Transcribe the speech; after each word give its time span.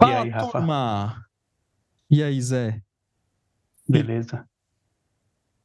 Fala, 0.00 0.12
e 0.12 0.16
aí, 0.16 0.28
Rafa? 0.30 0.52
Turma. 0.52 1.26
E 2.10 2.22
aí, 2.22 2.40
Zé? 2.40 2.82
Beleza. 3.86 4.48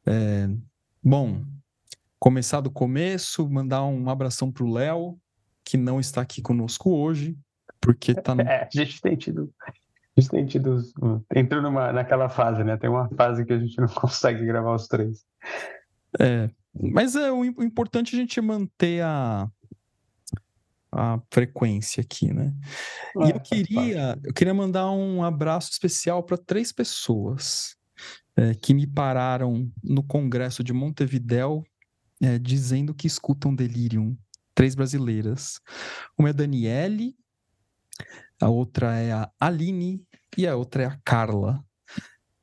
É, 0.05 0.49
bom, 1.01 1.41
começar 2.19 2.59
do 2.59 2.69
começo, 2.69 3.49
mandar 3.49 3.85
um 3.85 4.09
abração 4.09 4.51
pro 4.51 4.69
Léo, 4.69 5.17
que 5.63 5.77
não 5.77 6.01
está 6.01 6.21
aqui 6.21 6.41
conosco 6.41 6.91
hoje, 6.91 7.37
porque 7.79 8.13
tá 8.13 8.35
no... 8.35 8.41
É, 8.43 8.63
a 8.63 8.69
gente 8.71 8.99
tem 8.99 9.15
tido. 9.15 9.53
A 9.65 10.19
gente 10.19 10.29
tem 10.29 10.45
tido. 10.45 10.81
Entrou 11.33 11.61
numa, 11.61 11.93
naquela 11.93 12.27
fase, 12.27 12.63
né? 12.63 12.75
Tem 12.75 12.89
uma 12.89 13.07
fase 13.15 13.45
que 13.45 13.53
a 13.53 13.59
gente 13.59 13.77
não 13.77 13.87
consegue 13.95 14.45
gravar 14.45 14.75
os 14.75 14.87
três. 14.87 15.25
É. 16.19 16.49
Mas 16.73 17.15
é, 17.15 17.31
o, 17.31 17.39
o 17.39 17.63
importante 17.63 18.13
é 18.13 18.17
a 18.17 18.21
gente 18.21 18.41
manter 18.41 19.01
a, 19.01 19.49
a 20.95 21.21
frequência 21.31 22.01
aqui, 22.01 22.33
né? 22.33 22.53
E 23.17 23.29
eu 23.29 23.39
queria, 23.39 24.17
eu 24.23 24.33
queria 24.33 24.53
mandar 24.53 24.89
um 24.91 25.23
abraço 25.23 25.71
especial 25.71 26.23
para 26.23 26.37
três 26.37 26.71
pessoas 26.71 27.75
é, 28.35 28.53
que 28.53 28.73
me 28.73 28.87
pararam 28.87 29.71
no 29.83 30.01
congresso 30.01 30.63
de 30.63 30.73
Montevidéu 30.73 31.63
é, 32.21 32.39
dizendo 32.39 32.93
que 32.93 33.07
escutam 33.07 33.53
Delirium. 33.53 34.17
Três 34.53 34.73
brasileiras. 34.73 35.59
Uma 36.17 36.29
é 36.29 36.31
a 36.31 36.33
Daniele, 36.33 37.15
a 38.39 38.49
outra 38.49 38.97
é 38.97 39.11
a 39.11 39.29
Aline 39.39 40.01
e 40.37 40.47
a 40.47 40.55
outra 40.55 40.83
é 40.83 40.85
a 40.85 40.97
Carla. 41.03 41.63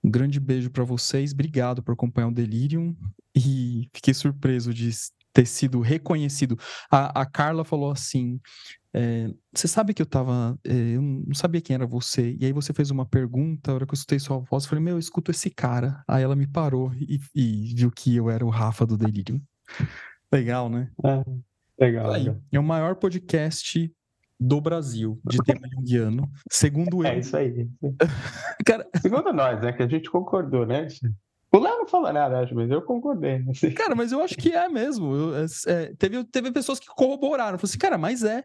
Um 0.05 0.10
grande 0.10 0.38
beijo 0.41 0.71
para 0.71 0.84
vocês, 0.84 1.32
obrigado 1.32 1.82
por 1.82 1.93
acompanhar 1.93 2.29
o 2.29 2.34
Delirium 2.34 2.95
e 3.34 3.88
fiquei 3.95 4.12
surpreso 4.12 4.74
de 4.74 4.91
ter 5.33 5.47
sido 5.47 5.81
reconhecido. 5.81 6.59
A, 6.91 7.23
a 7.23 7.27
Carla 7.27 7.65
falou 7.65 7.91
assim: 7.91 8.41
é, 8.95 9.29
Você 9.55 9.67
sabe 9.67 9.95
que 9.95 10.03
eu 10.03 10.07
tava. 10.07 10.59
É, 10.65 10.73
eu 10.73 11.02
não 11.02 11.35
sabia 11.35 11.61
quem 11.61 11.74
era 11.74 11.87
você. 11.87 12.37
E 12.39 12.45
aí 12.45 12.52
você 12.52 12.73
fez 12.73 12.91
uma 12.91 13.07
pergunta, 13.07 13.71
a 13.71 13.74
hora 13.74 13.87
que 13.87 13.93
eu 13.93 13.97
escutei 13.97 14.19
sua 14.19 14.39
voz, 14.39 14.65
eu 14.65 14.71
falei: 14.71 14.85
Meu, 14.85 14.95
eu 14.95 15.01
escuto 15.01 15.30
esse 15.30 15.51
cara. 15.51 16.02
Aí 16.07 16.23
ela 16.23 16.37
me 16.37 16.47
parou 16.47 16.93
e, 16.95 17.19
e 17.35 17.74
viu 17.74 17.91
que 17.91 18.15
eu 18.15 18.30
era 18.30 18.45
o 18.45 18.51
Rafa 18.51 18.87
do 18.87 18.97
Delirium. 18.97 19.41
Legal, 20.33 20.69
né? 20.69 20.91
É, 21.05 21.85
legal, 21.85 22.11
aí, 22.11 22.35
É 22.51 22.59
o 22.59 22.63
maior 22.63 22.96
podcast 22.96 23.93
do 24.39 24.61
Brasil 24.61 25.21
de 25.24 25.39
tema 25.45 25.69
junguiano, 25.69 26.30
segundo 26.51 27.05
é 27.05 27.09
ele. 27.09 27.17
É 27.17 27.21
isso 27.21 27.37
aí. 27.37 27.69
Cara... 28.67 28.89
Segundo 29.01 29.33
nós, 29.33 29.61
né? 29.61 29.73
Que 29.73 29.83
a 29.83 29.89
gente 29.89 30.11
concordou, 30.11 30.67
né? 30.67 30.89
Não 31.83 31.88
falou 31.88 32.13
nada, 32.13 32.38
acho, 32.38 32.55
mas 32.55 32.71
eu 32.71 32.80
concordei. 32.80 33.41
Né? 33.41 33.52
Cara, 33.77 33.97
mas 33.97 34.13
eu 34.13 34.23
acho 34.23 34.37
que 34.37 34.52
é 34.52 34.69
mesmo. 34.69 35.15
Eu, 35.15 35.37
é, 35.37 35.47
é, 35.66 35.95
teve, 35.99 36.23
teve 36.24 36.52
pessoas 36.52 36.79
que 36.79 36.87
corroboraram. 36.87 37.59
Falaram 37.59 37.65
assim, 37.65 37.79
cara, 37.79 37.99
mas 37.99 38.23
é. 38.23 38.45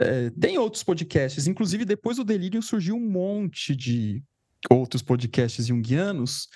é. 0.00 0.30
Tem 0.30 0.56
outros 0.56 0.82
podcasts. 0.82 1.46
Inclusive, 1.46 1.84
depois 1.84 2.16
do 2.16 2.24
Delírio 2.24 2.62
surgiu 2.62 2.96
um 2.96 3.06
monte 3.06 3.76
de 3.76 4.22
outros 4.70 5.02
podcasts 5.02 5.66
junguianos. 5.66 6.48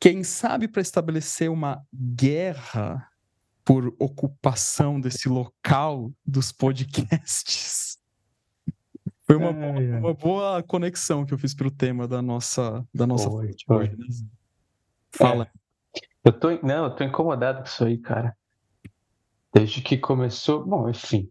Quem 0.00 0.24
sabe 0.24 0.66
para 0.66 0.82
estabelecer 0.82 1.48
uma 1.48 1.80
guerra 1.94 3.08
por 3.64 3.94
ocupação 4.00 5.00
desse 5.00 5.28
local 5.28 6.12
dos 6.26 6.50
podcasts. 6.50 7.98
Foi 9.26 9.36
uma, 9.36 9.50
é, 9.50 9.72
boa, 9.72 9.98
uma 10.00 10.14
boa 10.14 10.62
conexão 10.64 11.24
que 11.24 11.32
eu 11.32 11.38
fiz 11.38 11.54
para 11.54 11.68
o 11.68 11.70
tema 11.70 12.06
da 12.06 12.20
nossa 12.20 12.84
da 12.92 13.06
nossa 13.06 13.30
foi, 13.30 13.54
foi. 13.66 13.76
Hoje, 13.76 13.96
né? 13.96 14.06
Fala. 15.16 15.48
É, 15.96 16.00
eu 16.24 16.32
tô, 16.32 16.48
não, 16.62 16.84
eu 16.84 16.90
tô 16.90 17.04
incomodado 17.04 17.58
com 17.58 17.64
isso 17.64 17.84
aí, 17.84 17.98
cara. 17.98 18.36
Desde 19.52 19.80
que 19.80 19.96
começou, 19.96 20.64
bom, 20.66 20.88
enfim. 20.88 21.30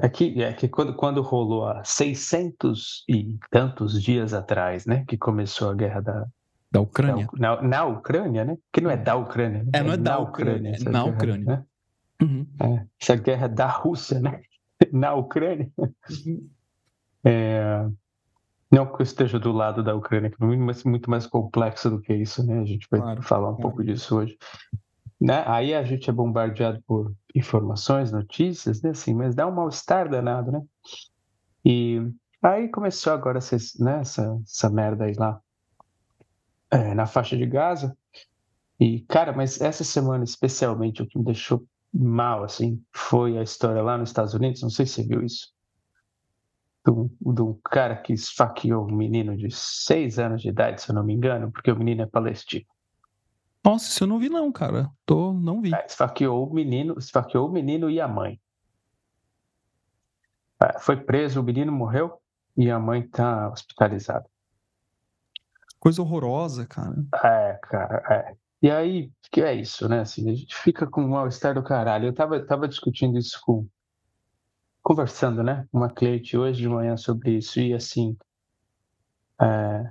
É 0.00 0.08
que, 0.08 0.42
é 0.42 0.52
que 0.52 0.68
quando, 0.68 0.94
quando 0.94 1.20
rolou 1.20 1.66
há 1.66 1.82
600 1.84 3.04
e 3.08 3.36
tantos 3.50 4.00
dias 4.00 4.32
atrás, 4.32 4.86
né, 4.86 5.04
que 5.06 5.18
começou 5.18 5.70
a 5.70 5.74
guerra 5.74 6.00
da, 6.00 6.26
da 6.70 6.80
Ucrânia. 6.80 7.28
Da, 7.32 7.56
na, 7.56 7.62
na, 7.62 7.84
Ucrânia, 7.84 8.44
né? 8.44 8.56
Que 8.72 8.80
não 8.80 8.90
é 8.90 8.96
da 8.96 9.16
Ucrânia. 9.16 9.64
Né? 9.64 9.70
É, 9.74 9.82
não 9.82 9.90
é, 9.90 9.94
é 9.94 9.96
da 9.96 10.18
Ucrânia, 10.18 10.72
Ucrânia 10.72 10.76
é 10.76 10.84
na 10.84 11.02
guerra, 11.02 11.14
Ucrânia. 11.16 11.44
Né? 11.46 11.64
Uhum. 12.22 12.46
É, 12.60 12.86
essa 13.00 13.16
guerra 13.16 13.48
da 13.48 13.66
Rússia, 13.66 14.20
né? 14.20 14.40
na 14.92 15.14
Ucrânia. 15.14 15.70
Uhum. 15.78 16.48
É, 17.24 17.88
não 18.70 18.86
que 18.86 19.00
eu 19.00 19.04
esteja 19.04 19.38
do 19.38 19.50
lado 19.50 19.82
da 19.82 19.94
Ucrânia, 19.94 20.30
que 20.30 20.42
é 20.42 20.46
muito, 20.46 20.88
muito 20.88 21.10
mais 21.10 21.26
complexo 21.26 21.88
do 21.88 22.00
que 22.00 22.12
isso, 22.14 22.44
né? 22.44 22.60
A 22.60 22.64
gente 22.64 22.86
vai 22.90 23.00
claro, 23.00 23.22
falar 23.22 23.50
um 23.50 23.56
claro. 23.56 23.62
pouco 23.62 23.82
disso 23.82 24.16
hoje. 24.16 24.36
Né? 25.20 25.42
Aí 25.46 25.74
a 25.74 25.82
gente 25.82 26.08
é 26.08 26.12
bombardeado 26.12 26.82
por 26.86 27.12
informações, 27.34 28.12
notícias, 28.12 28.82
né? 28.82 28.90
Assim, 28.90 29.14
mas 29.14 29.34
dá 29.34 29.46
um 29.46 29.54
mal-estar 29.54 30.08
danado, 30.08 30.52
né? 30.52 30.62
E 31.64 32.06
aí 32.42 32.68
começou 32.68 33.12
agora 33.12 33.38
essa, 33.38 33.56
né, 33.82 34.00
essa, 34.00 34.38
essa 34.44 34.70
merda 34.70 35.04
aí 35.04 35.14
lá 35.14 35.40
é, 36.70 36.94
na 36.94 37.06
faixa 37.06 37.36
de 37.36 37.46
Gaza. 37.46 37.96
E, 38.78 39.00
cara, 39.08 39.32
mas 39.32 39.60
essa 39.60 39.82
semana 39.82 40.22
especialmente 40.22 41.02
o 41.02 41.06
que 41.06 41.18
me 41.18 41.24
deixou 41.24 41.64
mal, 41.92 42.44
assim, 42.44 42.80
foi 42.92 43.38
a 43.38 43.42
história 43.42 43.82
lá 43.82 43.96
nos 43.96 44.10
Estados 44.10 44.34
Unidos, 44.34 44.62
não 44.62 44.70
sei 44.70 44.86
se 44.86 44.92
você 44.92 45.02
viu 45.08 45.22
isso 45.22 45.57
do, 46.84 47.10
do 47.20 47.54
cara 47.64 47.96
que 47.96 48.12
esfaqueou 48.12 48.86
um 48.86 48.94
menino 48.94 49.36
de 49.36 49.50
seis 49.50 50.18
anos 50.18 50.42
de 50.42 50.48
idade, 50.48 50.82
se 50.82 50.90
eu 50.90 50.94
não 50.94 51.04
me 51.04 51.14
engano, 51.14 51.50
porque 51.50 51.70
o 51.70 51.76
menino 51.76 52.02
é 52.02 52.06
palestino. 52.06 52.64
Nossa, 53.64 53.88
isso 53.88 54.04
eu 54.04 54.08
não 54.08 54.18
vi 54.18 54.28
não, 54.28 54.50
cara. 54.50 54.90
Tô, 55.04 55.32
não 55.32 55.60
vi. 55.60 55.74
É, 55.74 55.84
esfaqueou 55.84 56.48
o 56.48 56.54
menino, 56.54 56.94
esfaqueou 56.98 57.48
o 57.48 57.52
menino 57.52 57.90
e 57.90 58.00
a 58.00 58.08
mãe. 58.08 58.40
É, 60.62 60.78
foi 60.78 60.96
preso, 60.96 61.40
o 61.40 61.44
menino 61.44 61.70
morreu 61.70 62.20
e 62.56 62.70
a 62.70 62.78
mãe 62.78 63.06
tá 63.06 63.50
hospitalizada. 63.50 64.26
Coisa 65.78 66.02
horrorosa, 66.02 66.66
cara. 66.66 66.96
É, 67.24 67.58
cara, 67.62 68.02
é. 68.10 68.34
E 68.60 68.70
aí, 68.70 69.12
que 69.30 69.40
é 69.40 69.54
isso, 69.54 69.88
né? 69.88 70.00
Assim, 70.00 70.28
a 70.28 70.34
gente 70.34 70.54
fica 70.56 70.86
com 70.86 71.04
o 71.04 71.08
mal-estar 71.08 71.54
do 71.54 71.62
caralho. 71.62 72.06
Eu 72.06 72.14
tava, 72.14 72.44
tava 72.44 72.66
discutindo 72.66 73.16
isso 73.16 73.38
com, 73.44 73.68
conversando, 74.88 75.42
né, 75.42 75.66
com 75.70 75.76
uma 75.76 75.90
cliente 75.90 76.34
hoje 76.34 76.62
de 76.62 76.68
manhã 76.68 76.96
sobre 76.96 77.32
isso 77.36 77.60
e 77.60 77.74
assim, 77.74 78.16
é... 79.38 79.90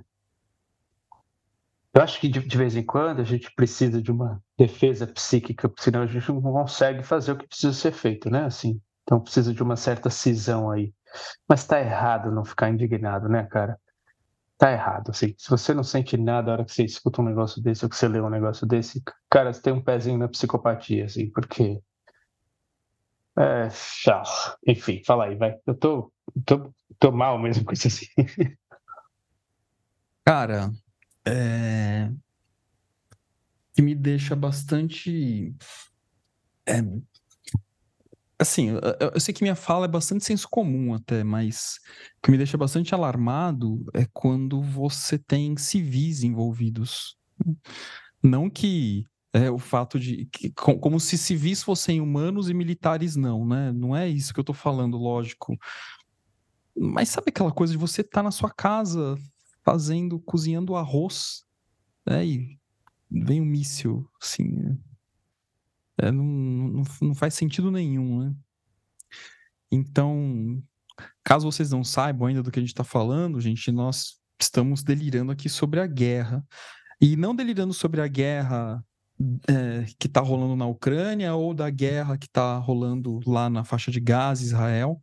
eu 1.94 2.02
acho 2.02 2.18
que 2.18 2.26
de, 2.26 2.40
de, 2.40 2.58
vez 2.58 2.74
em 2.74 2.82
quando 2.82 3.20
a 3.20 3.24
gente 3.24 3.48
precisa 3.54 4.02
de 4.02 4.10
uma 4.10 4.42
defesa 4.58 5.06
psíquica, 5.06 5.72
senão 5.78 6.02
a 6.02 6.06
gente 6.06 6.28
não 6.32 6.42
consegue 6.42 7.04
fazer 7.04 7.30
o 7.30 7.36
que 7.36 7.46
precisa 7.46 7.72
ser 7.72 7.92
feito, 7.92 8.28
né, 8.28 8.44
assim, 8.46 8.80
então 9.04 9.20
precisa 9.20 9.54
de 9.54 9.62
uma 9.62 9.76
certa 9.76 10.10
cisão 10.10 10.68
aí, 10.68 10.92
mas 11.48 11.64
tá 11.64 11.80
errado 11.80 12.32
não 12.32 12.44
ficar 12.44 12.68
indignado, 12.68 13.28
né, 13.28 13.44
cara? 13.44 13.78
Tá 14.58 14.72
errado, 14.72 15.10
assim, 15.10 15.32
se 15.38 15.48
você 15.48 15.72
não 15.72 15.84
sente 15.84 16.16
nada 16.16 16.48
na 16.48 16.52
hora 16.54 16.64
que 16.64 16.72
você 16.72 16.82
escuta 16.84 17.22
um 17.22 17.24
negócio 17.24 17.62
desse 17.62 17.84
ou 17.84 17.88
que 17.88 17.94
você 17.94 18.08
lê 18.08 18.20
um 18.20 18.28
negócio 18.28 18.66
desse, 18.66 19.00
cara, 19.30 19.52
você 19.52 19.62
tem 19.62 19.72
um 19.72 19.80
pezinho 19.80 20.18
na 20.18 20.26
psicopatia, 20.26 21.04
assim, 21.04 21.30
porque 21.30 21.80
é. 23.38 23.68
Enfim, 24.66 25.02
fala 25.04 25.26
aí, 25.26 25.36
vai. 25.36 25.56
Eu 25.66 25.74
tô, 25.74 26.12
tô, 26.44 26.74
tô 26.98 27.12
mal 27.12 27.38
mesmo 27.38 27.64
com 27.64 27.72
isso 27.72 27.86
assim. 27.86 28.06
Cara, 30.24 30.70
é... 31.26 32.10
que 33.72 33.80
me 33.80 33.94
deixa 33.94 34.36
bastante. 34.36 35.54
É... 36.66 36.82
Assim, 38.38 38.68
eu, 38.68 38.80
eu 39.14 39.20
sei 39.20 39.34
que 39.34 39.42
minha 39.42 39.56
fala 39.56 39.86
é 39.86 39.88
bastante 39.88 40.24
senso 40.24 40.48
comum 40.48 40.94
até, 40.94 41.24
mas 41.24 41.78
o 42.18 42.22
que 42.22 42.30
me 42.30 42.36
deixa 42.36 42.56
bastante 42.56 42.94
alarmado 42.94 43.84
é 43.94 44.06
quando 44.12 44.62
você 44.62 45.18
tem 45.18 45.56
civis 45.56 46.22
envolvidos. 46.22 47.16
Não 48.22 48.50
que 48.50 49.04
é, 49.38 49.50
o 49.50 49.58
fato 49.58 50.00
de 50.00 50.26
que, 50.26 50.50
como 50.50 50.98
se 50.98 51.16
civis 51.16 51.62
fossem 51.62 52.00
humanos 52.00 52.50
e 52.50 52.54
militares 52.54 53.14
não, 53.14 53.46
né? 53.46 53.72
Não 53.72 53.94
é 53.94 54.08
isso 54.08 54.34
que 54.34 54.40
eu 54.40 54.44
tô 54.44 54.52
falando, 54.52 54.96
lógico. 54.96 55.56
Mas 56.76 57.08
sabe 57.10 57.26
aquela 57.28 57.52
coisa 57.52 57.72
de 57.72 57.78
você 57.78 58.00
estar 58.00 58.18
tá 58.18 58.22
na 58.22 58.32
sua 58.32 58.50
casa 58.50 59.16
fazendo, 59.64 60.18
cozinhando 60.18 60.74
arroz, 60.74 61.44
né? 62.04 62.26
E 62.26 62.58
vem 63.08 63.40
um 63.40 63.44
míssil, 63.44 64.08
assim. 64.20 64.76
É, 65.98 66.10
não, 66.10 66.24
não, 66.24 66.82
não 67.02 67.14
faz 67.14 67.34
sentido 67.34 67.70
nenhum, 67.70 68.20
né? 68.20 68.34
Então, 69.70 70.60
caso 71.22 71.50
vocês 71.50 71.70
não 71.70 71.84
saibam 71.84 72.26
ainda 72.26 72.42
do 72.42 72.50
que 72.50 72.58
a 72.58 72.62
gente 72.62 72.72
está 72.72 72.84
falando, 72.84 73.40
gente, 73.40 73.70
nós 73.70 74.18
estamos 74.40 74.82
delirando 74.82 75.30
aqui 75.30 75.48
sobre 75.48 75.78
a 75.78 75.86
guerra. 75.86 76.44
E 77.00 77.14
não 77.14 77.36
delirando 77.36 77.72
sobre 77.72 78.00
a 78.00 78.08
guerra 78.08 78.84
é, 79.48 79.84
que 79.98 80.06
está 80.06 80.20
rolando 80.20 80.54
na 80.54 80.66
Ucrânia 80.66 81.34
ou 81.34 81.52
da 81.52 81.68
guerra 81.70 82.16
que 82.16 82.26
está 82.26 82.56
rolando 82.56 83.20
lá 83.26 83.50
na 83.50 83.64
faixa 83.64 83.90
de 83.90 84.00
Gaza, 84.00 84.42
Israel. 84.42 85.00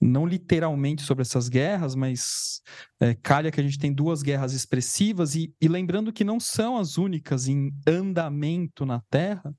Não 0.00 0.26
literalmente 0.26 1.02
sobre 1.02 1.22
essas 1.22 1.48
guerras, 1.48 1.94
mas 1.94 2.60
é, 3.00 3.14
calha 3.14 3.50
que 3.50 3.60
a 3.60 3.62
gente 3.62 3.78
tem 3.78 3.92
duas 3.92 4.22
guerras 4.22 4.52
expressivas, 4.52 5.34
e, 5.34 5.54
e 5.60 5.68
lembrando 5.68 6.12
que 6.12 6.22
não 6.22 6.38
são 6.38 6.76
as 6.76 6.98
únicas 6.98 7.48
em 7.48 7.72
andamento 7.86 8.84
na 8.84 9.00
Terra, 9.08 9.54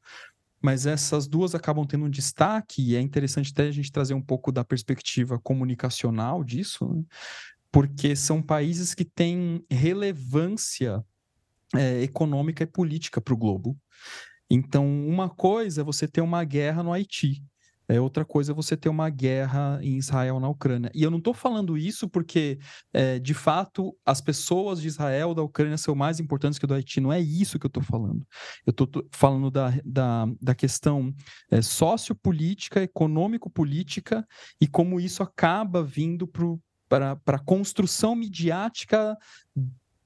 mas 0.61 0.85
essas 0.85 1.27
duas 1.27 1.55
acabam 1.55 1.87
tendo 1.87 2.05
um 2.05 2.09
destaque, 2.09 2.83
e 2.83 2.95
é 2.95 3.01
interessante 3.01 3.51
até 3.51 3.63
a 3.63 3.71
gente 3.71 3.91
trazer 3.91 4.13
um 4.13 4.21
pouco 4.21 4.51
da 4.51 4.63
perspectiva 4.63 5.39
comunicacional 5.39 6.43
disso, 6.43 6.87
né? 6.87 7.03
porque 7.71 8.15
são 8.15 8.41
países 8.41 8.93
que 8.93 9.05
têm 9.05 9.65
relevância 9.69 11.03
é, 11.75 12.01
econômica 12.01 12.63
e 12.63 12.67
política 12.67 13.19
para 13.19 13.33
o 13.33 13.37
globo. 13.37 13.77
Então, 14.49 14.85
uma 15.07 15.29
coisa 15.29 15.81
é 15.81 15.83
você 15.83 16.07
ter 16.07 16.21
uma 16.21 16.43
guerra 16.43 16.81
no 16.83 16.93
Haiti. 16.93 17.43
É 17.89 18.01
outra 18.01 18.25
coisa 18.25 18.53
você 18.53 18.75
ter 18.75 18.89
uma 18.89 19.09
guerra 19.09 19.79
em 19.81 19.95
Israel 19.95 20.41
na 20.41 20.49
Ucrânia. 20.49 20.91
E 20.93 21.03
eu 21.03 21.09
não 21.09 21.19
estou 21.19 21.33
falando 21.33 21.77
isso 21.77 22.09
porque, 22.09 22.59
é, 22.91 23.17
de 23.17 23.33
fato, 23.33 23.97
as 24.05 24.19
pessoas 24.19 24.81
de 24.81 24.89
Israel 24.89 25.33
da 25.33 25.41
Ucrânia 25.41 25.77
são 25.77 25.95
mais 25.95 26.19
importantes 26.19 26.59
que 26.59 26.67
do 26.67 26.73
Haiti. 26.73 26.99
Não 26.99 27.13
é 27.13 27.21
isso 27.21 27.57
que 27.57 27.65
eu 27.65 27.69
estou 27.69 27.83
falando. 27.83 28.27
Eu 28.65 28.71
estou 28.71 28.89
falando 29.11 29.49
da, 29.49 29.73
da, 29.85 30.27
da 30.41 30.53
questão 30.53 31.13
é, 31.49 31.61
sociopolítica, 31.61 32.83
econômico-política 32.83 34.27
e 34.59 34.67
como 34.67 34.99
isso 34.99 35.23
acaba 35.23 35.81
vindo 35.81 36.27
para 36.89 37.17
a 37.25 37.39
construção 37.39 38.15
midiática 38.15 39.17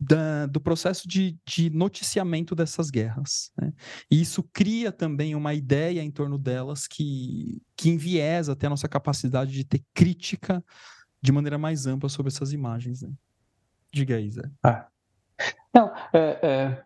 da, 0.02 0.48
do 0.48 0.60
processo 0.60 1.08
de, 1.08 1.38
de, 1.46 1.70
noticiamento 1.70 2.56
dessas 2.56 2.90
guerras. 2.90 3.52
Né? 3.56 3.72
E 4.10 4.20
isso 4.20 4.42
cria 4.52 4.92
também 4.92 5.36
uma 5.36 5.54
ideia 5.54 6.02
em 6.02 6.10
torno 6.10 6.40
delas 6.40 6.88
que, 6.88 7.62
que 7.76 7.90
enviesa 7.90 8.54
até 8.54 8.66
a 8.66 8.72
nossa 8.72 8.90
capacidade 8.90 9.52
de 9.52 9.64
ter 9.64 9.84
crítica 9.94 10.64
de 11.22 11.32
maneira 11.32 11.60
mais 11.60 11.86
ampla 11.86 12.10
sobre 12.10 12.32
essas 12.32 12.52
imagens. 12.52 13.04
Né? 13.04 13.12
Diga 13.94 14.16
aí, 14.16 14.32
Zé. 14.32 14.50
Ah. 14.64 14.88
Não, 15.74 15.94
é, 16.14 16.40
é, 16.42 16.84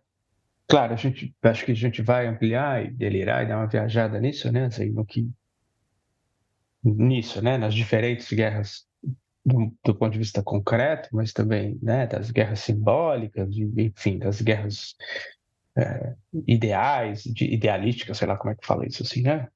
claro, 0.68 0.94
a 0.94 0.98
gente, 0.98 1.34
acho 1.42 1.66
que 1.66 1.72
a 1.72 1.76
gente 1.76 2.02
vai 2.02 2.28
ampliar 2.28 2.86
e 2.86 2.92
delirar 2.92 3.44
e 3.44 3.48
dar 3.48 3.58
uma 3.58 3.68
viajada 3.68 4.20
nisso, 4.20 4.52
né? 4.52 4.66
Assim, 4.66 4.92
no 4.92 5.06
que, 5.06 5.30
nisso, 6.84 7.42
né? 7.42 7.58
Nas 7.58 7.74
diferentes 7.74 8.32
guerras 8.32 8.86
do, 9.46 9.72
do, 9.84 9.96
ponto 9.96 10.14
de 10.14 10.20
vista 10.20 10.42
concreto, 10.42 11.10
mas 11.12 11.32
também 11.32 11.78
né, 11.82 12.08
das 12.08 12.32
guerras 12.32 12.60
simbólicas, 12.62 13.48
enfim, 13.78 14.18
das 14.18 14.42
guerras 14.42 14.96
é, 15.78 16.16
ideais, 16.48 17.24
de, 17.24 17.54
idealísticas, 17.54 18.18
sei 18.18 18.28
lá 18.28 18.38
como 18.38 18.52
é 18.52 18.56
que 18.56 18.66
fala 18.66 18.88
isso 18.88 19.04
assim, 19.04 19.22
né? 19.22 19.48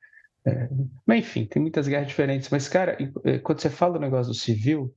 É, 0.45 0.69
mas 1.05 1.19
enfim, 1.19 1.45
tem 1.45 1.61
muitas 1.61 1.87
guerras 1.87 2.07
diferentes. 2.07 2.49
Mas, 2.49 2.67
cara, 2.69 2.97
é, 3.23 3.39
quando 3.39 3.59
você 3.61 3.69
fala 3.69 3.93
do 3.93 3.99
negócio 3.99 4.31
do 4.31 4.37
civil, 4.37 4.93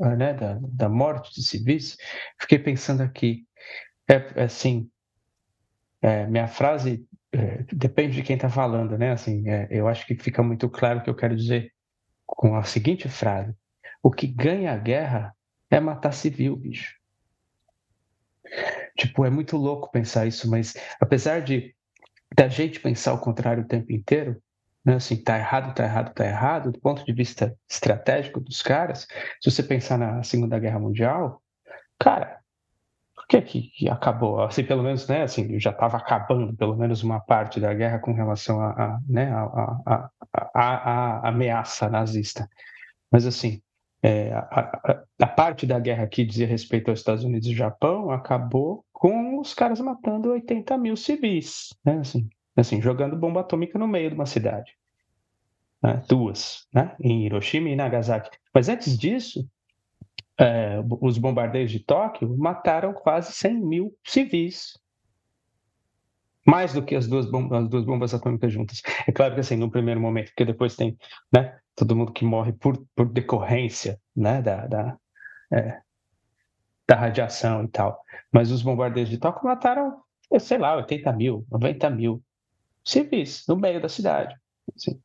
ah, 0.00 0.14
né, 0.14 0.32
da, 0.32 0.58
da 0.62 0.88
morte 0.88 1.34
de 1.34 1.42
civis, 1.42 1.96
fiquei 2.40 2.58
pensando 2.58 3.02
aqui, 3.02 3.44
é, 4.08 4.14
é 4.36 4.44
assim, 4.44 4.88
é, 6.02 6.26
minha 6.26 6.46
frase 6.46 7.04
é, 7.32 7.64
depende 7.72 8.16
de 8.16 8.22
quem 8.22 8.36
está 8.36 8.48
falando, 8.48 8.96
né? 8.96 9.10
Assim, 9.10 9.44
eu 9.70 9.88
acho 9.88 10.06
que 10.06 10.14
fica 10.14 10.42
muito 10.42 10.68
claro 10.68 11.00
o 11.00 11.02
que 11.02 11.10
eu 11.10 11.16
quero 11.16 11.34
dizer 11.34 11.72
com 12.24 12.56
a 12.56 12.62
seguinte 12.62 13.08
frase 13.08 13.54
o 14.06 14.10
que 14.12 14.28
ganha 14.28 14.72
a 14.72 14.76
guerra 14.76 15.34
é 15.68 15.80
matar 15.80 16.12
civil, 16.12 16.54
bicho. 16.54 16.94
Tipo, 18.96 19.24
é 19.24 19.30
muito 19.30 19.56
louco 19.56 19.90
pensar 19.90 20.26
isso, 20.26 20.48
mas 20.48 20.74
apesar 21.00 21.40
de 21.40 21.74
da 22.32 22.46
gente 22.46 22.78
pensar 22.78 23.14
o 23.14 23.18
contrário 23.18 23.64
o 23.64 23.66
tempo 23.66 23.92
inteiro, 23.92 24.40
né, 24.84 24.94
assim, 24.94 25.20
tá 25.20 25.36
errado, 25.36 25.74
tá 25.74 25.82
errado, 25.82 26.14
tá 26.14 26.24
errado, 26.24 26.70
do 26.70 26.78
ponto 26.78 27.04
de 27.04 27.12
vista 27.12 27.58
estratégico 27.68 28.38
dos 28.38 28.62
caras, 28.62 29.08
se 29.42 29.50
você 29.50 29.60
pensar 29.60 29.98
na 29.98 30.22
Segunda 30.22 30.56
Guerra 30.60 30.78
Mundial, 30.78 31.42
cara, 31.98 32.38
por 33.12 33.26
que 33.26 33.42
que 33.42 33.90
acabou? 33.90 34.40
Assim, 34.40 34.62
pelo 34.62 34.84
menos, 34.84 35.08
né, 35.08 35.24
assim, 35.24 35.58
já 35.58 35.70
estava 35.70 35.96
acabando 35.96 36.56
pelo 36.56 36.76
menos 36.76 37.02
uma 37.02 37.18
parte 37.18 37.58
da 37.58 37.74
guerra 37.74 37.98
com 37.98 38.12
relação 38.12 38.60
a, 38.60 38.70
a 38.70 39.00
né, 39.08 39.32
a, 39.32 39.80
a, 39.84 40.10
a, 40.54 40.60
a 41.24 41.28
ameaça 41.28 41.88
nazista. 41.88 42.48
Mas 43.10 43.26
assim, 43.26 43.60
é, 44.06 44.32
a, 44.32 45.02
a, 45.20 45.26
parte 45.26 45.66
da 45.66 45.80
guerra 45.80 46.06
que 46.06 46.24
dizia 46.24 46.46
respeito 46.46 46.90
aos 46.90 47.00
Estados 47.00 47.24
Unidos 47.24 47.48
e 47.48 47.54
Japão 47.54 48.12
acabou 48.12 48.84
com 48.92 49.40
os 49.40 49.52
caras 49.52 49.80
matando 49.80 50.30
80 50.30 50.78
mil 50.78 50.96
civis, 50.96 51.74
né? 51.84 51.98
assim, 51.98 52.28
assim, 52.54 52.80
jogando 52.80 53.16
bomba 53.16 53.40
atômica 53.40 53.76
no 53.76 53.88
meio 53.88 54.10
de 54.10 54.14
uma 54.14 54.24
cidade. 54.24 54.76
Né? 55.82 56.04
Duas, 56.08 56.68
né? 56.72 56.94
em 57.00 57.26
Hiroshima 57.26 57.68
e 57.68 57.74
Nagasaki. 57.74 58.30
Mas 58.54 58.68
antes 58.68 58.96
disso, 58.96 59.44
é, 60.38 60.80
os 61.00 61.18
bombardeios 61.18 61.72
de 61.72 61.80
Tóquio 61.80 62.32
mataram 62.38 62.92
quase 62.92 63.32
100 63.32 63.54
mil 63.60 63.92
civis. 64.04 64.78
Mais 66.46 66.72
do 66.72 66.80
que 66.80 66.94
as 66.94 67.08
duas, 67.08 67.28
bombas, 67.28 67.64
as 67.64 67.68
duas 67.68 67.84
bombas 67.84 68.14
atômicas 68.14 68.52
juntas. 68.52 68.82
É 69.04 69.10
claro 69.10 69.34
que 69.34 69.40
assim, 69.40 69.56
no 69.56 69.68
primeiro 69.68 70.00
momento, 70.00 70.26
porque 70.28 70.44
depois 70.44 70.76
tem 70.76 70.96
né, 71.34 71.58
todo 71.76 71.94
mundo 71.94 72.12
que 72.12 72.24
morre 72.24 72.52
por, 72.54 72.82
por 72.96 73.06
decorrência 73.06 74.00
né, 74.16 74.40
da, 74.40 74.66
da, 74.66 74.98
é, 75.52 75.80
da 76.88 76.96
radiação 76.96 77.64
e 77.64 77.68
tal. 77.68 78.02
Mas 78.32 78.50
os 78.50 78.62
bombardeios 78.62 79.10
de 79.10 79.18
Tóquio 79.18 79.44
mataram, 79.44 80.00
sei 80.40 80.58
lá, 80.58 80.74
80 80.76 81.12
mil, 81.12 81.46
90 81.50 81.90
mil 81.90 82.22
civis 82.82 83.44
no 83.46 83.56
meio 83.56 83.80
da 83.80 83.88
cidade. 83.88 84.34
Assim. 84.74 85.00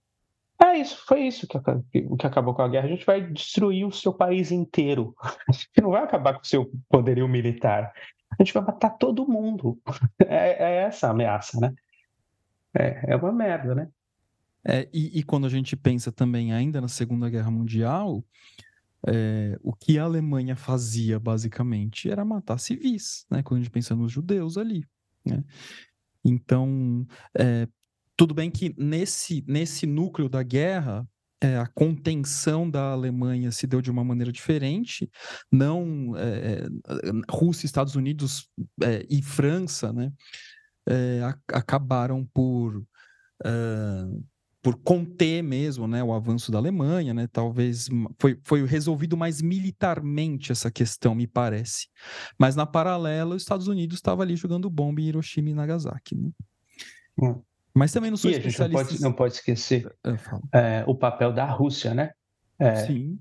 É 0.64 0.78
isso, 0.78 1.04
foi 1.06 1.22
isso 1.22 1.48
que, 1.48 1.60
que 1.92 2.28
acabou 2.28 2.54
com 2.54 2.62
a 2.62 2.68
guerra. 2.70 2.86
A 2.86 2.90
gente 2.90 3.06
vai 3.06 3.20
destruir 3.20 3.86
o 3.86 3.92
seu 3.92 4.14
país 4.14 4.52
inteiro. 4.52 5.16
A 5.50 5.52
gente 5.52 5.82
não 5.82 5.90
vai 5.90 6.04
acabar 6.04 6.36
com 6.36 6.42
o 6.42 6.46
seu 6.46 6.72
poderio 6.88 7.28
militar. 7.28 7.92
A 8.32 8.44
gente 8.44 8.54
vai 8.54 8.64
matar 8.64 8.92
todo 8.92 9.28
mundo. 9.28 9.80
É, 10.28 10.64
é 10.64 10.76
essa 10.84 11.08
a 11.08 11.12
ameaça, 11.12 11.60
né? 11.60 11.74
É, 12.74 13.12
é 13.12 13.16
uma 13.16 13.32
merda, 13.32 13.76
né? 13.76 13.90
É, 14.66 14.88
e, 14.94 15.20
e, 15.20 15.24
quando 15.24 15.48
a 15.48 15.50
gente 15.50 15.76
pensa 15.76 16.12
também 16.12 16.54
ainda 16.54 16.80
na 16.80 16.88
Segunda 16.88 17.30
Guerra 17.30 17.50
Mundial, 17.50 18.24
é, 19.08 19.58
o 19.62 19.74
que 19.74 19.98
a 19.98 20.04
Alemanha 20.04 20.56
fazia 20.56 21.20
basicamente 21.20 22.10
era 22.10 22.24
matar 22.24 22.60
civis, 22.60 23.26
né? 23.30 23.42
Quando 23.42 23.60
a 23.60 23.64
gente 23.64 23.72
pensa 23.72 23.96
nos 23.96 24.12
judeus 24.12 24.58
ali, 24.58 24.86
né? 25.26 25.44
Então, 26.24 27.06
é, 27.36 27.68
tudo 28.16 28.36
bem 28.36 28.52
que 28.52 28.76
nesse, 28.78 29.44
nesse 29.48 29.88
núcleo 29.88 30.30
da 30.30 30.44
guerra, 30.44 31.08
é, 31.42 31.58
a 31.58 31.66
contenção 31.66 32.70
da 32.70 32.92
Alemanha 32.92 33.52
se 33.52 33.66
deu 33.66 33.82
de 33.82 33.90
uma 33.90 34.04
maneira 34.04 34.32
diferente, 34.32 35.10
não 35.52 36.16
é, 36.16 36.68
Rússia, 37.28 37.66
Estados 37.66 37.96
Unidos 37.96 38.48
é, 38.84 39.04
e 39.10 39.24
França, 39.24 39.92
né? 39.92 40.12
É, 40.88 41.22
acabaram 41.52 42.28
por 42.34 42.76
uh, 42.78 44.26
por 44.62 44.76
conter 44.78 45.42
mesmo 45.42 45.88
né, 45.88 46.04
o 46.04 46.14
avanço 46.14 46.52
da 46.52 46.60
Alemanha, 46.60 47.14
né, 47.14 47.28
talvez 47.32 47.90
foi, 48.20 48.40
foi 48.44 48.64
resolvido 48.66 49.18
mais 49.18 49.42
militarmente 49.42 50.52
essa 50.52 50.70
questão, 50.70 51.16
me 51.16 51.26
parece. 51.26 51.88
Mas 52.38 52.56
na 52.56 52.66
paralela, 52.66 53.36
os 53.36 53.42
Estados 53.42 53.68
Unidos 53.68 53.98
estava 53.98 54.22
ali 54.22 54.36
jogando 54.36 54.70
bomba 54.70 55.02
em 55.02 55.06
Hiroshima 55.06 55.50
e 55.50 55.54
Nagasaki. 55.54 56.16
Né? 56.16 56.30
Hum. 57.20 57.42
Mas 57.74 57.92
também 57.92 58.12
não 58.12 58.18
sou 58.18 58.30
e 58.30 58.34
especialista. 58.34 58.82
A 58.82 58.84
gente 58.84 58.92
não 58.92 58.92
pode, 58.92 59.02
não 59.02 59.14
pode 59.14 59.34
esquecer 59.34 59.92
é, 60.54 60.84
o 60.86 60.94
papel 60.94 61.32
da 61.34 61.46
Rússia, 61.46 61.94
né? 61.94 62.12
É, 62.60 62.76
Sim. 62.76 63.18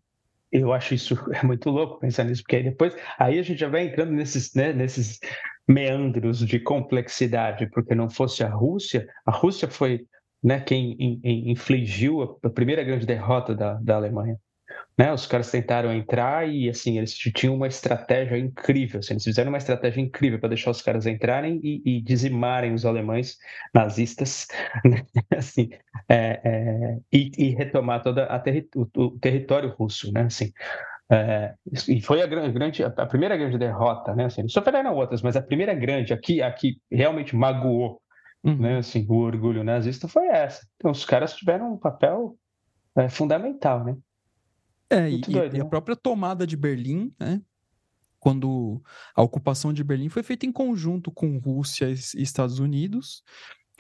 Eu 0.53 0.73
acho 0.73 0.95
isso 0.95 1.17
é 1.33 1.45
muito 1.47 1.71
louco 1.71 2.01
pensar 2.01 2.25
nisso, 2.25 2.43
porque 2.43 2.57
aí 2.57 2.65
depois 2.65 2.95
aí 3.19 3.39
a 3.39 3.43
gente 3.43 3.61
já 3.61 3.69
vai 3.69 3.87
entrando 3.87 4.13
nesses, 4.13 4.53
né, 4.55 4.73
nesses 4.73 5.21
meandros 5.67 6.41
de 6.41 6.59
complexidade, 6.59 7.71
porque 7.71 7.95
não 7.95 8.11
fosse 8.11 8.43
a 8.43 8.49
Rússia, 8.49 9.07
a 9.25 9.31
Rússia 9.31 9.69
foi 9.69 10.05
né, 10.43 10.61
quem 10.61 10.97
in, 10.99 11.21
in, 11.23 11.51
infligiu 11.51 12.39
a, 12.43 12.51
primeira 12.51 12.83
grande 12.83 13.07
derrota 13.07 13.55
da, 13.55 13.75
da 13.75 13.97
Alemanha. 13.97 14.37
Né, 14.97 15.13
os 15.13 15.27
caras 15.27 15.51
tentaram 15.51 15.93
entrar 15.93 16.49
e 16.49 16.69
assim 16.69 16.99
eles 16.99 17.15
tinham 17.15 17.55
uma 17.55 17.67
estratégia 17.67 18.37
incrível. 18.37 19.01
Assim, 19.01 19.15
eles 19.15 19.25
fizeram 19.25 19.51
uma 19.51 19.59
estratégia 19.59 20.01
incrível 20.01 20.39
para 20.39 20.51
deixar 20.51 20.71
os 20.71 20.83
caras 20.83 21.07
entrarem 21.07 21.59
e, 21.63 21.83
e 21.85 22.01
dizimarem 22.03 22.75
os 22.75 22.85
alemães 22.85 23.39
nazistas, 23.75 24.47
né, 24.85 25.03
assim, 25.37 25.71
é, 26.09 26.41
é, 26.45 26.99
e, 27.13 27.31
e, 27.37 27.49
retomar 27.51 28.03
toda 28.03 28.25
a 28.25 28.39
terri 28.39 28.69
o, 28.77 28.87
o, 28.95 29.19
território 29.19 29.71
russo, 29.71 30.13
né? 30.13 30.23
Assim, 30.23 30.53
é, 31.11 31.55
e 31.89 32.01
foi 32.01 32.23
a 32.23 32.27
grande, 32.27 32.85
a 32.85 33.07
primeira 33.07 33.37
grande 33.37 33.59
derrota, 33.59 34.15
né? 34.15 34.27
Assim, 34.27 34.47
sofreram 34.49 34.95
outras, 34.95 35.23
mas 35.23 35.35
a 35.35 35.43
primeira 35.43 35.75
grande, 35.75 36.13
aqui, 36.13 36.43
aqui 36.43 36.77
realmente 36.91 37.35
magoou 37.35 38.01
Uhum. 38.43 38.57
Né? 38.57 38.79
Assim, 38.79 39.07
o 39.09 39.15
orgulho 39.17 39.63
nazista 39.63 40.09
foi 40.09 40.27
essa. 40.29 40.67
Então, 40.77 40.91
os 40.91 41.05
caras 41.05 41.35
tiveram 41.35 41.75
um 41.75 41.77
papel 41.77 42.39
é, 42.97 43.09
fundamental, 43.09 43.85
né? 43.85 43.97
É, 44.89 45.11
e, 45.11 45.21
doido, 45.21 45.57
e 45.57 45.59
né? 45.59 45.65
a 45.65 45.69
própria 45.69 45.95
tomada 45.95 46.47
de 46.47 46.57
Berlim, 46.57 47.15
né? 47.19 47.41
Quando 48.19 48.83
a 49.15 49.23
ocupação 49.23 49.73
de 49.73 49.83
Berlim 49.83 50.09
foi 50.09 50.23
feita 50.23 50.45
em 50.45 50.53
conjunto 50.53 51.11
com 51.11 51.39
Rússia 51.39 51.87
e 51.89 52.23
Estados 52.23 52.59
Unidos, 52.59 53.23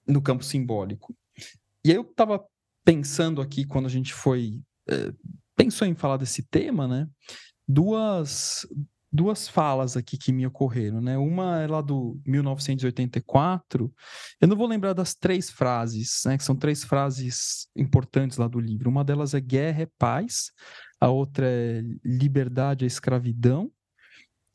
no 0.07 0.21
campo 0.21 0.43
simbólico. 0.43 1.15
E 1.83 1.89
aí 1.89 1.95
eu 1.95 2.03
tava 2.03 2.43
pensando 2.85 3.41
aqui 3.41 3.65
quando 3.65 3.87
a 3.87 3.89
gente 3.89 4.13
foi 4.13 4.61
é, 4.87 5.11
pensou 5.55 5.87
em 5.87 5.95
falar 5.95 6.17
desse 6.17 6.43
tema, 6.43 6.87
né? 6.87 7.07
Duas, 7.67 8.67
duas 9.11 9.47
falas 9.47 9.95
aqui 9.95 10.17
que 10.17 10.31
me 10.31 10.45
ocorreram, 10.45 10.99
né? 10.99 11.17
Uma 11.17 11.61
é 11.61 11.67
lá 11.67 11.81
do 11.81 12.19
1984. 12.25 13.93
Eu 14.41 14.47
não 14.47 14.57
vou 14.57 14.67
lembrar 14.67 14.93
das 14.93 15.13
três 15.15 15.49
frases, 15.49 16.21
né? 16.25 16.37
Que 16.37 16.43
são 16.43 16.55
três 16.55 16.83
frases 16.83 17.67
importantes 17.75 18.37
lá 18.37 18.47
do 18.47 18.59
livro. 18.59 18.89
Uma 18.89 19.03
delas 19.03 19.33
é 19.33 19.39
guerra 19.39 19.83
é 19.83 19.87
paz, 19.97 20.51
a 20.99 21.09
outra 21.09 21.45
é 21.47 21.83
liberdade 22.03 22.85
é 22.85 22.87
escravidão, 22.87 23.71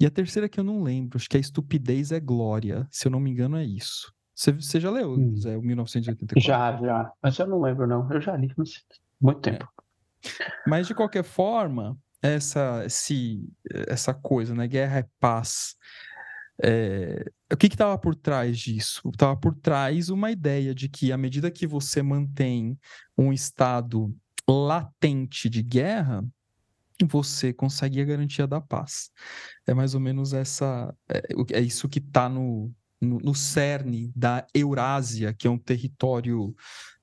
e 0.00 0.06
a 0.06 0.10
terceira 0.10 0.48
que 0.48 0.60
eu 0.60 0.64
não 0.64 0.82
lembro, 0.82 1.18
acho 1.18 1.28
que 1.28 1.36
é 1.36 1.40
estupidez 1.40 2.12
é 2.12 2.20
glória. 2.20 2.86
Se 2.90 3.08
eu 3.08 3.10
não 3.10 3.18
me 3.18 3.30
engano, 3.30 3.56
é 3.56 3.64
isso. 3.64 4.12
Você, 4.32 4.52
você 4.52 4.78
já 4.78 4.90
leu, 4.90 5.14
hum. 5.14 5.36
Zé, 5.36 5.56
o 5.56 5.62
1984? 5.62 6.40
Já, 6.40 6.76
já. 6.76 7.12
Mas 7.20 7.36
eu 7.36 7.48
não 7.48 7.60
lembro, 7.60 7.86
não. 7.86 8.08
Eu 8.12 8.20
já 8.20 8.36
li, 8.36 8.52
mas 8.56 8.84
muito 9.20 9.40
tempo. 9.40 9.64
É. 9.64 9.87
Mas, 10.66 10.86
de 10.86 10.94
qualquer 10.94 11.24
forma, 11.24 11.98
essa, 12.22 12.82
esse, 12.84 13.48
essa 13.88 14.12
coisa, 14.12 14.54
né? 14.54 14.66
Guerra 14.66 14.98
é 14.98 15.06
paz. 15.20 15.76
É... 16.62 17.24
O 17.52 17.56
que 17.56 17.66
estava 17.66 17.96
por 17.96 18.14
trás 18.14 18.58
disso? 18.58 19.08
Estava 19.08 19.36
por 19.36 19.54
trás 19.54 20.10
uma 20.10 20.30
ideia 20.30 20.74
de 20.74 20.88
que, 20.88 21.12
à 21.12 21.16
medida 21.16 21.50
que 21.50 21.66
você 21.66 22.02
mantém 22.02 22.78
um 23.16 23.32
estado 23.32 24.14
latente 24.48 25.48
de 25.48 25.62
guerra, 25.62 26.24
você 27.06 27.52
consegue 27.52 28.00
a 28.00 28.04
garantia 28.04 28.46
da 28.46 28.60
paz. 28.60 29.10
É 29.66 29.72
mais 29.72 29.94
ou 29.94 30.00
menos 30.00 30.32
essa. 30.32 30.94
É, 31.08 31.22
é 31.52 31.60
isso 31.60 31.88
que 31.88 32.00
está 32.00 32.28
no, 32.28 32.72
no, 33.00 33.18
no 33.18 33.34
cerne 33.34 34.12
da 34.14 34.46
Eurásia, 34.54 35.32
que 35.32 35.46
é 35.46 35.50
um 35.50 35.58
território 35.58 36.54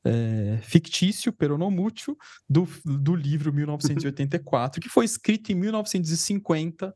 é, 0.03 0.59
fictício, 0.61 1.33
peronomútil, 1.33 2.17
do, 2.47 2.67
do 2.83 3.15
livro 3.15 3.51
1984, 3.51 4.79
que 4.79 4.89
foi 4.89 5.05
escrito 5.05 5.51
em 5.51 5.55
1950 5.55 6.93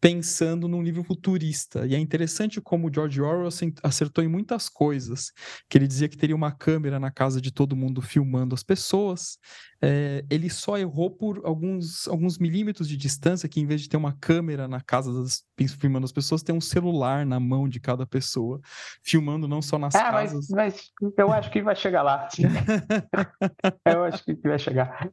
pensando 0.00 0.68
num 0.68 0.82
livro 0.82 1.02
futurista. 1.02 1.86
E 1.86 1.94
é 1.94 1.98
interessante 1.98 2.60
como 2.60 2.88
o 2.88 2.92
George 2.92 3.20
Orwell 3.20 3.48
acertou 3.82 4.22
em 4.22 4.28
muitas 4.28 4.68
coisas, 4.68 5.32
que 5.68 5.76
ele 5.76 5.86
dizia 5.86 6.08
que 6.08 6.16
teria 6.16 6.36
uma 6.36 6.52
câmera 6.52 7.00
na 7.00 7.10
casa 7.10 7.40
de 7.40 7.50
todo 7.50 7.76
mundo 7.76 8.00
filmando 8.00 8.54
as 8.54 8.62
pessoas. 8.62 9.38
É, 9.80 10.24
ele 10.30 10.50
só 10.50 10.76
errou 10.78 11.10
por 11.10 11.40
alguns, 11.44 12.06
alguns 12.08 12.38
milímetros 12.38 12.88
de 12.88 12.96
distância, 12.96 13.48
que 13.48 13.60
em 13.60 13.66
vez 13.66 13.80
de 13.80 13.88
ter 13.88 13.96
uma 13.96 14.12
câmera 14.12 14.68
na 14.68 14.80
casa 14.80 15.12
das, 15.12 15.44
filmando 15.78 16.04
as 16.04 16.12
pessoas, 16.12 16.42
tem 16.42 16.54
um 16.54 16.60
celular 16.60 17.26
na 17.26 17.40
mão 17.40 17.68
de 17.68 17.80
cada 17.80 18.06
pessoa, 18.06 18.60
filmando 19.02 19.48
não 19.48 19.62
só 19.62 19.78
nas 19.78 19.94
ah, 19.94 20.10
casas. 20.10 20.48
Mas, 20.50 20.90
mas 21.02 21.14
eu 21.16 21.32
acho 21.32 21.50
que 21.50 21.62
vai 21.62 21.76
chegar 21.76 22.02
lá. 22.02 22.28
eu 23.86 24.04
acho 24.04 24.24
que 24.24 24.34
vai 24.42 24.58
chegar. 24.58 25.10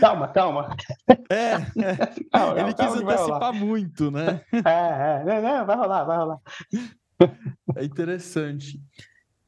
Calma, 0.00 0.28
calma. 0.28 0.76
É, 1.28 1.52
é. 1.54 1.96
Calma, 2.32 2.60
ele 2.60 2.74
quis 2.74 2.86
antecipar 2.86 3.52
muito, 3.52 4.10
né? 4.10 4.40
É, 4.64 5.22
é, 5.26 5.42
não, 5.42 5.66
vai 5.66 5.76
rolar, 5.76 6.04
vai 6.04 6.16
rolar. 6.16 6.40
É 7.76 7.84
interessante. 7.84 8.80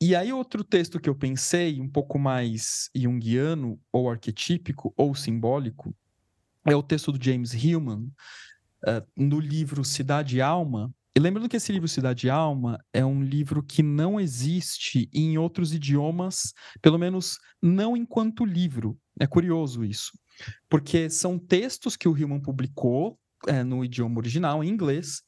E 0.00 0.14
aí, 0.14 0.32
outro 0.32 0.62
texto 0.62 1.00
que 1.00 1.08
eu 1.08 1.14
pensei, 1.14 1.80
um 1.80 1.88
pouco 1.88 2.18
mais 2.18 2.88
junguiano, 2.94 3.80
ou 3.92 4.08
arquetípico, 4.08 4.92
ou 4.96 5.14
simbólico, 5.14 5.94
é 6.64 6.76
o 6.76 6.82
texto 6.82 7.10
do 7.10 7.22
James 7.22 7.52
Hillman, 7.52 8.12
uh, 8.84 9.06
no 9.16 9.40
livro 9.40 9.84
Cidade 9.84 10.36
e 10.36 10.40
Alma. 10.40 10.94
E 11.16 11.20
lembrando 11.20 11.48
que 11.48 11.56
esse 11.56 11.72
livro 11.72 11.88
Cidade 11.88 12.28
e 12.28 12.30
Alma 12.30 12.78
é 12.92 13.04
um 13.04 13.22
livro 13.22 13.60
que 13.60 13.82
não 13.82 14.20
existe 14.20 15.10
em 15.12 15.36
outros 15.36 15.74
idiomas, 15.74 16.54
pelo 16.80 16.98
menos 16.98 17.38
não 17.60 17.96
enquanto 17.96 18.44
livro. 18.44 18.96
É 19.18 19.26
curioso 19.26 19.84
isso, 19.84 20.12
porque 20.68 21.10
são 21.10 21.38
textos 21.38 21.96
que 21.96 22.08
o 22.08 22.16
Hillman 22.16 22.40
publicou 22.40 23.18
é, 23.46 23.62
no 23.62 23.84
idioma 23.84 24.18
original, 24.18 24.62
em 24.62 24.68
inglês, 24.68 25.22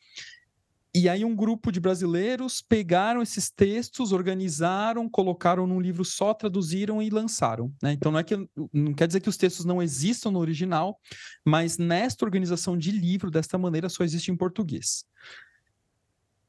e 0.93 1.09
aí 1.09 1.25
um 1.25 1.37
grupo 1.37 1.71
de 1.71 1.79
brasileiros 1.79 2.61
pegaram 2.61 3.23
esses 3.23 3.49
textos, 3.49 4.11
organizaram, 4.11 5.09
colocaram 5.09 5.65
num 5.65 5.81
livro 5.81 6.05
só, 6.05 6.35
traduziram 6.35 7.01
e 7.01 7.09
lançaram. 7.09 7.73
Né? 7.81 7.93
Então 7.93 8.11
não 8.11 8.19
é 8.19 8.25
que 8.25 8.37
não 8.73 8.93
quer 8.93 9.07
dizer 9.07 9.21
que 9.21 9.29
os 9.29 9.37
textos 9.37 9.65
não 9.65 9.81
existam 9.81 10.33
no 10.33 10.41
original, 10.41 10.99
mas 11.45 11.79
nesta 11.79 12.25
organização 12.25 12.77
de 12.77 12.91
livro, 12.91 13.31
desta 13.31 13.57
maneira, 13.57 13.89
só 13.89 14.03
existe 14.03 14.33
em 14.33 14.37
português. 14.37 15.05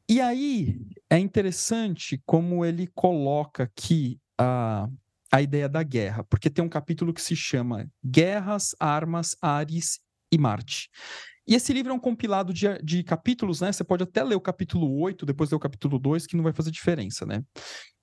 E 0.10 0.20
aí 0.20 0.82
é 1.08 1.20
interessante 1.20 2.20
como 2.26 2.66
ele 2.66 2.88
coloca 2.88 3.64
aqui 3.64 4.20
a, 4.40 4.90
a 5.32 5.42
ideia 5.42 5.70
da 5.70 5.82
guerra, 5.82 6.24
porque 6.26 6.50
tem 6.50 6.64
um 6.64 6.70
capítulo 6.70 7.14
que 7.14 7.22
se 7.22 7.36
chama 7.36 7.90
Guerras, 8.06 8.76
Armas, 8.80 9.36
Ares 9.42 10.00
e 10.32 10.38
Marte. 10.38 10.90
E 11.48 11.56
esse 11.56 11.74
livro 11.74 11.92
é 11.92 11.96
um 11.96 12.00
compilado 12.00 12.54
de, 12.54 12.68
de 12.84 13.04
capítulos, 13.04 13.62
né? 13.62 13.72
Você 13.72 13.84
pode 13.84 14.04
até 14.04 14.24
ler 14.24 14.36
o 14.36 14.42
capítulo 14.42 15.00
8, 15.00 15.26
depois 15.26 15.50
ler 15.50 15.56
o 15.56 15.60
capítulo 15.60 15.98
2, 15.98 16.28
que 16.28 16.36
não 16.36 16.44
vai 16.44 16.54
fazer 16.54 16.70
diferença, 16.70 17.26
né? 17.26 17.44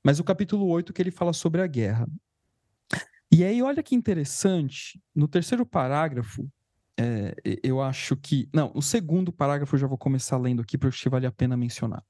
Mas 0.04 0.18
o 0.18 0.24
capítulo 0.24 0.66
8 0.66 0.92
que 0.92 1.02
ele 1.02 1.10
fala 1.10 1.32
sobre 1.32 1.60
a 1.60 1.66
guerra. 1.66 2.06
E 3.30 3.44
aí, 3.44 3.62
olha 3.62 3.82
que 3.82 3.94
interessante, 3.94 5.00
no 5.14 5.28
terceiro 5.28 5.64
parágrafo, 5.66 6.50
é, 6.98 7.34
eu 7.62 7.80
acho 7.80 8.16
que. 8.16 8.48
Não, 8.52 8.72
o 8.74 8.82
segundo 8.82 9.32
parágrafo 9.32 9.76
eu 9.76 9.80
já 9.80 9.86
vou 9.86 9.98
começar 9.98 10.36
lendo 10.38 10.62
aqui, 10.62 10.76
porque 10.76 11.08
vale 11.08 11.26
a 11.26 11.32
pena 11.32 11.56
mencionar. 11.56 12.02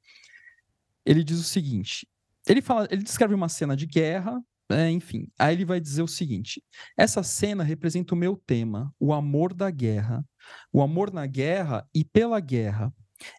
Ele 1.04 1.22
diz 1.22 1.38
o 1.38 1.44
seguinte: 1.44 2.08
ele, 2.46 2.62
fala, 2.62 2.88
ele 2.90 3.02
descreve 3.02 3.34
uma 3.34 3.48
cena 3.48 3.76
de 3.76 3.86
guerra, 3.86 4.40
é, 4.70 4.90
enfim, 4.90 5.28
aí 5.38 5.54
ele 5.54 5.64
vai 5.64 5.80
dizer 5.80 6.02
o 6.02 6.08
seguinte: 6.08 6.62
essa 6.96 7.22
cena 7.22 7.64
representa 7.64 8.14
o 8.14 8.18
meu 8.18 8.36
tema, 8.36 8.92
o 9.00 9.12
amor 9.12 9.54
da 9.54 9.70
guerra, 9.70 10.24
o 10.72 10.82
amor 10.82 11.12
na 11.12 11.26
guerra 11.26 11.86
e 11.94 12.04
pela 12.04 12.38
guerra. 12.40 12.92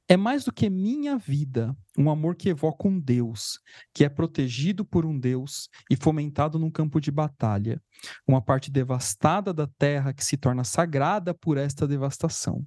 É 0.10 0.18
mais 0.18 0.44
do 0.44 0.52
que 0.52 0.70
minha 0.70 1.18
vida, 1.18 1.74
um 1.98 2.10
amor 2.10 2.36
que 2.36 2.50
evoca 2.50 2.86
um 2.86 3.00
Deus, 3.00 3.60
que 3.94 4.04
é 4.04 4.10
protegido 4.10 4.84
por 4.84 5.06
um 5.06 5.18
Deus 5.18 5.70
e 5.90 5.96
fomentado 5.96 6.60
num 6.60 6.70
campo 6.70 7.00
de 7.00 7.10
batalha, 7.10 7.82
uma 8.28 8.42
parte 8.42 8.70
devastada 8.70 9.54
da 9.54 9.68
terra 9.78 10.14
que 10.14 10.26
se 10.26 10.36
torna 10.36 10.66
sagrada 10.66 11.34
por 11.34 11.58
esta 11.58 11.88
devastação. 11.88 12.66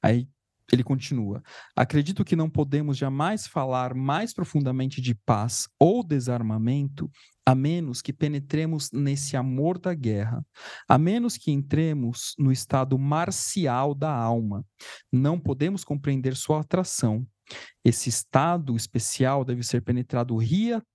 Aí 0.00 0.28
ele 0.72 0.84
continua: 0.84 1.42
Acredito 1.74 2.24
que 2.24 2.36
não 2.36 2.48
podemos 2.48 2.96
jamais 2.96 3.46
falar 3.46 3.94
mais 3.94 4.32
profundamente 4.32 5.00
de 5.00 5.14
paz 5.14 5.68
ou 5.78 6.04
desarmamento 6.04 7.10
a 7.44 7.54
menos 7.54 8.02
que 8.02 8.12
penetremos 8.12 8.90
nesse 8.92 9.36
amor 9.36 9.78
da 9.78 9.94
guerra, 9.94 10.44
a 10.88 10.98
menos 10.98 11.36
que 11.36 11.50
entremos 11.50 12.34
no 12.38 12.52
estado 12.52 12.98
marcial 12.98 13.94
da 13.94 14.12
alma. 14.12 14.64
Não 15.12 15.38
podemos 15.38 15.84
compreender 15.84 16.36
sua 16.36 16.60
atração. 16.60 17.26
Esse 17.84 18.08
estado 18.08 18.76
especial 18.76 19.44
deve 19.44 19.62
ser 19.62 19.82
penetrado 19.82 20.36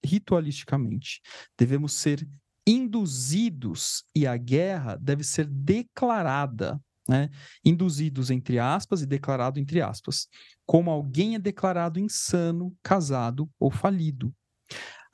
ritualisticamente. 0.04 1.22
Devemos 1.58 1.94
ser 1.94 2.28
induzidos 2.66 4.04
e 4.16 4.26
a 4.26 4.38
guerra 4.38 4.96
deve 4.96 5.24
ser 5.24 5.46
declarada 5.48 6.80
né? 7.08 7.30
induzidos 7.64 8.32
entre 8.32 8.60
aspas 8.60 9.02
e 9.02 9.06
declarado 9.06 9.60
entre 9.60 9.82
aspas, 9.82 10.28
como 10.66 10.90
alguém 10.90 11.36
é 11.36 11.40
declarado 11.40 12.00
insano, 12.00 12.76
casado 12.82 13.50
ou 13.60 13.70
falido. 13.70 14.34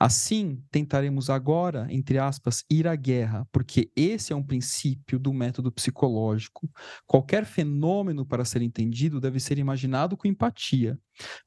Assim, 0.04 0.60
tentaremos 0.68 1.30
agora, 1.30 1.86
entre 1.88 2.18
aspas, 2.18 2.64
ir 2.68 2.88
à 2.88 2.96
guerra, 2.96 3.46
porque 3.52 3.88
esse 3.94 4.32
é 4.32 4.36
um 4.36 4.42
princípio 4.42 5.16
do 5.16 5.32
método 5.32 5.70
psicológico. 5.70 6.68
Qualquer 7.06 7.44
fenômeno 7.44 8.26
para 8.26 8.44
ser 8.44 8.62
entendido 8.62 9.20
deve 9.20 9.38
ser 9.38 9.58
imaginado 9.58 10.16
com 10.16 10.26
empatia. 10.26 10.98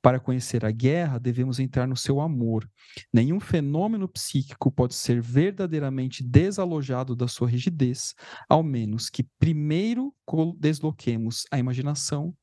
Para 0.02 0.22
conhecer 0.22 0.64
a 0.64 0.72
guerra, 0.72 1.20
devemos 1.20 1.60
entrar 1.60 1.86
no 1.86 1.98
seu 1.98 2.22
amor. 2.22 2.66
Nenhum 3.12 3.42
fenômeno 3.42 4.08
psíquico 4.08 4.72
pode 4.72 4.96
ser 4.96 5.22
verdadeiramente 5.22 6.24
desalojado 6.24 7.14
da 7.14 7.28
sua 7.28 7.50
rigidez, 7.50 8.16
ao 8.48 8.64
menos 8.64 9.10
que 9.10 9.28
primeiro 9.38 10.16
desloquemos 10.58 11.44
a 11.52 11.60
imaginação 11.60 12.34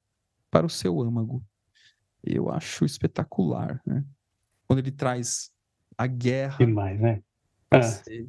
para 0.50 0.66
o 0.66 0.68
seu 0.68 1.00
âmago. 1.00 1.42
Eu 2.22 2.50
acho 2.50 2.84
espetacular, 2.84 3.80
né? 3.86 4.04
Quando 4.66 4.80
ele 4.80 4.92
traz 4.92 5.50
a 5.96 6.06
guerra 6.06 6.56
Demais, 6.58 7.00
né? 7.00 7.22
para 7.68 7.78
ah. 7.78 7.82
ser, 7.82 8.28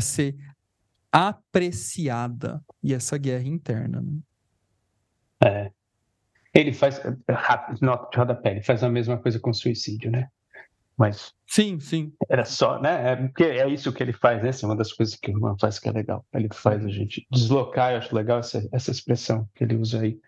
ser, 0.00 0.36
apreciada 1.10 2.62
e 2.82 2.94
essa 2.94 3.16
guerra 3.16 3.44
interna. 3.44 4.00
Né? 4.00 4.18
É. 5.42 5.70
Ele 6.52 6.72
faz 6.72 7.00
rápido, 7.28 7.78
nota 7.80 8.10
de 8.10 8.16
rodapé, 8.16 8.50
ele 8.52 8.62
faz 8.62 8.82
a 8.82 8.88
mesma 8.88 9.16
coisa 9.16 9.38
com 9.38 9.52
suicídio, 9.52 10.10
né? 10.10 10.28
Mas 10.96 11.32
sim, 11.46 11.80
sim. 11.80 12.12
Era 12.28 12.44
só, 12.44 12.78
né? 12.78 13.12
É, 13.12 13.16
porque 13.16 13.44
é 13.44 13.66
isso 13.68 13.90
que 13.92 14.02
ele 14.02 14.12
faz, 14.12 14.42
né? 14.42 14.50
Essa 14.50 14.66
é 14.66 14.68
uma 14.68 14.76
das 14.76 14.92
coisas 14.92 15.16
que 15.16 15.30
o 15.30 15.34
irmão 15.34 15.56
faz 15.58 15.78
que 15.78 15.88
é 15.88 15.92
legal. 15.92 16.26
Ele 16.34 16.48
faz 16.52 16.84
a 16.84 16.90
gente 16.90 17.26
deslocar, 17.30 17.92
eu 17.92 17.98
acho 17.98 18.14
legal 18.14 18.40
essa, 18.40 18.68
essa 18.70 18.90
expressão 18.90 19.48
que 19.54 19.64
ele 19.64 19.76
usa 19.76 20.02
aí, 20.02 20.20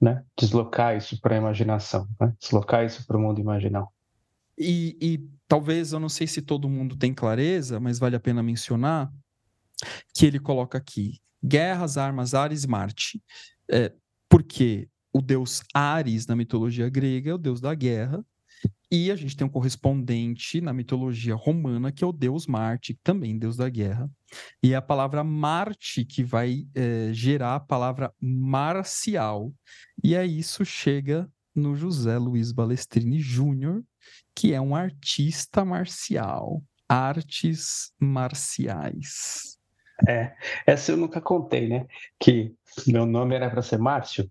né? 0.00 0.24
Deslocar 0.38 0.96
isso 0.96 1.20
para 1.20 1.34
a 1.34 1.38
imaginação, 1.38 2.08
né? 2.18 2.32
deslocar 2.40 2.84
isso 2.86 3.06
para 3.06 3.16
o 3.16 3.20
mundo 3.20 3.40
imaginal. 3.40 3.92
E, 4.58 4.96
e 5.00 5.30
talvez, 5.46 5.92
eu 5.92 6.00
não 6.00 6.08
sei 6.08 6.26
se 6.26 6.40
todo 6.42 6.68
mundo 6.68 6.96
tem 6.96 7.12
clareza, 7.12 7.78
mas 7.78 7.98
vale 7.98 8.16
a 8.16 8.20
pena 8.20 8.42
mencionar 8.42 9.12
que 10.14 10.26
ele 10.26 10.38
coloca 10.38 10.78
aqui: 10.78 11.20
guerras, 11.44 11.98
armas, 11.98 12.34
Ares, 12.34 12.64
Marte. 12.66 13.22
É, 13.70 13.92
porque 14.28 14.88
o 15.12 15.20
deus 15.20 15.62
Ares 15.74 16.26
na 16.26 16.36
mitologia 16.36 16.88
grega 16.88 17.30
é 17.30 17.34
o 17.34 17.38
deus 17.38 17.60
da 17.60 17.74
guerra, 17.74 18.24
e 18.90 19.10
a 19.10 19.16
gente 19.16 19.36
tem 19.36 19.46
um 19.46 19.50
correspondente 19.50 20.60
na 20.60 20.72
mitologia 20.72 21.34
romana, 21.34 21.90
que 21.90 22.04
é 22.04 22.06
o 22.06 22.12
deus 22.12 22.46
Marte, 22.46 22.98
também 23.02 23.36
deus 23.36 23.56
da 23.56 23.68
guerra. 23.68 24.08
E 24.62 24.72
é 24.72 24.76
a 24.76 24.82
palavra 24.82 25.24
Marte 25.24 26.04
que 26.04 26.22
vai 26.22 26.66
é, 26.74 27.12
gerar 27.12 27.56
a 27.56 27.60
palavra 27.60 28.14
marcial. 28.20 29.52
E 30.04 30.16
aí 30.16 30.38
isso 30.38 30.64
chega 30.64 31.28
no 31.56 31.74
José 31.74 32.18
Luiz 32.18 32.52
Balestrini 32.52 33.18
Júnior, 33.18 33.82
que 34.34 34.52
é 34.52 34.60
um 34.60 34.76
artista 34.76 35.64
marcial. 35.64 36.62
Artes 36.88 37.92
marciais. 37.98 39.58
É, 40.06 40.34
essa 40.66 40.92
eu 40.92 40.96
nunca 40.96 41.20
contei, 41.20 41.68
né? 41.68 41.86
Que 42.20 42.54
meu 42.86 43.06
nome 43.06 43.34
era 43.34 43.50
para 43.50 43.62
ser 43.62 43.78
Márcio. 43.78 44.30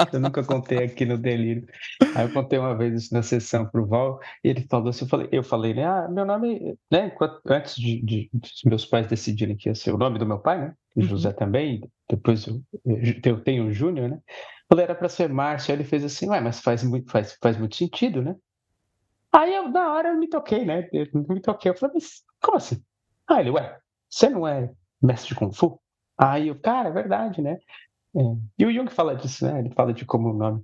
é, 0.00 0.06
eu 0.16 0.20
nunca 0.20 0.42
contei 0.42 0.78
aqui 0.78 1.04
no 1.04 1.18
Delírio. 1.18 1.68
Aí 2.16 2.26
eu 2.26 2.32
contei 2.32 2.58
uma 2.58 2.76
vez 2.76 3.04
isso 3.04 3.14
na 3.14 3.22
sessão 3.22 3.66
pro 3.66 3.86
Val, 3.86 4.18
e 4.42 4.48
ele 4.48 4.66
falou 4.68 4.88
assim, 4.88 5.04
eu 5.04 5.08
falei, 5.08 5.28
eu 5.30 5.44
falei 5.44 5.74
né, 5.74 5.84
ah, 5.84 6.08
meu 6.08 6.24
nome, 6.24 6.76
né, 6.90 7.14
antes 7.46 7.76
de, 7.76 8.02
de, 8.02 8.30
de, 8.32 8.52
meus 8.64 8.84
pais 8.84 9.06
decidirem 9.06 9.56
que 9.56 9.68
ia 9.68 9.74
ser 9.74 9.94
o 9.94 9.98
nome 9.98 10.18
do 10.18 10.26
meu 10.26 10.38
pai, 10.38 10.60
né, 10.60 10.74
uhum. 10.96 11.02
José 11.02 11.32
também, 11.32 11.82
depois 12.10 12.46
eu, 12.46 12.62
eu 13.24 13.42
tenho 13.42 13.66
o 13.66 13.72
Júnior, 13.72 14.08
né, 14.08 14.20
falei, 14.68 14.84
era 14.84 14.94
para 14.94 15.08
ser 15.08 15.28
Márcio, 15.28 15.72
aí 15.72 15.76
ele 15.76 15.84
fez 15.84 16.04
assim, 16.04 16.28
ué, 16.28 16.40
mas 16.40 16.60
faz 16.60 16.84
muito, 16.84 17.10
faz, 17.10 17.36
faz 17.42 17.56
muito 17.56 17.76
sentido, 17.76 18.22
né? 18.22 18.36
Aí 19.32 19.54
eu, 19.54 19.68
na 19.68 19.92
hora, 19.92 20.08
eu 20.10 20.18
me 20.18 20.28
toquei, 20.28 20.64
né? 20.64 20.88
Eu 20.92 21.06
me 21.28 21.40
toquei, 21.40 21.70
eu 21.70 21.76
falei, 21.76 21.94
mas 21.94 22.22
como 22.40 22.56
assim? 22.56 22.82
Aí 23.28 23.40
ele, 23.40 23.50
ué, 23.50 23.78
você 24.08 24.28
não 24.28 24.46
é 24.46 24.70
mestre 25.02 25.28
de 25.28 25.34
Kung 25.34 25.52
Fu? 25.52 25.80
Aí 26.16 26.48
eu, 26.48 26.58
cara, 26.58 26.88
é 26.88 26.92
verdade, 26.92 27.40
né? 27.40 27.58
É. 28.16 28.20
E 28.58 28.66
o 28.66 28.72
Jung 28.72 28.90
fala 28.90 29.14
disso, 29.14 29.46
né? 29.46 29.60
Ele 29.60 29.70
fala 29.70 29.92
de 29.92 30.04
como 30.04 30.30
o 30.30 30.36
nome 30.36 30.62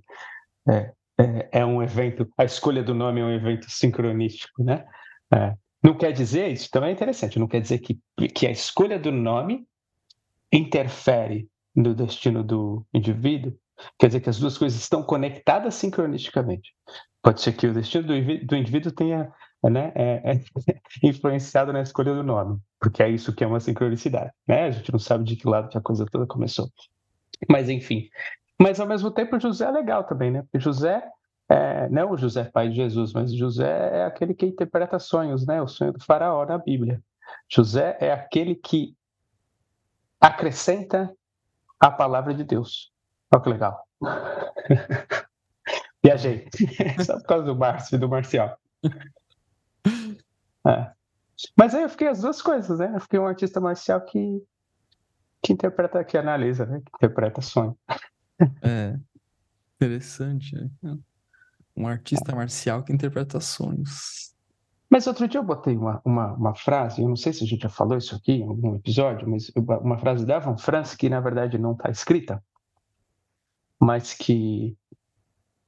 é, 0.69 0.93
é, 1.17 1.59
é 1.59 1.65
um 1.65 1.81
evento, 1.81 2.29
a 2.37 2.43
escolha 2.43 2.83
do 2.83 2.93
nome 2.93 3.21
é 3.21 3.23
um 3.23 3.31
evento 3.31 3.69
sincronístico, 3.69 4.63
né? 4.63 4.85
É. 5.33 5.53
Não 5.83 5.97
quer 5.97 6.11
dizer, 6.11 6.51
isso 6.51 6.69
também 6.69 6.89
é 6.89 6.93
interessante, 6.93 7.39
não 7.39 7.47
quer 7.47 7.61
dizer 7.61 7.79
que, 7.79 7.99
que 8.33 8.47
a 8.47 8.51
escolha 8.51 8.99
do 8.99 9.11
nome 9.11 9.65
interfere 10.51 11.49
no 11.75 11.93
destino 11.93 12.43
do 12.43 12.85
indivíduo, 12.93 13.53
Quer 13.99 14.07
dizer 14.07 14.21
que 14.21 14.29
as 14.29 14.39
duas 14.39 14.57
coisas 14.57 14.79
estão 14.79 15.03
conectadas 15.03 15.75
sincronisticamente. 15.75 16.73
Pode 17.21 17.41
ser 17.41 17.53
que 17.53 17.67
o 17.67 17.73
destino 17.73 18.07
do, 18.07 18.55
indivíduo 18.55 18.91
tenha 18.91 19.31
né, 19.63 19.91
é, 19.95 20.31
é, 20.31 20.41
influenciado 21.03 21.71
na 21.73 21.81
escolha 21.81 22.13
do 22.13 22.23
nome, 22.23 22.59
porque 22.79 23.03
é 23.03 23.09
isso 23.09 23.33
que 23.33 23.43
é 23.43 23.47
uma 23.47 23.59
sincronicidade. 23.59 24.31
Né? 24.47 24.65
A 24.65 24.71
gente 24.71 24.91
não 24.91 24.99
sabe 24.99 25.23
de 25.23 25.35
que 25.35 25.47
lado 25.47 25.69
que 25.69 25.77
a 25.77 25.81
coisa 25.81 26.05
toda 26.05 26.25
começou. 26.25 26.69
Mas, 27.49 27.69
enfim. 27.69 28.09
Mas, 28.59 28.79
ao 28.79 28.87
mesmo 28.87 29.11
tempo, 29.11 29.39
José 29.39 29.65
é 29.65 29.71
legal 29.71 30.03
também, 30.03 30.31
né? 30.31 30.41
Porque 30.41 30.59
José, 30.59 31.03
é, 31.49 31.87
não 31.89 32.11
o 32.11 32.17
José 32.17 32.45
pai 32.45 32.69
de 32.69 32.75
Jesus, 32.75 33.13
mas 33.13 33.31
José 33.31 33.99
é 33.99 34.05
aquele 34.05 34.33
que 34.33 34.47
interpreta 34.47 34.97
sonhos, 34.97 35.45
né? 35.45 35.61
O 35.61 35.67
sonho 35.67 35.93
do 35.93 36.03
faraó 36.03 36.43
na 36.45 36.57
Bíblia. 36.57 36.99
José 37.47 37.95
é 37.99 38.11
aquele 38.11 38.55
que 38.55 38.95
acrescenta 40.19 41.13
a 41.79 41.91
palavra 41.91 42.33
de 42.33 42.43
Deus. 42.43 42.91
Olha 43.31 43.43
que 43.43 43.49
legal. 43.49 43.87
Viajei. 46.03 46.47
Só 47.05 47.17
por 47.19 47.27
causa 47.27 47.45
do 47.45 47.55
Márcio 47.55 47.95
e 47.95 47.99
do 47.99 48.09
Marcial. 48.09 48.57
É. 50.65 50.91
Mas 51.55 51.75
aí 51.75 51.83
eu 51.83 51.89
fiquei 51.89 52.07
as 52.07 52.21
duas 52.21 52.41
coisas, 52.41 52.79
né? 52.79 52.91
Eu 52.95 52.99
fiquei 53.01 53.19
um 53.19 53.27
artista 53.27 53.59
marcial 53.59 54.01
que, 54.01 54.43
que 55.41 55.53
interpreta, 55.53 56.03
que 56.03 56.17
analisa, 56.17 56.65
né? 56.65 56.79
Que 56.79 56.91
interpreta 56.95 57.41
sonho. 57.41 57.77
É. 58.61 58.97
Interessante, 59.75 60.55
né? 60.81 60.97
Um 61.75 61.87
artista 61.87 62.35
marcial 62.35 62.83
que 62.83 62.91
interpreta 62.91 63.39
sonhos. 63.39 64.35
Mas 64.89 65.05
outro 65.05 65.27
dia 65.27 65.39
eu 65.39 65.43
botei 65.43 65.75
uma, 65.75 66.01
uma, 66.03 66.33
uma, 66.33 66.55
frase, 66.55 67.01
eu 67.01 67.09
não 67.09 67.15
sei 67.15 67.33
se 67.33 67.43
a 67.43 67.47
gente 67.47 67.63
já 67.63 67.69
falou 67.69 67.97
isso 67.97 68.15
aqui 68.15 68.33
em 68.33 68.47
algum 68.47 68.75
episódio, 68.75 69.29
mas 69.29 69.51
uma 69.55 69.97
frase 69.97 70.25
da 70.25 70.39
Van 70.39 70.57
France 70.57 70.95
que 70.97 71.09
na 71.09 71.19
verdade 71.19 71.57
não 71.57 71.73
está 71.73 71.89
escrita, 71.89 72.41
mas 73.79 74.13
que 74.13 74.77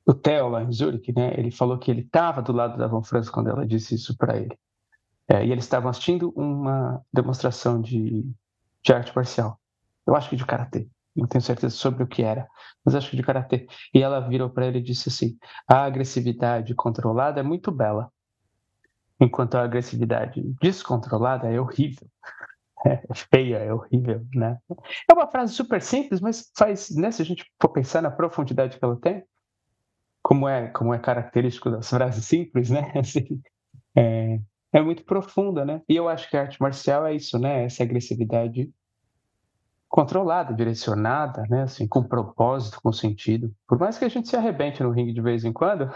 o 0.05 0.13
Theo 0.13 0.49
lá 0.49 0.63
em 0.63 0.71
Zurich, 0.71 1.13
né, 1.13 1.33
ele 1.37 1.51
falou 1.51 1.77
que 1.77 1.91
ele 1.91 2.01
estava 2.01 2.41
do 2.41 2.53
lado 2.53 2.77
da 2.77 2.87
Van 2.87 3.03
France 3.03 3.31
quando 3.31 3.49
ela 3.49 3.67
disse 3.67 3.95
isso 3.95 4.17
para 4.17 4.37
ele. 4.37 4.57
É, 5.27 5.45
e 5.45 5.51
eles 5.51 5.65
estavam 5.65 5.89
assistindo 5.89 6.33
uma 6.35 6.99
demonstração 7.13 7.79
de, 7.79 8.25
de 8.83 8.93
arte 8.93 9.15
marcial. 9.15 9.59
Eu 10.07 10.15
acho 10.15 10.29
que 10.29 10.35
de 10.35 10.45
karatê. 10.45 10.89
Não 11.15 11.27
tenho 11.27 11.41
certeza 11.41 11.75
sobre 11.75 12.03
o 12.03 12.07
que 12.07 12.23
era, 12.23 12.47
mas 12.83 12.95
acho 12.95 13.11
que 13.11 13.17
de 13.17 13.21
karatê. 13.21 13.67
E 13.93 14.01
ela 14.01 14.19
virou 14.19 14.49
para 14.49 14.65
ele 14.65 14.79
e 14.79 14.83
disse 14.83 15.09
assim: 15.09 15.37
a 15.67 15.83
agressividade 15.83 16.73
controlada 16.73 17.39
é 17.39 17.43
muito 17.43 17.71
bela, 17.71 18.11
enquanto 19.19 19.55
a 19.55 19.63
agressividade 19.63 20.41
descontrolada 20.61 21.47
é 21.47 21.59
horrível 21.59 22.07
é 22.85 23.01
feia, 23.13 23.57
é 23.57 23.73
horrível, 23.73 24.25
né? 24.33 24.57
É 25.09 25.13
uma 25.13 25.27
frase 25.27 25.53
super 25.53 25.81
simples, 25.81 26.21
mas 26.21 26.51
faz, 26.57 26.89
né, 26.91 27.11
se 27.11 27.21
a 27.21 27.25
gente 27.25 27.45
for 27.61 27.69
pensar 27.69 28.01
na 28.01 28.11
profundidade 28.11 28.77
que 28.77 28.83
ela 28.83 28.99
tem, 28.99 29.23
como 30.21 30.47
é, 30.47 30.67
como 30.69 30.93
é 30.93 30.99
característico 30.99 31.69
das 31.69 31.89
frases 31.89 32.25
simples, 32.25 32.69
né? 32.69 32.91
Assim, 32.95 33.41
é, 33.95 34.39
é 34.71 34.81
muito 34.81 35.03
profunda, 35.03 35.65
né? 35.65 35.81
E 35.89 35.95
eu 35.95 36.07
acho 36.07 36.29
que 36.29 36.37
a 36.37 36.41
arte 36.41 36.61
marcial 36.61 37.05
é 37.05 37.13
isso, 37.13 37.37
né? 37.37 37.65
Essa 37.65 37.83
agressividade 37.83 38.71
controlada, 39.87 40.53
direcionada, 40.53 41.43
né? 41.49 41.63
Assim, 41.63 41.87
com 41.87 42.03
propósito, 42.03 42.79
com 42.81 42.93
sentido. 42.93 43.53
Por 43.67 43.79
mais 43.79 43.97
que 43.97 44.05
a 44.05 44.09
gente 44.09 44.29
se 44.29 44.35
arrebente 44.35 44.83
no 44.83 44.91
ringue 44.91 45.13
de 45.13 45.21
vez 45.21 45.43
em 45.43 45.51
quando, 45.51 45.91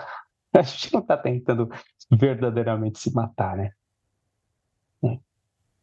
a 0.54 0.62
gente 0.62 0.94
não 0.94 1.02
está 1.02 1.18
tentando 1.18 1.70
verdadeiramente 2.12 3.00
se 3.00 3.14
matar, 3.14 3.58
né? 3.58 3.72
É. 5.04 5.20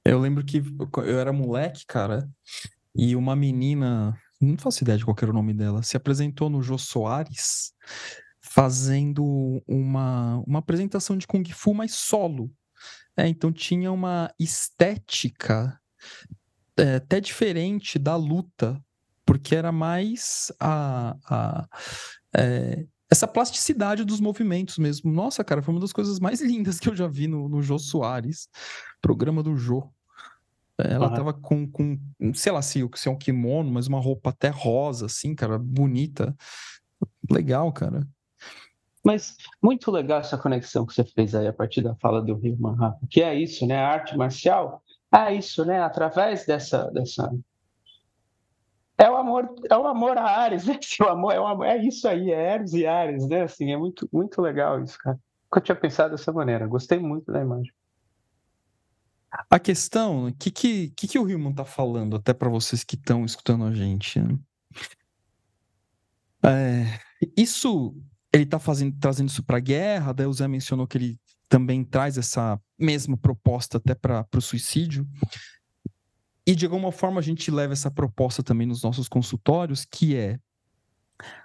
Eu 0.04 0.18
lembro 0.18 0.44
que 0.44 0.62
eu 1.04 1.18
era 1.18 1.32
moleque, 1.32 1.84
cara, 1.86 2.28
e 2.94 3.14
uma 3.14 3.36
menina, 3.36 4.18
não 4.40 4.56
faço 4.56 4.82
ideia 4.82 4.98
de 4.98 5.04
qual 5.04 5.16
era 5.20 5.30
o 5.30 5.34
nome 5.34 5.52
dela, 5.52 5.82
se 5.82 5.96
apresentou 5.96 6.48
no 6.48 6.62
Jô 6.62 6.78
Soares 6.78 7.74
fazendo 8.40 9.62
uma, 9.66 10.42
uma 10.46 10.58
apresentação 10.58 11.16
de 11.16 11.26
Kung 11.26 11.44
Fu, 11.52 11.72
mas 11.74 11.94
solo. 11.94 12.50
É, 13.16 13.28
então 13.28 13.52
tinha 13.52 13.92
uma 13.92 14.32
estética 14.38 15.78
é, 16.76 16.96
até 16.96 17.20
diferente 17.20 17.98
da 17.98 18.16
luta, 18.16 18.82
porque 19.24 19.54
era 19.54 19.70
mais 19.70 20.50
a, 20.58 21.16
a 21.24 21.68
é, 22.34 22.86
essa 23.10 23.26
plasticidade 23.26 24.04
dos 24.04 24.20
movimentos 24.20 24.78
mesmo. 24.78 25.12
Nossa, 25.12 25.42
cara, 25.42 25.60
foi 25.62 25.74
uma 25.74 25.80
das 25.80 25.92
coisas 25.92 26.20
mais 26.20 26.40
lindas 26.42 26.78
que 26.78 26.88
eu 26.88 26.94
já 26.94 27.08
vi 27.08 27.26
no, 27.26 27.48
no 27.48 27.60
Jô 27.60 27.78
Soares, 27.78 28.48
programa 29.02 29.42
do 29.42 29.56
Jô. 29.56 29.90
Ela 30.78 31.08
uhum. 31.08 31.14
tava 31.14 31.32
com, 31.34 31.70
com, 31.70 31.98
sei 32.32 32.52
lá 32.52 32.62
se, 32.62 32.88
se 32.94 33.08
é 33.08 33.10
um 33.10 33.18
kimono, 33.18 33.70
mas 33.70 33.86
uma 33.86 34.00
roupa 34.00 34.30
até 34.30 34.48
rosa, 34.48 35.06
assim, 35.06 35.34
cara, 35.34 35.58
bonita. 35.58 36.34
Legal, 37.30 37.70
cara. 37.72 38.06
Mas 39.04 39.36
muito 39.62 39.90
legal 39.90 40.20
essa 40.20 40.38
conexão 40.38 40.86
que 40.86 40.94
você 40.94 41.04
fez 41.04 41.34
aí 41.34 41.46
a 41.46 41.52
partir 41.52 41.82
da 41.82 41.94
fala 41.96 42.22
do 42.22 42.34
Rio 42.34 42.56
Manhattan, 42.58 43.06
que 43.10 43.22
é 43.22 43.34
isso, 43.34 43.66
né? 43.66 43.76
A 43.76 43.88
arte 43.88 44.16
marcial 44.16 44.82
é 45.14 45.34
isso, 45.34 45.64
né? 45.64 45.80
Através 45.80 46.46
dessa, 46.46 46.90
dessa 46.90 47.30
é 49.00 49.10
o 49.10 49.16
amor, 49.16 49.54
é 49.70 49.76
o 49.76 49.86
amor 49.86 50.18
a 50.18 50.24
Ares, 50.24 50.66
né? 50.66 50.78
O 51.00 51.08
amor, 51.08 51.32
é, 51.32 51.40
o 51.40 51.46
amor, 51.46 51.66
é 51.66 51.78
isso 51.78 52.06
aí, 52.06 52.30
é 52.30 52.52
Ares 52.52 52.72
e 52.74 52.86
Ares, 52.86 53.26
né? 53.26 53.42
Assim, 53.42 53.72
é 53.72 53.76
muito, 53.76 54.08
muito 54.12 54.40
legal 54.42 54.82
isso, 54.82 54.98
cara. 54.98 55.18
Nunca 55.44 55.60
tinha 55.60 55.76
pensado 55.76 56.10
dessa 56.10 56.32
maneira. 56.32 56.66
Gostei 56.66 56.98
muito 56.98 57.32
da 57.32 57.40
imagem. 57.40 57.72
A 59.48 59.58
questão, 59.58 60.26
o 60.26 60.34
que, 60.34 60.50
que, 60.50 60.90
que, 60.90 61.08
que 61.08 61.18
o 61.18 61.24
Rilman 61.24 61.50
está 61.50 61.64
falando, 61.64 62.16
até 62.16 62.34
para 62.34 62.48
vocês 62.48 62.84
que 62.84 62.96
estão 62.96 63.24
escutando 63.24 63.64
a 63.64 63.72
gente? 63.72 64.20
Né? 64.20 64.38
É, 66.44 66.98
isso, 67.36 67.94
ele 68.32 68.44
está 68.44 68.58
trazendo 69.00 69.28
isso 69.28 69.42
para 69.42 69.60
guerra, 69.60 70.12
daí 70.12 70.26
o 70.26 70.32
Zé 70.32 70.48
mencionou 70.48 70.86
que 70.86 70.98
ele 70.98 71.20
também 71.48 71.84
traz 71.84 72.18
essa 72.18 72.60
mesma 72.78 73.16
proposta 73.16 73.78
até 73.78 73.94
para 73.94 74.26
o 74.34 74.40
suicídio. 74.40 75.06
E 76.50 76.54
de 76.56 76.64
alguma 76.64 76.90
forma 76.90 77.20
a 77.20 77.22
gente 77.22 77.48
leva 77.48 77.74
essa 77.74 77.92
proposta 77.92 78.42
também 78.42 78.66
nos 78.66 78.82
nossos 78.82 79.06
consultórios, 79.06 79.84
que 79.84 80.16
é 80.16 80.36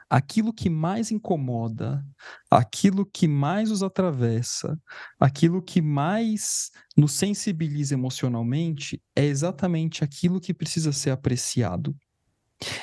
aquilo 0.09 0.51
que 0.51 0.67
mais 0.67 1.11
incomoda, 1.11 2.03
aquilo 2.49 3.05
que 3.05 3.27
mais 3.27 3.69
os 3.69 3.83
atravessa, 3.83 4.75
aquilo 5.19 5.61
que 5.61 5.79
mais 5.79 6.71
nos 6.97 7.11
sensibiliza 7.11 7.93
emocionalmente, 7.93 8.99
é 9.15 9.23
exatamente 9.23 10.03
aquilo 10.03 10.41
que 10.41 10.55
precisa 10.55 10.91
ser 10.91 11.11
apreciado. 11.11 11.95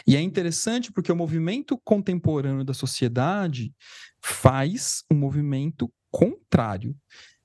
E 0.07 0.15
é 0.15 0.21
interessante 0.21 0.93
porque 0.93 1.11
o 1.11 1.17
movimento 1.17 1.77
contemporâneo 1.83 2.65
da 2.65 2.73
sociedade 2.73 3.75
faz 4.21 5.03
um 5.11 5.17
movimento 5.17 5.93
contrário. 6.09 6.97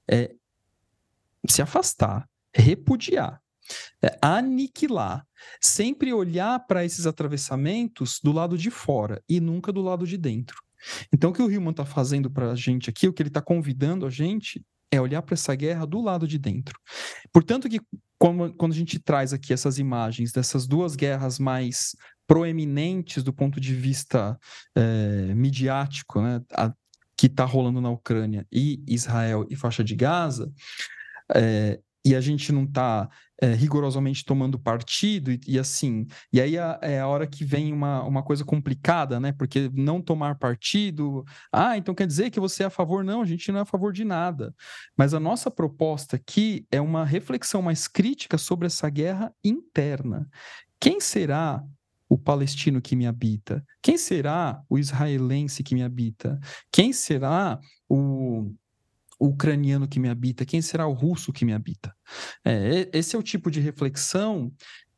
É 0.07 0.35
se 1.47 1.63
afastar, 1.63 2.29
repudiar 2.53 3.41
aniquilar, 4.21 5.25
sempre 5.61 6.13
olhar 6.13 6.59
para 6.67 6.85
esses 6.85 7.05
atravessamentos 7.05 8.19
do 8.23 8.31
lado 8.31 8.57
de 8.57 8.69
fora 8.69 9.21
e 9.27 9.39
nunca 9.39 9.71
do 9.71 9.81
lado 9.81 10.05
de 10.05 10.17
dentro. 10.17 10.57
Então, 11.13 11.31
o 11.31 11.33
que 11.33 11.41
o 11.41 11.49
Hillman 11.49 11.71
está 11.71 11.85
fazendo 11.85 12.29
para 12.29 12.51
a 12.51 12.55
gente 12.55 12.89
aqui, 12.89 13.07
o 13.07 13.13
que 13.13 13.21
ele 13.21 13.29
está 13.29 13.41
convidando 13.41 14.05
a 14.05 14.09
gente 14.09 14.63
é 14.91 15.01
olhar 15.01 15.21
para 15.21 15.33
essa 15.33 15.53
guerra 15.55 15.85
do 15.85 16.01
lado 16.01 16.27
de 16.27 16.37
dentro. 16.37 16.79
Portanto, 17.31 17.67
que 17.67 17.81
quando, 18.17 18.53
quando 18.55 18.71
a 18.71 18.75
gente 18.75 18.99
traz 18.99 19.33
aqui 19.33 19.53
essas 19.53 19.77
imagens 19.79 20.31
dessas 20.31 20.65
duas 20.65 20.95
guerras 20.95 21.39
mais 21.39 21.95
proeminentes 22.25 23.23
do 23.23 23.33
ponto 23.33 23.59
de 23.59 23.73
vista 23.73 24.37
é, 24.75 25.33
midiático, 25.33 26.21
né, 26.21 26.41
a, 26.53 26.73
que 27.15 27.27
está 27.27 27.45
rolando 27.45 27.81
na 27.81 27.89
Ucrânia 27.89 28.45
e 28.51 28.83
Israel 28.87 29.45
e 29.49 29.55
faixa 29.55 29.83
de 29.83 29.95
Gaza, 29.95 30.51
é, 31.35 31.79
e 32.05 32.15
a 32.15 32.21
gente 32.21 32.51
não 32.51 32.63
está 32.63 33.09
é, 33.41 33.53
rigorosamente 33.53 34.25
tomando 34.25 34.59
partido 34.59 35.31
e, 35.31 35.39
e, 35.47 35.59
assim, 35.59 36.07
e 36.31 36.41
aí 36.41 36.57
a, 36.57 36.79
é 36.81 36.99
a 36.99 37.07
hora 37.07 37.27
que 37.27 37.45
vem 37.45 37.71
uma, 37.71 38.03
uma 38.03 38.23
coisa 38.23 38.43
complicada, 38.43 39.19
né? 39.19 39.31
Porque 39.31 39.69
não 39.73 40.01
tomar 40.01 40.35
partido, 40.35 41.23
ah, 41.51 41.77
então 41.77 41.93
quer 41.93 42.07
dizer 42.07 42.29
que 42.31 42.39
você 42.39 42.63
é 42.63 42.65
a 42.65 42.71
favor? 42.71 43.03
Não, 43.03 43.21
a 43.21 43.25
gente 43.25 43.51
não 43.51 43.59
é 43.59 43.61
a 43.61 43.65
favor 43.65 43.93
de 43.93 44.03
nada. 44.03 44.53
Mas 44.97 45.13
a 45.13 45.19
nossa 45.19 45.51
proposta 45.51 46.15
aqui 46.15 46.65
é 46.71 46.81
uma 46.81 47.05
reflexão 47.05 47.61
mais 47.61 47.87
crítica 47.87 48.37
sobre 48.37 48.67
essa 48.67 48.89
guerra 48.89 49.33
interna. 49.43 50.27
Quem 50.79 50.99
será 50.99 51.63
o 52.09 52.17
palestino 52.17 52.81
que 52.81 52.95
me 52.95 53.05
habita? 53.05 53.63
Quem 53.81 53.97
será 53.97 54.61
o 54.69 54.79
israelense 54.79 55.63
que 55.63 55.75
me 55.75 55.83
habita? 55.83 56.39
Quem 56.71 56.93
será 56.93 57.59
o 57.89 58.51
o 59.19 59.27
ucraniano 59.27 59.87
que 59.87 59.99
me 59.99 60.09
habita? 60.09 60.45
Quem 60.45 60.61
será 60.61 60.87
o 60.87 60.93
russo 60.93 61.33
que 61.33 61.45
me 61.45 61.53
habita? 61.53 61.95
É, 62.45 62.89
esse 62.93 63.15
é 63.15 63.19
o 63.19 63.23
tipo 63.23 63.49
de 63.49 63.59
reflexão 63.59 64.51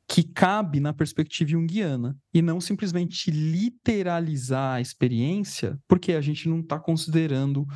que 0.10 0.24
cabe 0.24 0.80
na 0.80 0.92
perspectiva 0.92 1.52
junguiana 1.52 2.18
e 2.34 2.42
não 2.42 2.60
simplesmente 2.60 3.30
literalizar 3.30 4.78
a 4.78 4.82
experiência, 4.82 5.80
porque 5.88 6.14
a 6.14 6.22
gente 6.22 6.50
não 6.50 6.62
está 6.62 6.80
considerando 6.80 7.68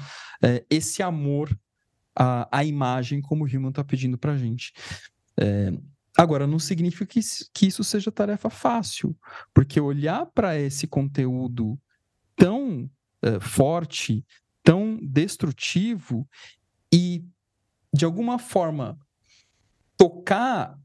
é, 0.44 0.66
esse 0.68 1.04
amor 1.04 1.56
à, 2.16 2.60
à, 2.60 2.66
imagem 2.66 3.22
como 3.22 3.46
o 3.46 3.48
Human 3.48 3.70
está 3.70 3.84
pedindo 3.84 4.18
para 4.18 4.32
a 4.32 4.38
gente. 4.38 4.74
É, 5.40 5.72
agora, 6.18 6.48
não 6.48 6.58
significa 6.58 7.06
que, 7.06 7.20
que 7.54 7.68
isso 7.68 7.84
seja 7.84 8.12
tarefa 8.12 8.50
fácil, 8.50 9.16
porque 9.54 9.80
olhar 9.80 10.26
para 10.26 10.60
esse 10.60 10.88
conteúdo 10.88 11.80
tão 12.36 12.90
é, 13.22 13.40
forte, 13.40 14.26
tão 14.64 14.98
destrutivo 15.02 16.28
e, 16.92 17.26
de 17.94 18.06
alguma 18.06 18.40
forma, 18.40 18.98
tocar 19.98 20.80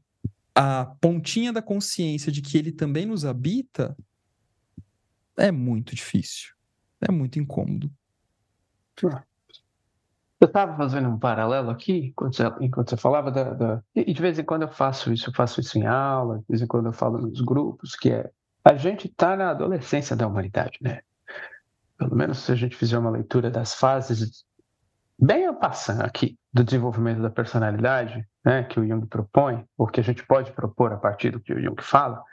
a 0.53 0.85
pontinha 0.99 1.53
da 1.53 1.61
consciência 1.61 2.31
de 2.31 2.41
que 2.41 2.57
ele 2.57 2.71
também 2.71 3.05
nos 3.05 3.23
habita 3.25 3.95
é 5.37 5.51
muito 5.51 5.95
difícil. 5.95 6.53
É 7.01 7.11
muito 7.11 7.39
incômodo. 7.39 7.89
Eu 10.41 10.47
estava 10.47 10.75
fazendo 10.75 11.09
um 11.09 11.19
paralelo 11.19 11.69
aqui, 11.69 12.07
enquanto 12.07 12.35
você, 12.35 12.43
enquanto 12.61 12.89
você 12.89 12.97
falava 12.97 13.29
da, 13.29 13.53
da, 13.53 13.83
E 13.95 14.13
de 14.13 14.21
vez 14.21 14.39
em 14.39 14.43
quando 14.43 14.63
eu 14.63 14.71
faço 14.71 15.11
isso, 15.11 15.29
eu 15.29 15.33
faço 15.33 15.59
isso 15.59 15.77
em 15.77 15.85
aula, 15.85 16.39
de 16.39 16.45
vez 16.47 16.61
em 16.61 16.67
quando 16.67 16.87
eu 16.87 16.93
falo 16.93 17.17
nos 17.17 17.41
grupos, 17.41 17.95
que 17.95 18.09
é 18.09 18.29
a 18.63 18.75
gente 18.75 19.07
está 19.07 19.35
na 19.35 19.51
adolescência 19.51 20.15
da 20.15 20.27
humanidade, 20.27 20.77
né? 20.81 20.99
Pelo 21.99 22.15
menos 22.15 22.39
se 22.39 22.51
a 22.53 22.55
gente 22.55 22.77
fizer 22.77 22.97
uma 22.97 23.09
leitura 23.09 23.51
das 23.51 23.75
fases 23.75 24.45
bem 25.21 25.45
a 25.45 25.53
passar 25.53 26.05
aqui 26.05 26.39
do 26.51 26.63
desenvolvimento 26.63 27.21
da 27.21 27.29
personalidade, 27.29 28.25
né, 28.43 28.63
que 28.63 28.79
o 28.79 28.87
Jung 28.87 29.05
propõe, 29.05 29.65
ou 29.77 29.85
que 29.85 29.99
a 29.99 30.03
gente 30.03 30.25
pode 30.25 30.53
propor 30.53 30.93
a 30.93 30.97
partir 30.97 31.29
do 31.29 31.41
que 31.41 31.53
o 31.53 31.61
Jung 31.61 31.75
fala, 31.81 32.23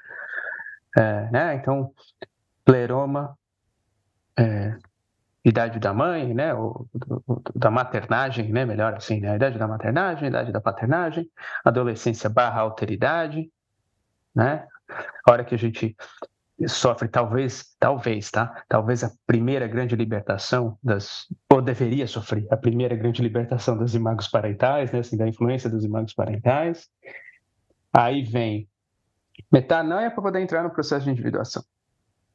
é, 0.96 1.28
né, 1.32 1.54
então, 1.56 1.92
pleroma, 2.64 3.36
é, 4.38 4.78
idade 5.44 5.80
da 5.80 5.92
mãe, 5.92 6.32
né, 6.32 6.54
ou, 6.54 6.88
da 7.52 7.68
maternagem, 7.68 8.52
né, 8.52 8.64
melhor 8.64 8.94
assim, 8.94 9.20
né, 9.20 9.32
a 9.32 9.36
idade 9.36 9.58
da 9.58 9.66
maternagem, 9.66 10.28
idade 10.28 10.52
da 10.52 10.60
paternagem, 10.60 11.28
adolescência 11.64 12.30
barra 12.30 12.60
alteridade, 12.60 13.50
né, 14.32 14.64
a 15.26 15.32
hora 15.32 15.44
que 15.44 15.56
a 15.56 15.58
gente 15.58 15.96
sofre 16.66 17.08
talvez, 17.08 17.76
talvez, 17.78 18.30
tá? 18.30 18.64
Talvez 18.68 19.04
a 19.04 19.10
primeira 19.26 19.66
grande 19.66 19.94
libertação 19.94 20.78
das, 20.82 21.26
ou 21.52 21.60
deveria 21.60 22.06
sofrer 22.06 22.46
a 22.50 22.56
primeira 22.56 22.96
grande 22.96 23.20
libertação 23.20 23.76
das 23.76 23.94
imagos 23.94 24.28
parentais, 24.28 24.90
né? 24.90 25.00
Assim, 25.00 25.16
da 25.16 25.28
influência 25.28 25.68
dos 25.68 25.84
imagos 25.84 26.14
parentais. 26.14 26.88
Aí 27.92 28.22
vem 28.22 28.68
metanoia 29.52 30.10
para 30.10 30.22
poder 30.22 30.40
entrar 30.40 30.62
no 30.62 30.70
processo 30.70 31.04
de 31.04 31.10
individuação, 31.10 31.62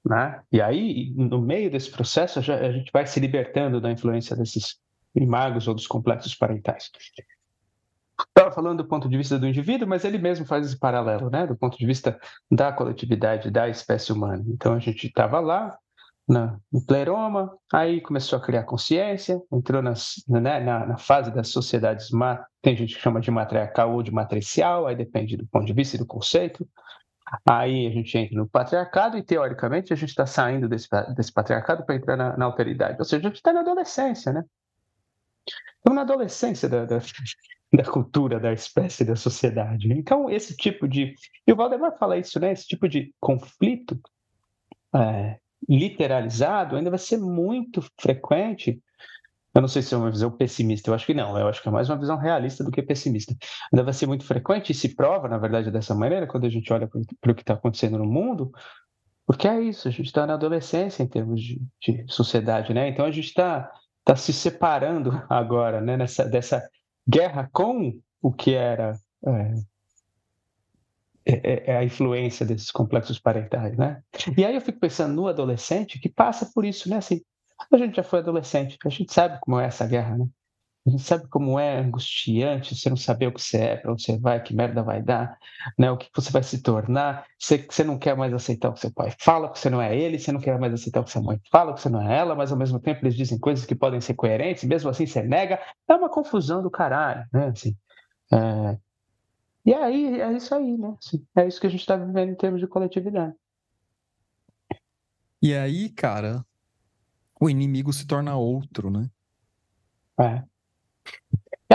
né? 0.06 0.42
E 0.52 0.62
aí, 0.62 1.12
no 1.16 1.42
meio 1.42 1.72
desse 1.72 1.90
processo, 1.90 2.40
a 2.40 2.72
gente 2.72 2.92
vai 2.92 3.08
se 3.08 3.20
libertando 3.20 3.82
da 3.82 3.92
influência 3.92 4.36
desses 4.36 4.80
imagos 5.16 5.68
ou 5.68 5.74
dos 5.74 5.88
complexos 5.88 6.36
parentais 6.36 6.92
estava 8.30 8.52
falando 8.52 8.84
do 8.84 8.88
ponto 8.88 9.10
de 9.10 9.18
vista 9.18 9.38
do 9.38 9.48
indivíduo, 9.48 9.88
mas 9.88 10.04
ele 10.06 10.18
mesmo 10.18 10.46
faz 10.46 10.66
esse 10.66 10.78
paralelo, 10.78 11.30
né? 11.30 11.46
Do 11.48 11.56
ponto 11.56 11.78
de 11.78 11.86
vista 11.86 12.20
da 12.52 12.72
coletividade, 12.72 13.52
da 13.52 13.70
espécie 13.70 14.12
humana. 14.12 14.44
Então 14.48 14.74
a 14.74 14.80
gente 14.80 15.08
estava 15.08 15.40
lá 15.40 15.78
na, 16.28 16.58
no 16.72 16.86
pleroma, 16.86 17.56
aí 17.72 18.02
começou 18.02 18.40
a 18.40 18.42
criar 18.42 18.64
consciência, 18.64 19.42
entrou 19.52 19.82
nas, 19.82 20.24
né, 20.28 20.60
na, 20.60 20.86
na, 20.86 20.98
fase 20.98 21.32
das 21.32 21.50
sociedades, 21.50 22.10
tem 22.62 22.76
gente 22.76 22.96
que 22.96 23.02
chama 23.02 23.20
de 23.20 23.30
matriarcal 23.32 23.94
ou 23.94 24.02
de 24.02 24.12
matricial, 24.12 24.88
aí 24.88 24.96
depende 24.96 25.36
do 25.36 25.46
ponto 25.48 25.66
de 25.66 25.74
vista 25.74 25.96
e 25.96 26.00
do 26.00 26.06
conceito. 26.06 26.68
Aí 27.46 27.88
a 27.88 27.92
gente 27.92 28.18
entra 28.18 28.38
no 28.38 28.48
patriarcado 28.48 29.18
e, 29.18 29.24
teoricamente, 29.24 29.94
a 29.94 29.96
gente 29.96 30.10
está 30.10 30.26
saindo 30.26 30.68
desse, 30.68 30.88
desse 31.16 31.32
patriarcado 31.32 31.86
para 31.86 31.96
entrar 31.96 32.18
na, 32.18 32.36
na 32.36 32.46
alteridade. 32.46 32.98
Ou 33.00 33.06
seja, 33.06 33.26
a 33.26 33.30
gente 33.30 33.38
está 33.38 33.54
na 33.54 33.62
adolescência, 33.62 34.34
né? 34.34 34.44
Estamos 35.78 35.96
na 35.96 36.02
adolescência 36.02 36.68
da, 36.68 36.86
da, 36.86 37.00
da 37.76 37.84
cultura, 37.84 38.40
da 38.40 38.52
espécie, 38.52 39.06
da 39.06 39.16
sociedade. 39.16 39.92
Então, 39.92 40.30
esse 40.30 40.56
tipo 40.56 40.88
de. 40.88 41.16
E 41.48 41.54
o 41.54 41.56
Valdemar 41.56 41.98
fala 41.98 42.18
isso, 42.18 42.40
né? 42.40 42.52
Esse 42.52 42.68
tipo 42.68 42.88
de 42.88 43.14
conflito 43.20 44.00
é, 44.94 45.38
literalizado 45.68 46.76
ainda 46.76 46.90
vai 46.90 47.00
ser 47.00 47.18
muito 47.18 47.82
frequente. 48.00 48.82
Eu 49.54 49.62
não 49.62 49.68
sei 49.68 49.82
se 49.82 49.94
é 49.94 49.98
uma 49.98 50.10
visão 50.10 50.32
pessimista, 50.32 50.90
eu 50.90 50.94
acho 50.94 51.06
que 51.06 51.14
não, 51.14 51.38
eu 51.38 51.46
acho 51.46 51.62
que 51.62 51.68
é 51.68 51.72
mais 51.72 51.90
uma 51.90 52.00
visão 52.00 52.18
realista 52.18 52.64
do 52.64 52.72
que 52.72 52.82
pessimista. 52.82 53.36
Ainda 53.72 53.84
vai 53.84 53.94
ser 53.94 54.08
muito 54.08 54.26
frequente 54.26 54.72
e 54.72 54.76
se 54.76 54.96
prova, 54.96 55.28
na 55.28 55.38
verdade, 55.38 55.70
dessa 55.70 55.94
maneira, 55.94 56.26
quando 56.26 56.46
a 56.46 56.50
gente 56.50 56.72
olha 56.72 56.88
para 56.88 57.32
o 57.32 57.36
que 57.36 57.42
está 57.42 57.56
acontecendo 57.56 57.98
no 57.98 58.06
mundo, 58.06 58.50
porque 59.26 59.50
é 59.50 59.62
isso, 59.62 59.90
a 59.90 59.92
gente 59.92 60.06
está 60.06 60.26
na 60.26 60.36
adolescência 60.36 61.04
em 61.04 61.08
termos 61.08 61.42
de, 61.42 61.62
de 61.82 62.06
sociedade, 62.08 62.74
né? 62.74 62.88
Então 62.88 63.06
a 63.06 63.12
gente 63.12 63.28
está 63.28 63.70
tá 64.06 64.16
se 64.16 64.32
separando 64.32 65.12
agora, 65.30 65.82
né, 65.82 65.98
nessa, 65.98 66.24
dessa 66.24 66.64
guerra 67.08 67.50
com 67.52 68.00
o 68.22 68.32
que 68.32 68.54
era 68.54 69.00
é, 69.26 69.54
é, 71.26 71.72
é, 71.72 71.78
a 71.78 71.84
influência 71.84 72.46
desses 72.46 72.72
complexos 72.72 73.20
parentais, 73.20 73.78
né? 73.78 74.02
E 74.38 74.46
aí 74.46 74.56
eu 74.56 74.62
fico 74.62 74.80
pensando 74.80 75.14
no 75.14 75.28
adolescente 75.28 76.00
que 76.00 76.10
passa 76.10 76.50
por 76.54 76.66
isso, 76.66 76.90
né? 76.90 76.98
Assim, 76.98 77.22
A 77.72 77.78
gente 77.78 77.96
já 77.96 78.04
foi 78.04 78.20
adolescente, 78.20 78.78
a 78.84 78.90
gente 78.90 79.14
sabe 79.14 79.40
como 79.42 79.60
é 79.60 79.66
essa 79.66 79.86
guerra, 79.86 80.18
né? 80.18 80.28
A 80.86 80.89
gente 80.89 81.04
sabe 81.04 81.28
como 81.28 81.60
é 81.60 81.78
angustiante 81.78 82.76
você 82.76 82.89
não 82.89 82.98
saber 82.98 83.28
o 83.28 83.32
que 83.32 83.41
você 83.41 83.58
é, 83.58 83.78
para 83.78 83.91
onde 83.91 84.02
você 84.02 84.17
vai, 84.17 84.41
que 84.41 84.56
merda 84.56 84.82
vai 84.82 85.00
dar, 85.00 85.38
né? 85.78 85.91
o 85.91 85.98
que 85.98 86.10
você 86.15 86.32
vai 86.32 86.41
se 86.41 86.60
tornar. 86.63 87.24
Você, 87.38 87.60
você 87.60 87.84
não 87.84 88.00
quer 88.00 88.17
mais 88.17 88.34
aceitar 88.34 88.70
o 88.70 88.74
que 88.74 88.80
seu 88.80 88.91
pai 88.91 89.13
fala, 89.20 89.52
que 89.52 89.60
você 89.60 89.70
não 89.70 89.80
é 89.80 89.96
ele, 89.96 90.17
você 90.17 90.32
não 90.32 90.41
quer 90.41 90.60
mais 90.60 90.74
aceitar 90.74 91.02
o 91.02 91.04
que 91.04 91.12
sua 91.12 91.22
mãe 91.22 91.39
fala, 91.52 91.74
que 91.76 91.82
você 91.82 91.89
não 91.89 92.02
é 92.02 92.17
ela, 92.17 92.34
mas 92.34 92.52
ao 92.52 92.58
mesmo 92.58 92.80
tempo 92.80 93.06
eles 93.06 93.15
dizem 93.15 93.38
coisas 93.38 93.63
que 93.63 93.76
podem 93.76 94.02
ser 94.02 94.15
coerentes, 94.15 94.63
mesmo 94.63 94.89
assim 94.89 95.06
você 95.06 95.22
nega. 95.22 95.60
É 95.88 95.94
uma 95.94 96.10
confusão 96.10 96.63
do 96.63 96.72
caralho, 96.72 97.28
né? 97.32 97.50
Assim, 97.50 97.78
é... 98.34 98.78
E 99.63 99.76
aí, 99.76 100.20
é 100.20 100.34
isso 100.34 100.56
aí, 100.56 100.76
né? 100.76 100.96
Assim, 100.98 101.24
é 101.36 101.48
isso 101.48 101.62
que 101.62 101.67
a 101.67 101.70
gente 101.70 101.82
está 101.82 101.96
vivendo 101.96 102.32
em 102.32 102.36
termos 102.36 102.60
de 102.60 102.65
coletividade. 102.65 103.36
E 105.39 105.54
aí, 105.54 105.89
cara, 105.89 106.44
o 107.39 107.48
inimigo 107.48 107.94
se 107.94 108.08
torna 108.08 108.36
outro, 108.36 108.89
né? 108.89 109.08
É. 110.20 110.51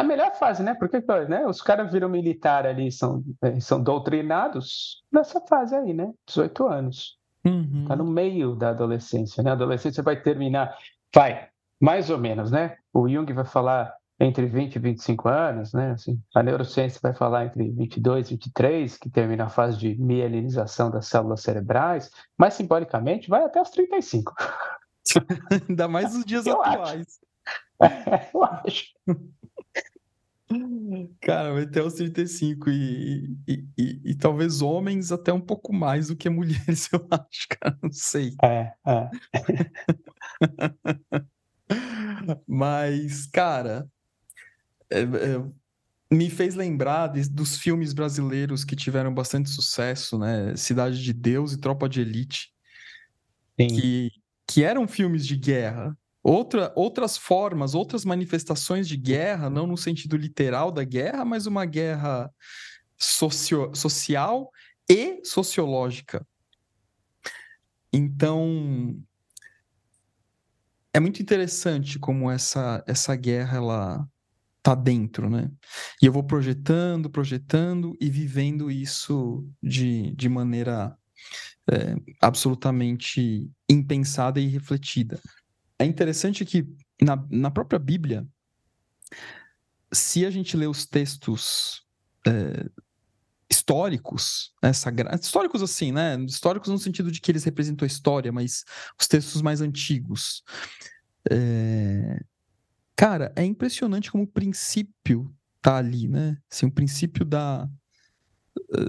É 0.06 0.08
melhor 0.08 0.36
fase, 0.36 0.62
né? 0.62 0.72
Porque 0.74 1.02
né, 1.28 1.44
os 1.46 1.60
caras 1.60 1.90
viram 1.90 2.08
militar 2.08 2.64
ali, 2.64 2.92
são, 2.92 3.24
é, 3.42 3.58
são 3.58 3.82
doutrinados 3.82 5.02
nessa 5.12 5.40
fase 5.40 5.74
aí, 5.74 5.92
né? 5.92 6.12
18 6.28 6.66
anos. 6.68 7.18
Uhum. 7.44 7.86
Tá 7.88 7.96
no 7.96 8.04
meio 8.04 8.54
da 8.54 8.70
adolescência, 8.70 9.42
né? 9.42 9.50
A 9.50 9.54
adolescência 9.54 10.04
vai 10.04 10.20
terminar, 10.20 10.76
vai, 11.12 11.48
mais 11.80 12.08
ou 12.08 12.18
menos, 12.18 12.52
né? 12.52 12.76
O 12.94 13.08
Jung 13.08 13.32
vai 13.32 13.44
falar 13.44 13.92
entre 14.20 14.46
20 14.46 14.76
e 14.76 14.78
25 14.78 15.28
anos, 15.28 15.72
né? 15.72 15.90
Assim, 15.90 16.22
a 16.34 16.42
neurociência 16.42 17.00
vai 17.02 17.12
falar 17.12 17.46
entre 17.46 17.68
22 17.72 18.28
e 18.28 18.34
23, 18.34 18.98
que 18.98 19.10
termina 19.10 19.46
a 19.46 19.48
fase 19.48 19.76
de 19.76 20.00
mielinização 20.00 20.88
das 20.88 21.08
células 21.08 21.42
cerebrais, 21.42 22.12
mas 22.38 22.54
simbolicamente 22.54 23.28
vai 23.28 23.42
até 23.42 23.60
os 23.60 23.70
35. 23.70 24.32
Ainda 25.68 25.88
mais 25.88 26.14
nos 26.14 26.24
dias 26.24 26.46
Eu 26.46 26.62
atuais. 26.62 27.06
Acho. 27.80 28.30
eu 28.34 28.44
acho. 28.44 28.84
Cara, 31.20 31.52
vai 31.52 31.64
até 31.64 31.82
os 31.82 31.94
35 31.94 32.70
e, 32.70 33.36
e, 33.48 33.64
e, 33.76 34.00
e, 34.04 34.14
talvez 34.14 34.62
homens 34.62 35.10
até 35.10 35.32
um 35.32 35.40
pouco 35.40 35.72
mais 35.72 36.08
do 36.08 36.16
que 36.16 36.30
mulheres, 36.30 36.88
eu 36.92 37.06
acho, 37.10 37.48
cara, 37.60 37.76
não 37.82 37.90
sei. 37.92 38.34
É, 38.42 38.72
é. 38.86 39.10
Mas, 42.46 43.26
cara, 43.26 43.88
é, 44.88 45.00
é, 45.00 45.44
me 46.10 46.30
fez 46.30 46.54
lembrar 46.54 47.08
de, 47.08 47.28
dos 47.28 47.56
filmes 47.56 47.92
brasileiros 47.92 48.64
que 48.64 48.76
tiveram 48.76 49.12
bastante 49.12 49.50
sucesso, 49.50 50.18
né? 50.18 50.54
Cidade 50.56 51.02
de 51.02 51.12
Deus 51.12 51.52
e 51.52 51.60
Tropa 51.60 51.88
de 51.88 52.00
Elite. 52.00 52.52
Sim. 53.60 53.68
Que, 53.68 54.10
que 54.46 54.62
eram 54.62 54.86
filmes 54.86 55.26
de 55.26 55.36
guerra, 55.36 55.96
Outra, 56.28 56.72
outras 56.74 57.16
formas, 57.16 57.72
outras 57.72 58.04
manifestações 58.04 58.88
de 58.88 58.96
guerra, 58.96 59.48
não 59.48 59.64
no 59.64 59.76
sentido 59.76 60.16
literal 60.16 60.72
da 60.72 60.82
guerra, 60.82 61.24
mas 61.24 61.46
uma 61.46 61.64
guerra 61.64 62.28
socio, 62.98 63.72
social 63.76 64.50
e 64.90 65.24
sociológica. 65.24 66.26
Então, 67.92 69.00
é 70.92 70.98
muito 70.98 71.22
interessante 71.22 71.96
como 71.96 72.28
essa, 72.28 72.82
essa 72.88 73.14
guerra 73.14 73.58
ela 73.58 74.08
tá 74.64 74.74
dentro, 74.74 75.30
né? 75.30 75.48
E 76.02 76.06
eu 76.06 76.12
vou 76.12 76.24
projetando, 76.24 77.08
projetando 77.08 77.96
e 78.00 78.10
vivendo 78.10 78.68
isso 78.68 79.48
de, 79.62 80.10
de 80.16 80.28
maneira 80.28 80.98
é, 81.70 81.94
absolutamente 82.20 83.48
impensada 83.70 84.40
e 84.40 84.48
refletida 84.48 85.20
é 85.78 85.84
interessante 85.84 86.44
que 86.44 86.66
na, 87.00 87.24
na 87.30 87.50
própria 87.50 87.78
Bíblia, 87.78 88.26
se 89.92 90.24
a 90.24 90.30
gente 90.30 90.56
lê 90.56 90.66
os 90.66 90.86
textos 90.86 91.84
é, 92.26 92.68
históricos, 93.50 94.52
né, 94.62 94.70
históricos 94.70 95.62
assim, 95.62 95.92
né? 95.92 96.16
Históricos 96.24 96.68
no 96.68 96.78
sentido 96.78 97.10
de 97.10 97.20
que 97.20 97.30
eles 97.30 97.44
representam 97.44 97.84
a 97.84 97.86
história, 97.86 98.32
mas 98.32 98.64
os 99.00 99.06
textos 99.06 99.40
mais 99.42 99.60
antigos. 99.60 100.42
É... 101.30 102.20
Cara, 102.96 103.32
é 103.36 103.44
impressionante 103.44 104.10
como 104.10 104.24
o 104.24 104.28
princípio 104.28 105.32
tá 105.60 105.76
ali, 105.76 106.08
né? 106.08 106.38
Assim, 106.50 106.66
o 106.66 106.72
princípio 106.72 107.24
da, 107.24 107.68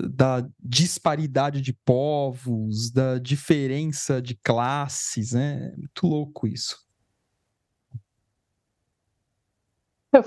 da 0.10 0.48
disparidade 0.60 1.62
de 1.62 1.74
povos, 1.74 2.92
da 2.92 3.20
diferença 3.20 4.22
de 4.22 4.36
classes, 4.36 5.34
né? 5.34 5.72
É 5.74 5.78
muito 5.78 6.08
louco 6.08 6.48
isso. 6.48 6.86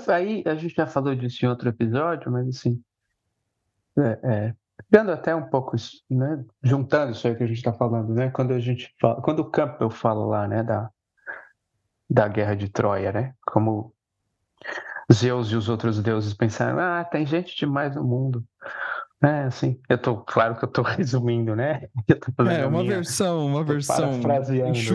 Aí 0.07 0.43
a 0.45 0.55
gente 0.55 0.75
já 0.75 0.87
falou 0.87 1.15
disso 1.15 1.45
em 1.45 1.49
outro 1.49 1.67
episódio, 1.67 2.31
mas 2.31 2.47
assim, 2.47 2.81
é, 3.97 4.55
é, 4.93 4.99
até 5.11 5.35
um 5.35 5.49
pouco, 5.49 5.75
né, 6.09 6.45
juntando 6.63 7.11
isso 7.11 7.27
aí 7.27 7.35
que 7.35 7.43
a 7.43 7.47
gente 7.47 7.57
está 7.57 7.73
falando, 7.73 8.13
né? 8.13 8.29
Quando 8.29 8.53
a 8.53 8.59
gente 8.59 8.93
fala, 9.01 9.21
quando 9.21 9.39
o 9.39 9.49
Campbell 9.49 9.89
fala 9.89 10.25
lá, 10.25 10.47
né, 10.47 10.63
da 10.63 10.89
da 12.11 12.27
guerra 12.27 12.55
de 12.55 12.67
Troia, 12.67 13.13
né? 13.13 13.33
Como 13.47 13.93
Zeus 15.11 15.49
e 15.49 15.55
os 15.55 15.69
outros 15.69 16.03
deuses 16.03 16.33
pensaram, 16.33 16.77
ah, 16.77 17.05
tem 17.05 17.25
gente 17.25 17.55
demais 17.55 17.95
no 17.95 18.03
mundo. 18.03 18.43
É, 19.23 19.43
assim, 19.43 19.79
eu 19.87 19.99
tô, 19.99 20.17
claro 20.17 20.55
que 20.55 20.65
eu 20.65 20.69
tô 20.69 20.81
resumindo, 20.81 21.55
né? 21.55 21.87
é, 22.49 22.65
uma 22.65 22.79
minha, 22.81 22.95
versão, 22.95 23.45
uma 23.45 23.63
versão. 23.63 24.19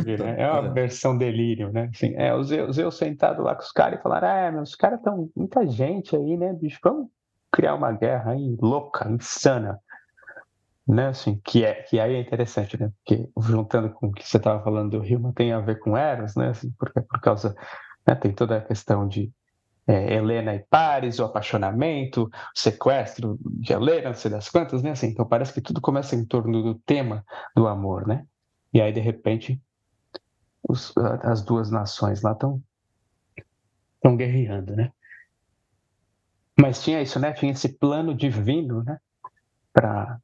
Aqui, 0.00 0.16
né? 0.16 0.34
É 0.42 0.50
uma 0.50 0.68
é. 0.68 0.72
versão 0.72 1.16
delírio, 1.16 1.72
né? 1.72 1.90
Assim, 1.94 2.12
é, 2.16 2.34
os 2.34 2.50
eu, 2.50 2.68
eu 2.76 2.90
sentado 2.90 3.42
lá 3.42 3.54
com 3.54 3.62
os 3.62 3.70
caras 3.70 4.00
e 4.00 4.02
falaram: 4.02 4.28
ah, 4.28 4.52
meu, 4.52 4.62
os 4.62 4.74
caras 4.74 4.98
estão. 4.98 5.30
Muita 5.36 5.64
gente 5.68 6.16
aí, 6.16 6.36
né, 6.36 6.52
bicho? 6.52 6.80
Vamos 6.82 7.08
criar 7.52 7.76
uma 7.76 7.92
guerra 7.92 8.32
aí 8.32 8.56
louca, 8.60 9.08
insana. 9.08 9.78
Né, 10.88 11.08
assim, 11.08 11.40
que, 11.44 11.64
é, 11.64 11.74
que 11.82 11.98
aí 11.98 12.14
é 12.14 12.20
interessante, 12.20 12.80
né? 12.80 12.92
Porque 13.04 13.28
juntando 13.40 13.90
com 13.90 14.06
o 14.08 14.12
que 14.12 14.26
você 14.26 14.36
estava 14.36 14.62
falando 14.62 14.92
do 14.92 15.00
Rio, 15.00 15.32
tem 15.34 15.52
a 15.52 15.58
ver 15.58 15.80
com 15.80 15.96
Eros, 15.96 16.36
né? 16.36 16.48
Assim, 16.48 16.72
porque, 16.78 17.00
por 17.00 17.20
causa. 17.20 17.54
Né, 18.06 18.14
tem 18.14 18.32
toda 18.32 18.56
a 18.56 18.60
questão 18.60 19.06
de 19.06 19.32
é, 19.86 20.14
Helena 20.14 20.54
e 20.54 20.60
Paris, 20.60 21.18
o 21.18 21.24
apaixonamento, 21.24 22.24
o 22.24 22.30
sequestro 22.54 23.38
de 23.40 23.72
Helena, 23.72 24.08
não 24.08 24.14
sei 24.14 24.30
das 24.30 24.48
quantas, 24.48 24.82
né? 24.82 24.90
Assim, 24.90 25.08
então 25.08 25.26
parece 25.26 25.52
que 25.52 25.60
tudo 25.60 25.80
começa 25.80 26.16
em 26.16 26.24
torno 26.24 26.62
do 26.62 26.74
tema 26.80 27.24
do 27.54 27.68
amor, 27.68 28.06
né? 28.06 28.26
E 28.74 28.80
aí, 28.80 28.92
de 28.92 29.00
repente, 29.00 29.60
os, 30.68 30.92
as 31.22 31.42
duas 31.42 31.70
nações 31.70 32.22
lá 32.22 32.32
estão 32.32 32.62
estão 33.96 34.16
guerreando, 34.16 34.76
né? 34.76 34.92
Mas 36.58 36.82
tinha 36.82 37.02
isso, 37.02 37.18
né? 37.18 37.32
Tinha 37.32 37.52
esse 37.52 37.68
plano 37.68 38.14
divino, 38.14 38.82
né? 38.82 38.98
Para 39.72 40.18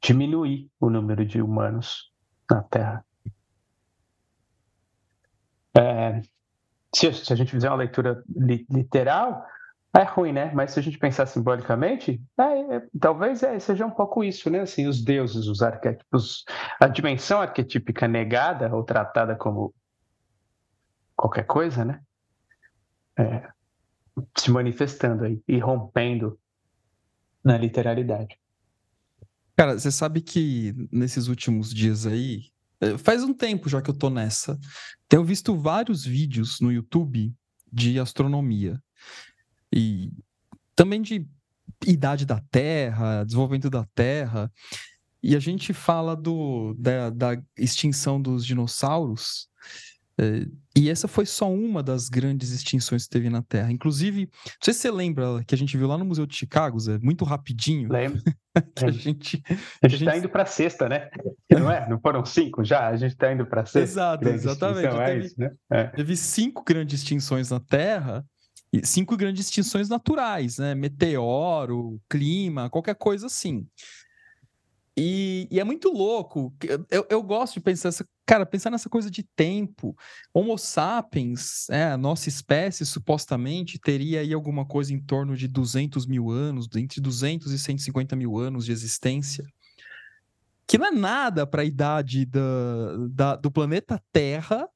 diminuir 0.00 0.70
o 0.80 0.90
número 0.90 1.24
de 1.24 1.40
humanos 1.40 2.12
na 2.50 2.62
Terra. 2.62 3.04
É, 5.76 6.20
se, 6.96 7.12
se 7.12 7.32
a 7.32 7.36
gente 7.36 7.50
fizer 7.50 7.68
uma 7.68 7.76
leitura 7.76 8.22
li, 8.34 8.66
literal, 8.70 9.44
é 9.94 10.02
ruim, 10.02 10.32
né? 10.32 10.50
Mas 10.54 10.72
se 10.72 10.80
a 10.80 10.82
gente 10.82 10.98
pensar 10.98 11.26
simbolicamente, 11.26 12.22
é, 12.38 12.76
é, 12.76 12.82
talvez 12.98 13.42
é, 13.42 13.58
seja 13.58 13.84
um 13.84 13.90
pouco 13.90 14.24
isso, 14.24 14.48
né? 14.48 14.60
Assim, 14.60 14.86
os 14.86 15.02
deuses, 15.02 15.46
os 15.46 15.62
arquétipos, 15.62 16.44
a 16.80 16.88
dimensão 16.88 17.40
arquetípica 17.40 18.08
negada 18.08 18.74
ou 18.74 18.82
tratada 18.82 19.36
como 19.36 19.74
qualquer 21.14 21.44
coisa, 21.44 21.84
né? 21.84 22.00
É, 23.18 23.48
se 24.36 24.50
manifestando 24.50 25.24
aí 25.24 25.42
e 25.46 25.58
rompendo 25.58 26.38
na 27.44 27.58
literalidade. 27.58 28.38
Cara, 29.54 29.78
você 29.78 29.90
sabe 29.90 30.20
que 30.20 30.74
nesses 30.90 31.28
últimos 31.28 31.72
dias 31.72 32.06
aí, 32.06 32.50
faz 32.98 33.22
um 33.22 33.32
tempo 33.32 33.68
já 33.68 33.80
que 33.80 33.90
eu 33.90 33.94
tô 33.94 34.10
nessa. 34.10 34.58
Tenho 35.08 35.24
visto 35.24 35.56
vários 35.56 36.04
vídeos 36.04 36.60
no 36.60 36.72
YouTube 36.72 37.34
de 37.72 37.98
astronomia. 37.98 38.80
E 39.72 40.10
também 40.74 41.02
de 41.02 41.26
idade 41.86 42.24
da 42.24 42.40
Terra, 42.50 43.24
desenvolvimento 43.24 43.70
da 43.70 43.84
Terra. 43.94 44.50
E 45.22 45.34
a 45.34 45.38
gente 45.38 45.72
fala 45.72 46.14
do, 46.14 46.74
da, 46.78 47.10
da 47.10 47.42
extinção 47.56 48.20
dos 48.20 48.44
dinossauros. 48.44 49.48
É, 50.18 50.46
e 50.74 50.90
essa 50.90 51.06
foi 51.06 51.26
só 51.26 51.50
uma 51.50 51.82
das 51.82 52.08
grandes 52.08 52.50
extinções 52.50 53.04
que 53.04 53.10
teve 53.10 53.28
na 53.28 53.42
Terra. 53.42 53.70
Inclusive, 53.70 54.28
não 54.44 54.52
sei 54.62 54.74
se 54.74 54.80
você 54.80 54.90
lembra 54.90 55.42
que 55.46 55.54
a 55.54 55.58
gente 55.58 55.76
viu 55.76 55.86
lá 55.86 55.98
no 55.98 56.04
Museu 56.04 56.26
de 56.26 56.34
Chicago, 56.34 56.78
Zé, 56.78 56.98
muito 56.98 57.24
rapidinho. 57.24 57.90
Lembro. 57.90 58.22
a 58.82 58.90
gente 58.90 59.42
a 59.82 59.88
gente 59.88 60.04
está 60.04 60.16
indo 60.16 60.28
para 60.28 60.42
a 60.44 60.46
sexta, 60.46 60.88
né? 60.88 61.08
Não 61.52 61.70
é? 61.70 61.88
Não 61.88 62.00
foram 62.00 62.24
cinco 62.24 62.64
já? 62.64 62.88
A 62.88 62.96
gente 62.96 63.12
está 63.12 63.32
indo 63.32 63.46
para 63.46 63.62
a 63.62 63.66
sexta. 63.66 63.80
Exato, 63.80 64.28
exatamente. 64.28 64.86
É 64.86 65.06
teve, 65.06 65.26
isso, 65.26 65.34
né? 65.38 65.50
é. 65.70 65.84
teve 65.84 66.16
cinco 66.16 66.64
grandes 66.64 67.00
extinções 67.00 67.50
na 67.50 67.60
Terra 67.60 68.24
e 68.72 68.86
cinco 68.86 69.16
grandes 69.16 69.46
extinções 69.46 69.88
naturais, 69.88 70.58
né? 70.58 70.74
Meteoro, 70.74 72.00
clima, 72.08 72.68
qualquer 72.70 72.96
coisa 72.96 73.26
assim. 73.26 73.66
E, 74.98 75.46
e, 75.50 75.60
é 75.60 75.64
muito 75.64 75.90
louco. 75.90 76.54
Eu, 76.90 77.06
eu 77.10 77.22
gosto 77.22 77.54
de 77.54 77.60
pensar, 77.60 77.90
essa, 77.90 78.08
cara, 78.24 78.46
pensar 78.46 78.70
nessa 78.70 78.88
coisa 78.88 79.10
de 79.10 79.22
tempo. 79.22 79.94
Homo 80.32 80.56
sapiens, 80.56 81.68
é, 81.68 81.84
a 81.84 81.98
nossa 81.98 82.30
espécie, 82.30 82.86
supostamente, 82.86 83.78
teria 83.78 84.20
aí 84.20 84.32
alguma 84.32 84.64
coisa 84.64 84.94
em 84.94 84.98
torno 84.98 85.36
de 85.36 85.46
200 85.48 86.06
mil 86.06 86.30
anos, 86.30 86.66
entre 86.74 86.98
200 86.98 87.52
e 87.52 87.58
150 87.58 88.16
mil 88.16 88.38
anos 88.38 88.64
de 88.64 88.72
existência. 88.72 89.44
Que 90.66 90.78
não 90.78 90.86
é 90.86 90.90
nada 90.90 91.46
para 91.46 91.60
a 91.60 91.64
idade 91.64 92.24
da, 92.24 92.40
da, 93.10 93.36
do 93.36 93.50
planeta 93.50 94.02
Terra 94.10 94.66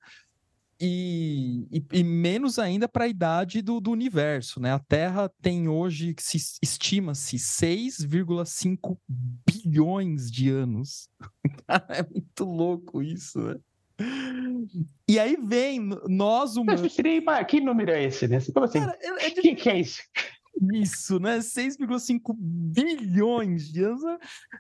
e, 0.78 1.66
e, 1.70 1.98
e, 1.98 2.04
menos 2.04 2.58
ainda 2.58 2.88
para 2.88 3.04
a 3.04 3.08
idade 3.08 3.60
do, 3.60 3.80
do, 3.80 3.90
universo, 3.90 4.60
né? 4.60 4.72
A 4.72 4.78
Terra 4.78 5.30
tem 5.42 5.68
hoje, 5.68 6.14
se 6.18 6.38
estima-se, 6.62 7.36
6,5 7.36 8.96
bilhões 9.06 9.49
de 10.30 10.48
anos. 10.50 11.08
é 11.88 12.02
muito 12.02 12.44
louco 12.44 13.02
isso, 13.02 13.40
né? 13.40 13.56
E 15.06 15.18
aí 15.18 15.36
vem 15.36 15.90
nós 16.08 16.56
humanos. 16.56 16.96
Que 17.48 17.60
número 17.60 17.90
é 17.90 18.04
esse, 18.04 18.26
né? 18.26 18.38
Como 18.52 18.64
assim? 18.64 18.80
Cara, 18.80 18.96
é, 19.00 19.26
é 19.26 19.30
que, 19.30 19.54
que 19.54 19.68
é 19.68 19.80
isso? 19.80 20.00
Isso, 20.72 21.18
né? 21.18 21.38
6,5 21.38 22.34
bilhões 22.38 23.70
de 23.70 23.82
anos. 23.82 24.02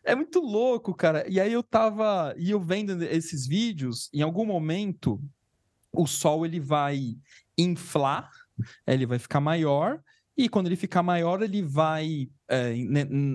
É 0.04 0.14
muito 0.14 0.40
louco, 0.40 0.94
cara. 0.94 1.26
E 1.28 1.40
aí 1.40 1.52
eu 1.52 1.62
tava. 1.62 2.34
E 2.38 2.50
eu 2.50 2.60
vendo 2.60 3.02
esses 3.02 3.46
vídeos, 3.46 4.10
em 4.12 4.22
algum 4.22 4.44
momento, 4.44 5.20
o 5.92 6.06
Sol 6.06 6.44
ele 6.44 6.60
vai 6.60 7.16
inflar, 7.56 8.30
ele 8.86 9.06
vai 9.06 9.18
ficar 9.18 9.40
maior, 9.40 10.00
e 10.36 10.48
quando 10.48 10.66
ele 10.66 10.76
ficar 10.76 11.02
maior, 11.02 11.42
ele 11.42 11.62
vai 11.62 12.28
é, 12.50 12.74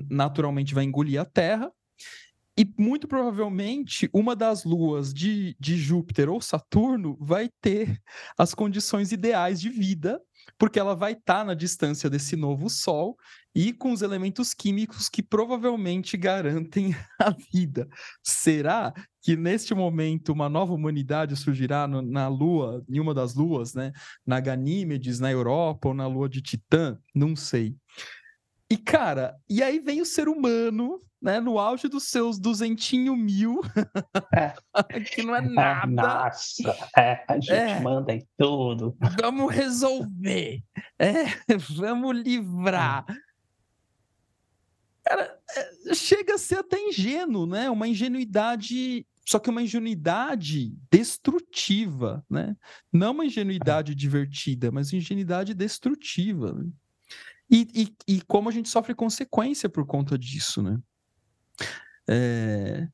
naturalmente 0.09 0.73
vai 0.73 0.83
engolir 0.83 1.19
a 1.19 1.25
Terra. 1.25 1.71
E 2.57 2.65
muito 2.77 3.05
provavelmente 3.05 4.09
uma 4.13 4.33
das 4.33 4.63
luas 4.63 5.13
de, 5.13 5.57
de 5.59 5.75
Júpiter 5.75 6.29
ou 6.29 6.39
Saturno 6.39 7.17
vai 7.19 7.49
ter 7.61 8.01
as 8.37 8.53
condições 8.53 9.11
ideais 9.11 9.59
de 9.59 9.69
vida 9.69 10.21
porque 10.57 10.79
ela 10.79 10.95
vai 10.95 11.13
estar 11.13 11.39
tá 11.39 11.43
na 11.43 11.53
distância 11.53 12.09
desse 12.09 12.35
novo 12.35 12.69
Sol 12.69 13.17
e 13.53 13.71
com 13.71 13.91
os 13.91 14.01
elementos 14.01 14.53
químicos 14.53 15.07
que 15.09 15.23
provavelmente 15.23 16.17
garantem 16.17 16.95
a 17.19 17.35
vida. 17.53 17.87
Será 18.21 18.93
que 19.21 19.35
neste 19.35 19.73
momento 19.73 20.33
uma 20.33 20.49
nova 20.49 20.73
humanidade 20.73 21.35
surgirá 21.35 21.87
no, 21.87 22.01
na 22.01 22.27
Lua, 22.27 22.83
em 22.89 22.99
uma 22.99 23.13
das 23.13 23.33
luas, 23.33 23.73
né? 23.73 23.91
Na 24.25 24.39
Ganímedes, 24.39 25.19
na 25.19 25.31
Europa 25.31 25.89
ou 25.89 25.93
na 25.93 26.07
Lua 26.07 26.29
de 26.29 26.41
Titã? 26.41 26.97
Não 27.13 27.35
sei. 27.35 27.75
E, 28.69 28.77
cara, 28.77 29.35
e 29.47 29.61
aí 29.61 29.79
vem 29.79 30.01
o 30.01 30.05
ser 30.05 30.27
humano, 30.27 30.99
né, 31.21 31.39
no 31.39 31.59
auge 31.59 31.87
dos 31.87 32.05
seus 32.05 32.39
duzentinho 32.39 33.15
mil, 33.15 33.61
é. 34.33 34.53
que 35.13 35.21
não 35.21 35.35
é 35.35 35.41
nada. 35.47 35.87
Nossa, 35.87 36.75
é, 36.97 37.23
a 37.27 37.39
gente 37.39 37.51
é. 37.51 37.79
manda 37.79 38.13
em 38.13 38.25
tudo. 38.37 38.97
Vamos 39.21 39.53
resolver, 39.53 40.63
é, 40.97 41.25
vamos 41.77 42.17
livrar. 42.17 43.05
Cara, 45.03 45.39
é, 45.55 45.93
chega 45.93 46.33
a 46.33 46.37
ser 46.39 46.57
até 46.57 46.79
ingênuo, 46.79 47.45
né? 47.45 47.69
Uma 47.69 47.87
ingenuidade, 47.87 49.05
só 49.23 49.37
que 49.37 49.51
uma 49.51 49.61
ingenuidade 49.61 50.73
destrutiva, 50.91 52.25
né? 52.27 52.57
Não 52.91 53.11
uma 53.11 53.25
ingenuidade 53.25 53.93
divertida, 53.93 54.71
mas 54.71 54.91
ingenuidade 54.91 55.53
destrutiva. 55.53 56.53
Né? 56.53 56.65
E, 57.49 57.67
e, 58.07 58.15
e 58.15 58.21
como 58.21 58.49
a 58.49 58.51
gente 58.51 58.69
sofre 58.69 58.95
consequência 58.95 59.69
por 59.69 59.85
conta 59.85 60.17
disso, 60.17 60.61
né? 60.61 60.79
É... 62.07 62.87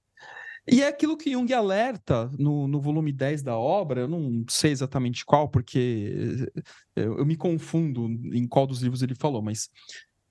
E 0.69 0.81
é 0.81 0.87
aquilo 0.87 1.17
que 1.17 1.31
Jung 1.31 1.51
alerta 1.51 2.29
no, 2.37 2.67
no 2.67 2.79
volume 2.79 3.11
10 3.11 3.41
da 3.41 3.57
obra, 3.57 4.01
eu 4.01 4.07
não 4.07 4.45
sei 4.47 4.71
exatamente 4.71 5.25
qual, 5.25 5.49
porque 5.49 6.47
eu, 6.95 7.17
eu 7.17 7.25
me 7.25 7.35
confundo 7.35 8.07
em 8.31 8.47
qual 8.47 8.67
dos 8.67 8.81
livros 8.81 9.01
ele 9.01 9.15
falou, 9.15 9.41
mas 9.41 9.69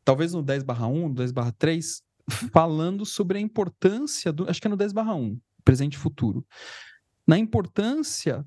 talvez 0.05 0.33
no 0.33 0.43
10 0.43 0.63
1, 0.63 1.15
10 1.15 1.33
3, 1.59 2.03
falando 2.53 3.05
sobre 3.05 3.39
a 3.39 3.41
importância 3.41 4.33
do. 4.33 4.49
Acho 4.49 4.61
que 4.61 4.69
é 4.69 4.71
no 4.71 4.77
10 4.77 4.93
1, 4.93 5.41
presente 5.65 5.95
e 5.95 5.99
futuro. 5.99 6.47
Na 7.27 7.37
importância 7.37 8.47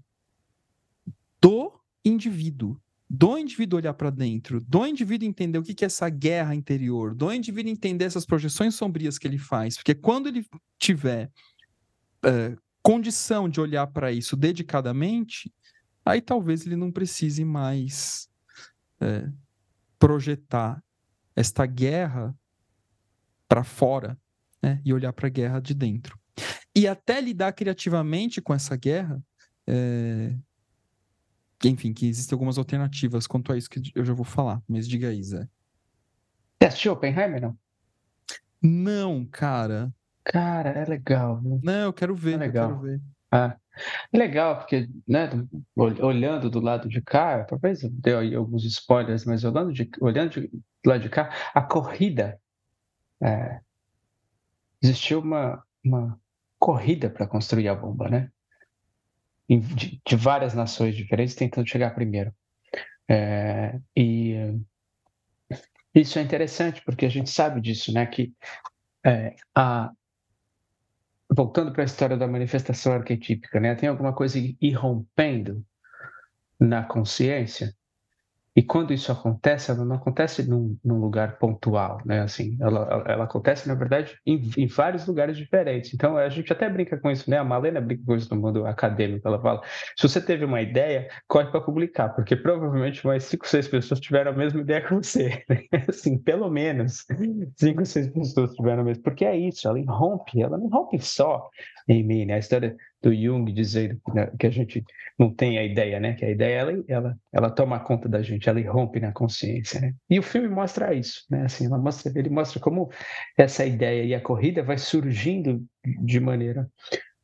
do 1.42 1.74
indivíduo 2.04 2.80
do 3.16 3.38
indivíduo 3.38 3.78
olhar 3.78 3.94
para 3.94 4.10
dentro, 4.10 4.60
do 4.62 4.88
indivíduo 4.88 5.28
entender 5.28 5.60
o 5.60 5.64
que 5.64 5.84
é 5.84 5.86
essa 5.86 6.10
guerra 6.10 6.56
interior, 6.56 7.14
do 7.14 7.32
indivíduo 7.32 7.72
entender 7.72 8.06
essas 8.06 8.26
projeções 8.26 8.74
sombrias 8.74 9.20
que 9.20 9.28
ele 9.28 9.38
faz, 9.38 9.76
porque 9.76 9.94
quando 9.94 10.28
ele 10.28 10.44
tiver 10.80 11.30
uh, 12.26 12.60
condição 12.82 13.48
de 13.48 13.62
olhar 13.62 13.86
para 13.86 14.12
isso 14.12 14.36
dedicadamente, 14.36 15.54
aí 16.04 16.22
talvez 16.22 16.66
ele 16.66 16.76
não 16.76 16.92
precise 16.92 17.46
mais 17.46 18.28
uh, 19.00 19.32
projetar 20.00 20.84
esta 21.36 21.68
guerra 21.68 22.36
para 23.48 23.64
fora 23.64 24.18
né, 24.60 24.82
e 24.84 24.92
olhar 24.92 25.14
para 25.14 25.28
a 25.28 25.32
guerra 25.32 25.60
de 25.60 25.76
dentro. 25.76 26.18
E 26.76 26.88
até 26.88 27.22
lidar 27.22 27.54
criativamente 27.54 28.42
com 28.42 28.56
essa 28.56 28.76
guerra, 28.76 29.24
é, 29.68 30.36
enfim, 31.70 31.94
que 31.94 32.08
existem 32.08 32.36
algumas 32.36 32.58
alternativas 32.58 33.28
quanto 33.28 33.52
a 33.52 33.58
isso 33.58 33.70
que 33.70 33.82
eu 33.96 34.06
já 34.06 34.14
vou 34.14 34.26
falar, 34.26 34.62
mas 34.68 34.88
diga 34.88 35.10
aí, 35.10 35.24
Zé. 35.24 35.48
Você 36.60 36.68
assistiu 36.68 36.94
Oppenheimer, 36.94 37.42
não? 37.42 37.58
Não, 38.62 39.26
cara. 39.26 39.94
Cara, 40.24 40.70
é 40.70 40.86
legal. 40.86 41.42
Viu? 41.42 41.60
Não, 41.64 41.86
eu 41.86 41.94
quero 41.94 42.16
ver, 42.16 42.36
é 42.36 42.38
legal. 42.38 42.70
eu 42.70 42.76
quero 42.76 42.88
ver. 42.88 43.02
Ah, 43.30 43.58
é 44.12 44.18
legal, 44.18 44.58
porque, 44.58 44.88
né, 45.08 45.30
olhando 45.76 46.50
do 46.50 46.60
lado 46.60 46.88
de 46.88 47.02
cá, 47.02 47.44
talvez 47.44 47.82
eu 47.82 47.90
dê 47.90 48.16
aí 48.16 48.36
alguns 48.36 48.64
spoilers, 48.64 49.26
mas 49.26 49.44
olhando, 49.44 49.74
de, 49.74 49.90
olhando 50.00 50.30
de, 50.30 50.48
do 50.48 50.90
lado 50.90 51.02
de 51.02 51.10
cá, 51.10 51.34
a 51.54 51.62
corrida, 51.62 52.40
é, 53.22 53.60
existiu 54.82 55.20
uma, 55.20 55.64
uma 55.84 56.20
corrida 56.60 57.10
para 57.10 57.26
construir 57.26 57.68
a 57.68 57.76
bomba, 57.76 58.08
né? 58.08 58.32
De, 59.50 60.02
de, 60.06 60.16
várias 60.16 60.54
nações 60.54 60.96
diferentes 60.96 61.36
tentando 61.36 61.68
chegar 61.68 61.94
primeiro. 61.94 62.34
É, 63.10 63.80
e 63.96 64.58
isso 65.94 66.18
é 66.18 66.22
interessante 66.22 66.82
porque 66.84 67.06
a 67.06 67.10
gente 67.10 67.30
sabe 67.30 67.62
disso, 67.62 67.94
né? 67.94 68.06
Que 68.06 68.34
é, 69.06 69.36
a, 69.56 69.92
voltando 71.30 71.72
para 71.72 71.84
a 71.84 71.86
história 71.86 72.18
da 72.18 72.28
manifestação 72.28 72.94
arquetípica, 72.94 73.60
né? 73.60 73.76
Tem 73.76 73.90
alguma 73.90 74.14
coisa 74.14 74.40
irrompendo 74.62 75.66
na 76.60 76.84
consciência 76.84 77.76
e 78.56 78.62
quando 78.62 78.94
isso 78.94 79.12
acontece, 79.12 79.72
ela 79.72 79.84
não 79.84 79.96
acontece 79.96 80.48
num, 80.48 80.78
num 80.86 81.00
lugar 81.00 81.40
pontual, 81.40 82.00
né? 82.06 82.22
Assim, 82.22 82.56
ela, 82.62 83.04
ela 83.08 83.24
acontece, 83.24 83.68
na 83.68 83.74
verdade, 83.74 84.16
em, 84.26 84.40
em, 84.56 84.68
vários 84.68 85.08
lugares 85.08 85.36
diferentes. 85.36 85.92
Então, 85.94 86.18
a 86.18 86.30
gente 86.30 86.54
até 86.54 86.70
brinca 86.70 86.98
com 87.00 87.10
isso, 87.10 87.28
né? 87.30 87.38
A 87.38 87.44
Malena 87.44 87.82
brinca 87.82 88.04
com 88.06 88.16
isso 88.16 88.34
no 88.34 88.40
mundo 88.40 88.66
acadêmico. 88.68 89.28
Ela 89.28 89.42
fala: 89.42 89.62
se 89.98 90.08
você 90.08 90.22
teve 90.22 90.46
uma 90.46 90.62
ideia, 90.62 91.08
corre 91.28 91.50
para 91.50 91.62
publicar, 91.62 92.10
porque 92.10 92.36
provavelmente 92.36 93.06
mais 93.06 93.24
cinco, 93.24 93.48
seis 93.48 93.68
pessoas 93.68 94.00
tiveram 94.00 94.32
a 94.32 94.36
mesma 94.36 94.62
ideia 94.62 94.82
que 94.82 94.94
você. 94.94 95.44
Né? 95.50 95.64
Assim, 95.90 96.20
pelo 96.20 96.48
menos 96.50 97.06
cinco, 97.58 97.84
seis 97.86 98.08
pessoas 98.10 98.54
tiveram 98.54 98.82
a 98.82 98.86
mesma. 98.86 99.04
Porque 99.04 99.26
é 99.26 99.36
isso, 99.36 99.68
ela 99.68 99.80
irrompe, 99.80 100.42
ela 100.44 100.60
não 100.60 100.70
rompe 100.70 101.00
só 101.00 101.50
em 101.88 102.04
mim, 102.04 102.26
né? 102.26 102.36
A 102.36 102.40
história 102.40 102.76
do 103.04 103.14
Jung 103.14 103.52
dizendo 103.52 104.00
né, 104.14 104.32
que 104.40 104.48
a 104.48 104.50
gente 104.50 104.84
não 105.20 105.32
tem 105.32 105.58
a 105.58 105.64
ideia, 105.64 106.00
né? 106.00 106.14
Que 106.14 106.24
a 106.24 106.32
ideia 106.32 106.60
ela, 106.62 106.84
ela, 106.88 107.18
ela 107.34 107.50
toma 107.52 107.80
conta 107.80 108.08
da 108.08 108.22
gente, 108.22 108.48
ela 108.48 108.60
irrompe 108.60 109.00
na 109.00 109.12
consciência, 109.12 109.82
né? 109.82 109.94
E 110.10 110.18
o 110.18 110.24
filme 110.24 110.48
mostra 110.48 110.94
isso, 110.94 111.26
né? 111.30 111.44
Assim, 111.44 111.68
mostra, 111.68 112.12
ele 112.16 112.30
mostra 112.30 112.60
como 112.62 112.90
essa 113.38 113.66
ideia 113.66 114.04
e 114.04 114.16
a 114.16 114.22
corrida 114.22 114.64
vai 114.64 114.78
surgindo 114.78 115.64
de 115.86 116.20
maneira 116.20 116.68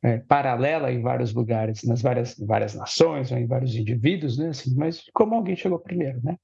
é, 0.02 0.18
paralela 0.18 0.92
em 0.92 1.00
vários 1.00 1.32
lugares, 1.32 1.82
nas 1.82 2.02
várias 2.02 2.36
várias 2.38 2.74
nações, 2.74 3.32
ou 3.32 3.38
em 3.38 3.46
vários 3.46 3.74
indivíduos, 3.74 4.36
né? 4.36 4.50
Assim, 4.50 4.74
mas 4.76 5.02
como 5.14 5.34
alguém 5.34 5.56
chegou 5.56 5.78
primeiro, 5.78 6.20
né? 6.22 6.36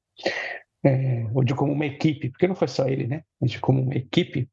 É, 0.85 1.27
ou 1.35 1.44
de 1.44 1.55
como 1.55 1.72
uma 1.72 1.87
equipe, 1.87 2.31
porque 2.31 2.49
não 2.49 2.55
foi 2.55 2.68
só 2.68 2.88
ele, 2.88 3.07
né? 3.07 3.22
De 3.42 3.61
como 3.61 3.83
uma 3.83 3.94
equipe 3.94 4.49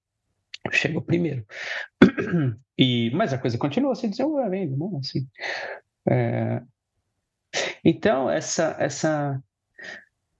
chegou 0.72 1.02
primeiro. 1.02 1.46
E, 2.76 3.12
mas 3.12 3.32
a 3.32 3.38
coisa 3.38 3.56
continua 3.56 3.94
se 3.94 4.08
desenvolvendo, 4.08 4.76
né? 4.76 4.98
Assim, 4.98 5.28
é, 6.10 6.60
então, 7.84 8.30
essa, 8.30 8.76
essa, 8.80 9.44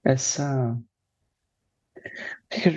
essa, 0.04 0.76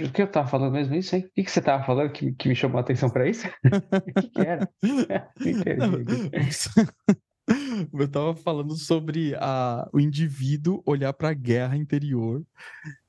o 0.08 0.12
que, 0.12 0.22
eu 0.22 0.26
estava 0.26 0.48
falando 0.48 0.74
mesmo 0.74 0.96
isso, 0.96 1.16
hein? 1.16 1.24
O 1.26 1.32
que, 1.34 1.44
que 1.44 1.52
você 1.52 1.60
estava 1.60 1.84
falando 1.84 2.12
que, 2.12 2.34
que 2.34 2.50
me 2.50 2.56
chamou 2.56 2.78
a 2.78 2.82
atenção 2.82 3.10
para 3.10 3.28
isso? 3.28 3.48
o 3.66 4.22
que, 4.22 4.30
que 4.30 4.42
era? 4.42 4.70
eu 7.94 8.06
estava 8.06 8.36
falando 8.36 8.76
sobre 8.76 9.36
a, 9.36 9.88
o 9.94 10.00
indivíduo 10.00 10.82
olhar 10.86 11.14
para 11.14 11.30
a 11.30 11.34
guerra 11.34 11.78
interior. 11.78 12.44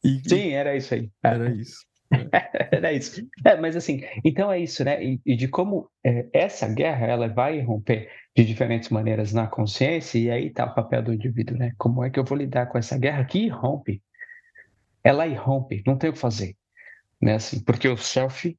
E, 0.03 0.21
Sim, 0.29 0.51
era 0.51 0.77
isso 0.77 0.95
aí. 0.95 1.11
Era 1.23 1.51
isso. 1.55 1.88
Era 2.73 2.93
isso. 2.95 3.23
É, 3.45 3.57
mas 3.57 3.77
assim, 3.77 4.01
então 4.25 4.51
é 4.51 4.59
isso, 4.61 4.85
né? 4.85 5.03
E, 5.05 5.21
e 5.25 5.37
de 5.37 5.49
como 5.49 5.91
é, 6.05 6.27
essa 6.33 6.67
guerra 6.69 7.07
ela 7.07 7.29
vai 7.29 7.61
romper 7.61 8.11
de 8.37 8.45
diferentes 8.45 8.89
maneiras 8.89 9.33
na 9.33 9.47
consciência, 9.47 10.19
e 10.19 10.31
aí 10.31 10.47
está 10.49 10.65
o 10.65 10.75
papel 10.75 11.03
do 11.03 11.13
indivíduo, 11.13 11.57
né? 11.59 11.73
Como 11.77 12.05
é 12.05 12.11
que 12.11 12.19
eu 12.19 12.25
vou 12.25 12.39
lidar 12.39 12.67
com 12.67 12.79
essa 12.79 12.99
guerra 12.99 13.25
que 13.25 13.41
irrompe? 13.41 14.03
Ela 15.03 15.27
irrompe, 15.27 15.83
não 15.87 15.97
tem 15.97 16.11
o 16.11 16.13
que 16.13 16.19
fazer, 16.19 16.57
né? 17.21 17.35
Assim, 17.35 17.63
porque 17.65 17.89
o 17.89 17.97
self 17.97 18.57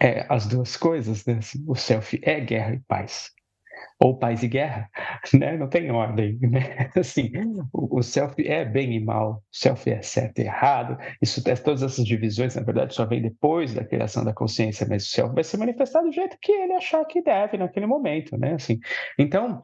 é 0.00 0.26
as 0.28 0.46
duas 0.48 0.76
coisas, 0.76 1.24
né? 1.26 1.34
Assim, 1.34 1.64
o 1.68 1.74
self 1.74 2.20
é 2.22 2.40
guerra 2.40 2.74
e 2.74 2.80
paz 2.80 3.30
ou 3.98 4.18
paz 4.18 4.42
e 4.42 4.48
guerra, 4.48 4.90
né? 5.34 5.56
Não 5.56 5.68
tem 5.68 5.90
ordem, 5.90 6.38
né? 6.40 6.90
Assim, 6.96 7.30
o, 7.72 8.02
self 8.02 8.34
é 8.46 8.64
bem 8.64 8.94
e 8.94 9.00
mal, 9.00 9.34
o 9.34 9.42
self 9.50 9.90
é 9.90 10.02
certo 10.02 10.38
e 10.40 10.42
errado. 10.42 10.98
Isso, 11.20 11.42
todas 11.62 11.82
essas 11.82 12.04
divisões, 12.04 12.54
na 12.54 12.62
verdade, 12.62 12.94
só 12.94 13.06
vem 13.06 13.22
depois 13.22 13.74
da 13.74 13.84
criação 13.84 14.24
da 14.24 14.32
consciência, 14.32 14.86
mas 14.88 15.04
o 15.04 15.10
self 15.10 15.34
vai 15.34 15.44
se 15.44 15.56
manifestar 15.56 16.02
do 16.02 16.12
jeito 16.12 16.36
que 16.40 16.52
ele 16.52 16.74
achar 16.74 17.04
que 17.04 17.22
deve 17.22 17.56
naquele 17.56 17.86
momento, 17.86 18.36
né? 18.36 18.54
Assim, 18.54 18.78
então, 19.18 19.62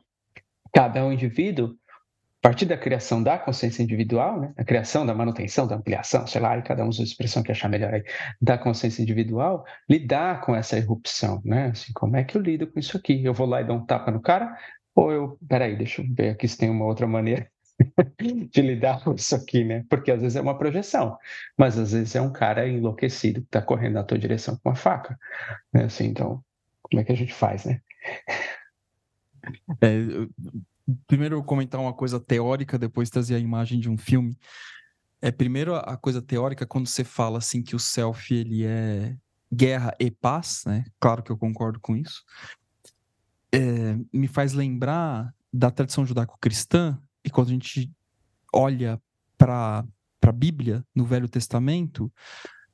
cada 0.72 1.04
um 1.04 1.12
indivíduo 1.12 1.74
a 2.40 2.48
partir 2.48 2.66
da 2.66 2.76
criação 2.78 3.20
da 3.20 3.36
consciência 3.36 3.82
individual, 3.82 4.40
né, 4.40 4.52
a 4.56 4.64
criação 4.64 5.04
da 5.04 5.12
manutenção, 5.12 5.66
da 5.66 5.74
ampliação, 5.74 6.26
sei 6.26 6.40
lá, 6.40 6.56
e 6.56 6.62
cada 6.62 6.84
um 6.84 6.88
usa 6.88 7.02
a 7.02 7.04
expressão 7.04 7.42
que 7.42 7.50
achar 7.50 7.68
melhor 7.68 7.92
aí, 7.92 8.04
da 8.40 8.56
consciência 8.56 9.02
individual, 9.02 9.64
lidar 9.90 10.40
com 10.42 10.54
essa 10.54 10.78
irrupção, 10.78 11.42
né? 11.44 11.70
Assim, 11.72 11.92
como 11.92 12.16
é 12.16 12.22
que 12.22 12.36
eu 12.36 12.40
lido 12.40 12.66
com 12.66 12.78
isso 12.78 12.96
aqui? 12.96 13.24
Eu 13.24 13.34
vou 13.34 13.46
lá 13.46 13.60
e 13.60 13.64
dou 13.64 13.76
um 13.76 13.84
tapa 13.84 14.12
no 14.12 14.20
cara? 14.20 14.56
Ou 14.94 15.12
eu, 15.12 15.38
peraí, 15.48 15.76
deixa 15.76 16.00
eu 16.00 16.06
ver 16.14 16.30
aqui 16.30 16.46
se 16.46 16.56
tem 16.56 16.70
uma 16.70 16.84
outra 16.84 17.06
maneira 17.08 17.50
de 18.52 18.62
lidar 18.62 19.02
com 19.02 19.14
isso 19.14 19.34
aqui, 19.34 19.64
né? 19.64 19.84
Porque 19.88 20.12
às 20.12 20.20
vezes 20.20 20.36
é 20.36 20.40
uma 20.40 20.56
projeção, 20.56 21.18
mas 21.56 21.76
às 21.76 21.92
vezes 21.92 22.14
é 22.14 22.20
um 22.20 22.32
cara 22.32 22.68
enlouquecido 22.68 23.40
que 23.40 23.48
está 23.48 23.60
correndo 23.60 23.94
na 23.94 24.04
tua 24.04 24.18
direção 24.18 24.56
com 24.56 24.68
uma 24.68 24.76
faca, 24.76 25.18
né? 25.72 25.84
Assim, 25.84 26.06
então, 26.06 26.42
como 26.82 27.00
é 27.00 27.04
que 27.04 27.12
a 27.12 27.16
gente 27.16 27.34
faz, 27.34 27.64
né? 27.64 27.80
É, 29.82 29.88
primeiro 31.06 31.42
comentar 31.42 31.80
uma 31.80 31.92
coisa 31.92 32.18
teórica, 32.18 32.78
depois 32.78 33.10
trazer 33.10 33.34
a 33.34 33.38
imagem 33.38 33.78
de 33.78 33.88
um 33.88 33.96
filme. 33.96 34.36
É 35.20 35.30
primeiro 35.30 35.74
a 35.74 35.96
coisa 35.96 36.22
teórica 36.22 36.66
quando 36.66 36.86
você 36.86 37.04
fala 37.04 37.38
assim 37.38 37.62
que 37.62 37.74
o 37.74 37.78
self 37.78 38.32
ele 38.32 38.64
é 38.64 39.16
guerra 39.52 39.94
e 39.98 40.10
paz, 40.10 40.62
né? 40.66 40.84
Claro 41.00 41.22
que 41.22 41.30
eu 41.30 41.36
concordo 41.36 41.80
com 41.80 41.96
isso. 41.96 42.22
É, 43.52 43.96
me 44.12 44.28
faz 44.28 44.52
lembrar 44.52 45.34
da 45.52 45.70
tradição 45.70 46.04
judaico-cristã 46.04 46.98
e 47.24 47.30
quando 47.30 47.48
a 47.48 47.52
gente 47.52 47.90
olha 48.52 49.00
para 49.36 49.84
a 50.22 50.32
Bíblia 50.32 50.84
no 50.94 51.04
Velho 51.04 51.28
Testamento, 51.28 52.12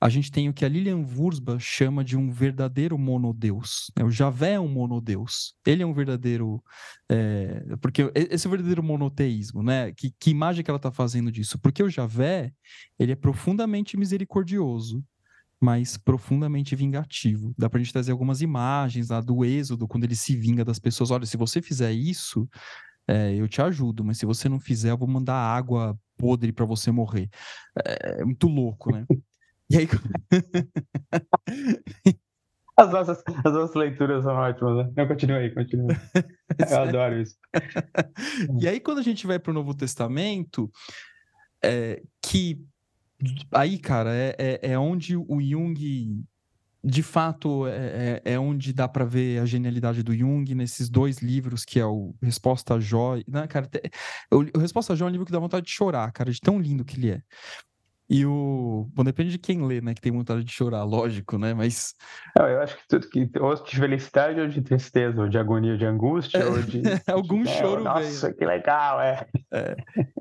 a 0.05 0.11
gente 0.11 0.31
tem 0.31 0.51
o 0.51 0.53
que 0.53 0.67
a 0.67 0.69
Lilian 0.69 0.99
Wurzba 0.99 1.59
chama 1.59 2.05
de 2.05 2.15
um 2.15 2.31
verdadeiro 2.31 2.99
monodeus. 2.99 3.91
Né? 3.97 4.05
O 4.05 4.11
Javé 4.11 4.53
é 4.53 4.61
um 4.61 4.69
monodeus. 4.69 5.55
Ele 5.67 5.83
é 5.83 5.87
um 5.87 5.95
verdadeiro. 5.95 6.63
É, 7.11 7.75
porque 7.81 8.13
esse 8.15 8.47
é 8.47 8.49
o 8.49 8.51
verdadeiro 8.51 8.83
monoteísmo, 8.83 9.63
né? 9.63 9.93
Que, 9.93 10.13
que 10.21 10.31
imagem 10.31 10.63
que 10.63 10.71
ela 10.71 10.77
está 10.77 10.91
fazendo 10.91 11.33
disso? 11.33 11.59
Porque 11.59 11.83
o 11.83 11.89
Javé 11.89 12.53
ele 12.99 13.13
é 13.13 13.17
profundamente 13.17 13.97
misericordioso, 13.97 15.03
mas 15.59 15.97
profundamente 15.97 16.77
vingativo. 16.77 17.55
Dá 17.57 17.71
para 17.71 17.81
a 17.81 17.83
gente 17.83 17.93
trazer 17.95 18.13
algumas 18.13 18.43
imagens 18.43 19.09
lá 19.09 19.23
do 19.23 19.43
Êxodo, 19.43 19.89
quando 19.89 20.05
ele 20.05 20.17
se 20.17 20.37
vinga 20.37 20.67
das 20.67 20.79
pessoas. 20.79 21.11
Olha, 21.11 21.25
se 21.25 21.39
você 21.39 21.63
fizer 21.63 21.93
isso, 21.93 22.47
é, 23.09 23.35
eu 23.35 23.49
te 23.49 23.63
ajudo, 23.63 24.05
mas 24.05 24.19
se 24.19 24.27
você 24.27 24.51
não 24.51 24.61
fizer, 24.61 24.91
eu 24.91 24.99
vou 24.99 25.09
mandar 25.09 25.35
água 25.35 25.99
podre 26.19 26.53
para 26.53 26.67
você 26.67 26.91
morrer. 26.91 27.31
É, 27.87 28.21
é 28.21 28.25
muito 28.27 28.49
louco, 28.49 28.93
né? 28.93 29.07
E 29.71 29.79
aí. 29.79 29.89
As 32.77 32.91
nossas, 32.91 33.23
as 33.45 33.53
nossas 33.53 33.77
leituras 33.77 34.25
são 34.25 34.35
ótimas, 34.35 34.77
né? 34.77 34.93
Não, 34.97 35.07
continua 35.07 35.39
aí, 35.39 35.55
continua. 35.55 35.89
Eu 36.71 36.79
adoro 36.81 37.21
isso. 37.21 37.37
e 38.61 38.67
aí, 38.67 38.81
quando 38.81 38.99
a 38.99 39.03
gente 39.03 39.27
vai 39.29 39.39
para 39.39 39.53
o 39.53 39.55
Novo 39.55 39.75
Testamento, 39.75 40.69
é, 41.62 42.03
que 42.21 42.61
aí, 43.53 43.79
cara, 43.79 44.12
é, 44.12 44.35
é, 44.39 44.73
é, 44.73 44.79
onde 44.79 45.17
o 45.17 45.41
Jung, 45.41 46.25
de 46.83 47.03
fato, 47.03 47.67
é, 47.67 48.21
é, 48.25 48.33
é 48.35 48.39
onde 48.39 48.73
dá 48.73 48.89
para 48.89 49.05
ver 49.05 49.41
a 49.41 49.47
genialidade 49.47 50.03
do 50.03 50.15
Jung 50.15 50.53
nesses 50.55 50.89
dois 50.89 51.19
livros, 51.19 51.65
que 51.65 51.79
é 51.79 51.87
o 51.87 52.15
Resposta 52.21 52.75
a 52.75 52.81
Jó. 52.81 53.17
Né, 53.27 53.47
cara, 53.47 53.69
o, 54.33 54.39
o 54.57 54.59
Resposta 54.59 54.93
a 54.93 54.97
Jó 54.97 55.07
é 55.07 55.09
um 55.09 55.12
livro 55.12 55.27
que 55.27 55.33
dá 55.33 55.39
vontade 55.39 55.67
de 55.67 55.73
chorar, 55.73 56.11
cara, 56.12 56.31
de 56.33 56.41
tão 56.41 56.59
lindo 56.59 56.85
que 56.85 56.97
ele 56.97 57.11
é. 57.12 57.23
E 58.09 58.27
o. 58.27 58.87
Bom, 58.93 59.03
depende 59.03 59.31
de 59.31 59.39
quem 59.39 59.65
lê, 59.67 59.81
né? 59.81 59.95
Que 59.95 60.01
tem 60.01 60.13
vontade 60.13 60.45
de 60.45 60.53
chorar, 60.53 60.85
lógico, 60.85 61.39
né? 61.39 61.55
Mas. 61.55 61.95
Não, 62.39 62.47
eu 62.47 62.61
acho 62.61 62.77
que 62.77 62.83
tudo 62.87 63.09
que. 63.09 63.31
Ou 63.41 63.55
de 63.55 63.77
felicidade, 63.77 64.41
ou 64.41 64.47
de 64.47 64.61
tristeza, 64.61 65.23
ou 65.23 65.29
de 65.29 65.39
agonia, 65.39 65.73
ou 65.73 65.79
de 65.79 65.87
angústia, 65.87 66.39
é, 66.39 66.47
ou 66.47 66.61
de. 66.63 66.83
Algum 67.07 67.43
de, 67.43 67.51
choro 67.51 67.81
é, 67.81 67.85
Nossa, 67.85 68.33
que 68.33 68.45
legal, 68.45 69.01
é. 69.01 69.27
é. 69.53 69.77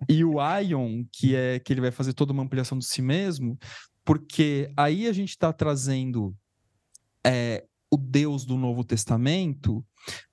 E 0.08 0.24
o 0.24 0.36
Ion, 0.60 1.04
que 1.12 1.36
é 1.36 1.60
que 1.60 1.74
ele 1.74 1.82
vai 1.82 1.92
fazer 1.92 2.14
toda 2.14 2.32
uma 2.32 2.44
ampliação 2.44 2.78
de 2.78 2.86
si 2.86 3.02
mesmo, 3.02 3.58
porque 4.06 4.72
aí 4.78 5.08
a 5.08 5.14
gente 5.14 5.30
está 5.30 5.52
trazendo 5.52 6.34
é, 7.26 7.66
o 7.92 7.98
Deus 7.98 8.46
do 8.46 8.58
Novo 8.58 8.84
Testamento. 8.84 9.86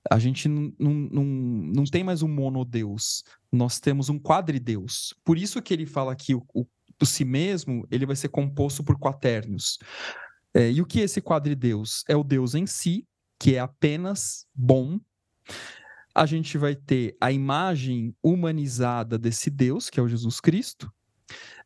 A 0.09 0.19
gente 0.19 0.47
não, 0.47 0.73
não, 0.79 1.23
não 1.23 1.83
tem 1.83 2.03
mais 2.03 2.21
um 2.21 2.27
monodeus, 2.27 3.23
nós 3.51 3.79
temos 3.79 4.09
um 4.09 4.19
quadrideus. 4.19 5.13
Por 5.23 5.37
isso 5.37 5.61
que 5.61 5.73
ele 5.73 5.85
fala 5.85 6.11
aqui 6.11 6.33
o, 6.33 6.43
o 6.53 6.65
do 7.01 7.05
si 7.05 7.25
mesmo, 7.25 7.87
ele 7.89 8.05
vai 8.05 8.15
ser 8.15 8.29
composto 8.29 8.83
por 8.83 8.95
quaternos. 8.99 9.79
É, 10.53 10.71
e 10.71 10.79
o 10.79 10.85
que 10.85 11.01
é 11.01 11.03
esse 11.05 11.19
quadrideus? 11.19 12.03
É 12.07 12.15
o 12.15 12.23
Deus 12.23 12.53
em 12.53 12.67
si, 12.67 13.07
que 13.39 13.55
é 13.55 13.59
apenas 13.59 14.45
bom. 14.53 14.99
A 16.13 16.27
gente 16.27 16.59
vai 16.59 16.75
ter 16.75 17.17
a 17.19 17.31
imagem 17.31 18.15
humanizada 18.21 19.17
desse 19.17 19.49
Deus, 19.49 19.89
que 19.89 19.99
é 19.99 20.03
o 20.03 20.07
Jesus 20.07 20.39
Cristo. 20.39 20.93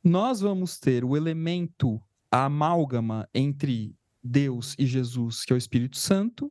Nós 0.01 0.39
vamos 0.39 0.79
ter 0.79 1.03
o 1.03 1.17
elemento, 1.17 2.01
a 2.31 2.45
amálgama 2.45 3.27
entre 3.33 3.93
Deus 4.23 4.73
e 4.79 4.85
Jesus, 4.85 5.43
que 5.43 5.51
é 5.51 5.55
o 5.55 5.57
Espírito 5.57 5.97
Santo, 5.97 6.49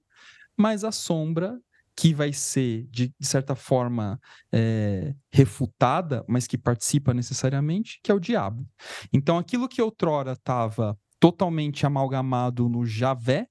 mas 0.54 0.84
a 0.84 0.92
sombra 0.92 1.58
que 1.96 2.12
vai 2.12 2.32
ser, 2.32 2.86
de, 2.90 3.14
de 3.18 3.26
certa 3.26 3.54
forma, 3.54 4.20
é, 4.52 5.14
refutada, 5.32 6.24
mas 6.28 6.46
que 6.46 6.58
participa 6.58 7.14
necessariamente, 7.14 8.00
que 8.02 8.10
é 8.10 8.14
o 8.14 8.20
diabo. 8.20 8.66
Então, 9.12 9.38
aquilo 9.38 9.68
que 9.68 9.80
outrora 9.80 10.32
estava 10.32 10.98
totalmente 11.20 11.86
amalgamado 11.86 12.68
no 12.68 12.84
Javé, 12.84 13.46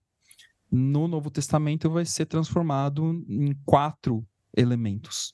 no 0.72 1.08
Novo 1.08 1.30
Testamento 1.30 1.90
vai 1.90 2.06
ser 2.06 2.26
transformado 2.26 3.24
em 3.30 3.56
quatro 3.66 4.26
elementos. 4.56 5.34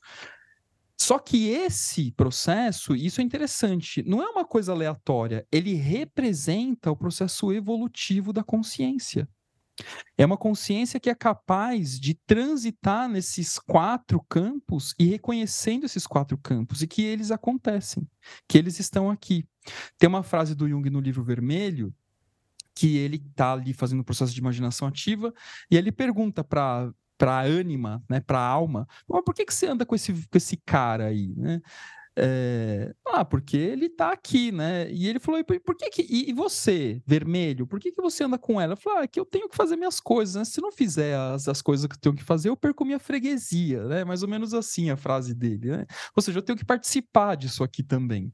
Só 0.97 1.17
que 1.17 1.47
esse 1.47 2.11
processo, 2.11 2.93
isso 2.93 3.21
é 3.21 3.23
interessante, 3.23 4.03
não 4.03 4.21
é 4.21 4.29
uma 4.29 4.43
coisa 4.43 4.73
aleatória, 4.73 5.47
ele 5.49 5.73
representa 5.73 6.91
o 6.91 6.95
processo 6.95 7.53
evolutivo 7.53 8.33
da 8.33 8.43
consciência. 8.43 9.27
É 10.17 10.25
uma 10.25 10.37
consciência 10.37 10.99
que 10.99 11.09
é 11.09 11.15
capaz 11.15 11.99
de 11.99 12.13
transitar 12.13 13.07
nesses 13.07 13.57
quatro 13.57 14.23
campos 14.29 14.93
e 14.99 15.05
reconhecendo 15.05 15.85
esses 15.85 16.05
quatro 16.05 16.37
campos 16.37 16.81
e 16.81 16.87
que 16.87 17.03
eles 17.03 17.31
acontecem, 17.31 18.07
que 18.47 18.57
eles 18.57 18.79
estão 18.79 19.09
aqui. 19.09 19.45
Tem 19.97 20.07
uma 20.07 20.23
frase 20.23 20.55
do 20.55 20.67
Jung 20.67 20.89
no 20.89 20.99
livro 20.99 21.23
vermelho 21.23 21.93
que 22.75 22.97
ele 22.97 23.17
está 23.17 23.53
ali 23.53 23.73
fazendo 23.73 23.99
o 23.99 24.01
um 24.01 24.05
processo 24.05 24.33
de 24.33 24.39
imaginação 24.39 24.87
ativa 24.87 25.33
e 25.69 25.77
ele 25.77 25.91
pergunta 25.91 26.43
para 26.43 26.91
para 27.17 27.39
a 27.39 27.41
ânima, 27.41 28.01
né, 28.09 28.21
para 28.21 28.39
a 28.39 28.47
alma, 28.47 28.87
mas 29.05 29.21
por 29.25 29.35
que, 29.35 29.43
que 29.43 29.53
você 29.53 29.67
anda 29.67 29.85
com 29.85 29.93
esse, 29.93 30.13
com 30.13 30.37
esse 30.37 30.55
cara 30.55 31.07
aí, 31.07 31.33
né? 31.35 31.61
É, 32.21 32.93
ah, 33.07 33.23
porque 33.23 33.55
ele 33.55 33.87
tá 33.87 34.11
aqui, 34.11 34.51
né? 34.51 34.91
E 34.91 35.07
ele 35.07 35.19
falou, 35.19 35.41
por, 35.43 35.57
por 35.61 35.75
que 35.75 35.89
que... 35.89 36.01
E, 36.09 36.33
você, 36.33 37.01
vermelho, 37.05 37.65
por 37.65 37.79
que 37.79 37.93
que 37.93 38.01
você 38.01 38.25
anda 38.25 38.37
com 38.37 38.59
ela? 38.59 38.73
Eu 38.73 38.77
falei, 38.77 38.99
ah, 38.99 39.03
é 39.03 39.07
que 39.07 39.19
eu 39.19 39.25
tenho 39.25 39.47
que 39.47 39.55
fazer 39.55 39.77
minhas 39.77 40.01
coisas, 40.01 40.35
né? 40.35 40.43
Se 40.43 40.59
não 40.59 40.71
fizer 40.71 41.15
as, 41.15 41.47
as 41.47 41.61
coisas 41.61 41.87
que 41.87 41.95
eu 41.95 41.99
tenho 41.99 42.15
que 42.15 42.23
fazer, 42.23 42.49
eu 42.49 42.57
perco 42.57 42.83
minha 42.83 42.99
freguesia, 42.99 43.85
né? 43.85 44.03
Mais 44.03 44.21
ou 44.21 44.27
menos 44.27 44.53
assim 44.53 44.89
a 44.89 44.97
frase 44.97 45.33
dele, 45.33 45.71
né? 45.71 45.85
Ou 46.13 46.21
seja, 46.21 46.39
eu 46.39 46.43
tenho 46.43 46.57
que 46.57 46.65
participar 46.65 47.35
disso 47.35 47.63
aqui 47.63 47.83
também. 47.83 48.33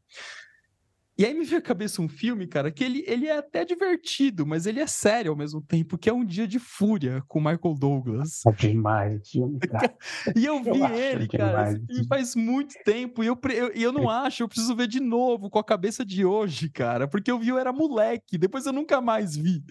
E 1.17 1.25
aí 1.25 1.33
me 1.33 1.45
veio 1.45 1.59
à 1.59 1.61
cabeça 1.61 2.01
um 2.01 2.09
filme, 2.09 2.45
cara, 2.45 2.69
que 2.69 2.83
ele, 2.83 3.03
ele 3.07 3.27
é 3.27 3.37
até 3.37 3.63
divertido, 3.63 4.45
mas 4.45 4.65
ele 4.65 4.81
é 4.81 4.87
sério 4.87 5.31
ao 5.31 5.37
mesmo 5.37 5.61
tempo, 5.61 5.97
que 5.97 6.09
é 6.09 6.13
Um 6.13 6.25
Dia 6.25 6.45
de 6.45 6.59
Fúria, 6.59 7.23
com 7.27 7.39
Michael 7.39 7.75
Douglas. 7.79 8.41
É 8.45 8.51
demais, 8.51 9.21
cara. 9.69 9.95
e 10.35 10.45
eu 10.45 10.61
vi 10.61 10.79
eu 10.79 10.93
ele, 10.93 11.27
cara, 11.29 11.71
esse 11.89 12.05
faz 12.07 12.35
muito 12.35 12.75
tempo, 12.83 13.23
e 13.23 13.27
eu, 13.27 13.39
eu, 13.53 13.67
eu 13.69 13.91
não 13.93 14.09
acho, 14.09 14.43
eu 14.43 14.47
preciso 14.49 14.75
ver 14.75 14.87
de 14.87 14.99
novo, 14.99 15.49
com 15.49 15.57
a 15.57 15.63
cabeça 15.63 16.03
de 16.03 16.25
hoje, 16.25 16.69
cara, 16.69 17.07
porque 17.07 17.31
eu 17.31 17.39
vi, 17.39 17.47
eu 17.47 17.57
era 17.57 17.71
moleque, 17.71 18.37
depois 18.37 18.65
eu 18.65 18.73
nunca 18.73 18.99
mais 18.99 19.37
vi. 19.37 19.63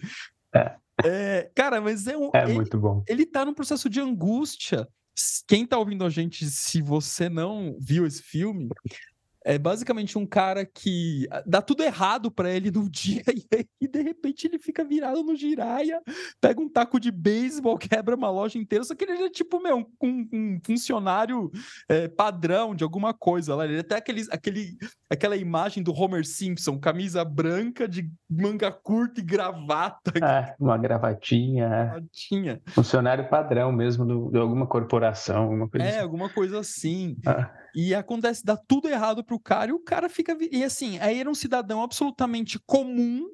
É. 0.53 0.75
É, 1.03 1.51
cara, 1.53 1.81
mas 1.81 2.07
é 2.07 2.17
um. 2.17 2.31
É 2.33 2.43
ele, 2.43 2.53
muito 2.53 2.79
bom. 2.79 3.03
Ele 3.07 3.25
tá 3.25 3.43
num 3.43 3.53
processo 3.53 3.89
de 3.89 3.99
angústia. 3.99 4.87
Quem 5.47 5.65
tá 5.65 5.77
ouvindo 5.77 6.05
a 6.05 6.09
gente, 6.09 6.45
se 6.45 6.81
você 6.81 7.29
não 7.29 7.77
viu 7.79 8.05
esse 8.05 8.21
filme, 8.21 8.69
é 9.45 9.59
basicamente 9.59 10.17
um 10.17 10.25
cara 10.25 10.65
que 10.65 11.27
ah, 11.29 11.43
dá 11.45 11.61
tudo 11.61 11.83
errado 11.83 12.31
para 12.31 12.49
ele 12.49 12.71
no 12.71 12.89
dia 12.89 13.21
e 13.27 13.45
aí, 13.55 13.87
de 13.87 14.01
repente, 14.01 14.47
ele 14.47 14.57
fica 14.57 14.83
virado 14.83 15.23
no 15.23 15.35
giraia, 15.35 16.01
pega 16.41 16.59
um 16.59 16.67
taco 16.67 16.99
de 16.99 17.11
beisebol, 17.11 17.77
quebra 17.77 18.15
uma 18.15 18.29
loja 18.31 18.57
inteira. 18.57 18.83
Só 18.83 18.95
que 18.95 19.03
ele 19.03 19.23
é 19.23 19.29
tipo, 19.29 19.61
meu, 19.61 19.87
um, 20.01 20.27
um 20.33 20.59
funcionário 20.65 21.51
é, 21.87 22.07
padrão 22.07 22.75
de 22.75 22.83
alguma 22.83 23.13
coisa 23.13 23.55
lá. 23.55 23.65
Ele 23.65 23.77
é 23.77 23.79
até 23.81 23.97
aquele, 23.97 24.23
aquele, 24.31 24.77
aquela 25.09 25.37
imagem 25.37 25.83
do 25.83 25.93
Homer 25.93 26.25
Simpson, 26.25 26.79
camisa 26.79 27.23
branca 27.23 27.87
de 27.87 28.09
manga 28.27 28.71
curta 28.71 29.19
e 29.21 29.23
gravata. 29.23 30.11
É, 30.25 30.55
uma 30.59 30.77
gravatinha. 30.77 31.65
É. 31.65 31.85
gravatinha. 31.85 32.61
Funcionário 32.69 33.29
padrão 33.29 33.71
mesmo 33.71 34.05
do, 34.05 34.31
de 34.31 34.39
alguma 34.39 34.65
corporação, 34.65 35.43
alguma 35.43 35.69
coisa 35.69 35.85
É, 35.85 35.89
assim. 35.91 35.99
alguma 35.99 36.29
coisa 36.29 36.59
assim. 36.59 37.15
Ah. 37.27 37.51
E 37.75 37.93
acontece, 37.93 38.43
dá 38.43 38.55
tudo 38.55 38.87
errado 38.87 39.21
pro 39.21 39.34
cara 39.39 39.71
e 39.71 39.73
o 39.73 39.79
cara 39.79 40.09
fica. 40.09 40.37
E 40.51 40.63
assim, 40.63 40.97
aí 40.99 41.19
era 41.19 41.29
um 41.29 41.35
cidadão 41.35 41.81
absolutamente 41.81 42.59
comum 42.65 43.27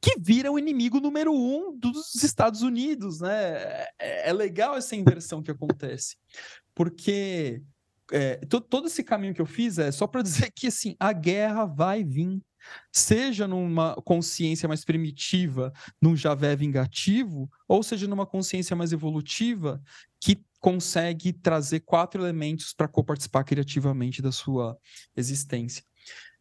que 0.00 0.18
vira 0.20 0.52
o 0.52 0.58
inimigo 0.58 1.00
número 1.00 1.32
um 1.32 1.76
dos 1.76 2.22
Estados 2.22 2.62
Unidos, 2.62 3.20
né? 3.20 3.86
É, 3.98 4.28
é 4.28 4.32
legal 4.32 4.76
essa 4.76 4.94
inversão 4.94 5.42
que 5.42 5.50
acontece, 5.50 6.16
porque 6.74 7.62
é, 8.12 8.36
todo 8.68 8.86
esse 8.86 9.02
caminho 9.02 9.34
que 9.34 9.40
eu 9.40 9.46
fiz 9.46 9.78
é 9.78 9.90
só 9.90 10.06
para 10.06 10.22
dizer 10.22 10.52
que 10.54 10.68
assim 10.68 10.94
a 11.00 11.12
guerra 11.12 11.64
vai 11.64 12.04
vir, 12.04 12.40
seja 12.92 13.46
numa 13.46 13.94
consciência 14.04 14.68
mais 14.68 14.84
primitiva, 14.84 15.72
num 16.00 16.16
javé 16.16 16.54
vingativo, 16.54 17.50
ou 17.68 17.82
seja 17.82 18.06
numa 18.06 18.26
consciência 18.26 18.76
mais 18.76 18.92
evolutiva 18.92 19.80
que 20.20 20.44
consegue 20.60 21.32
trazer 21.32 21.80
quatro 21.80 22.22
elementos 22.22 22.72
para 22.72 22.88
coparticipar 22.88 23.44
criativamente 23.44 24.22
da 24.22 24.32
sua 24.32 24.76
existência. 25.16 25.84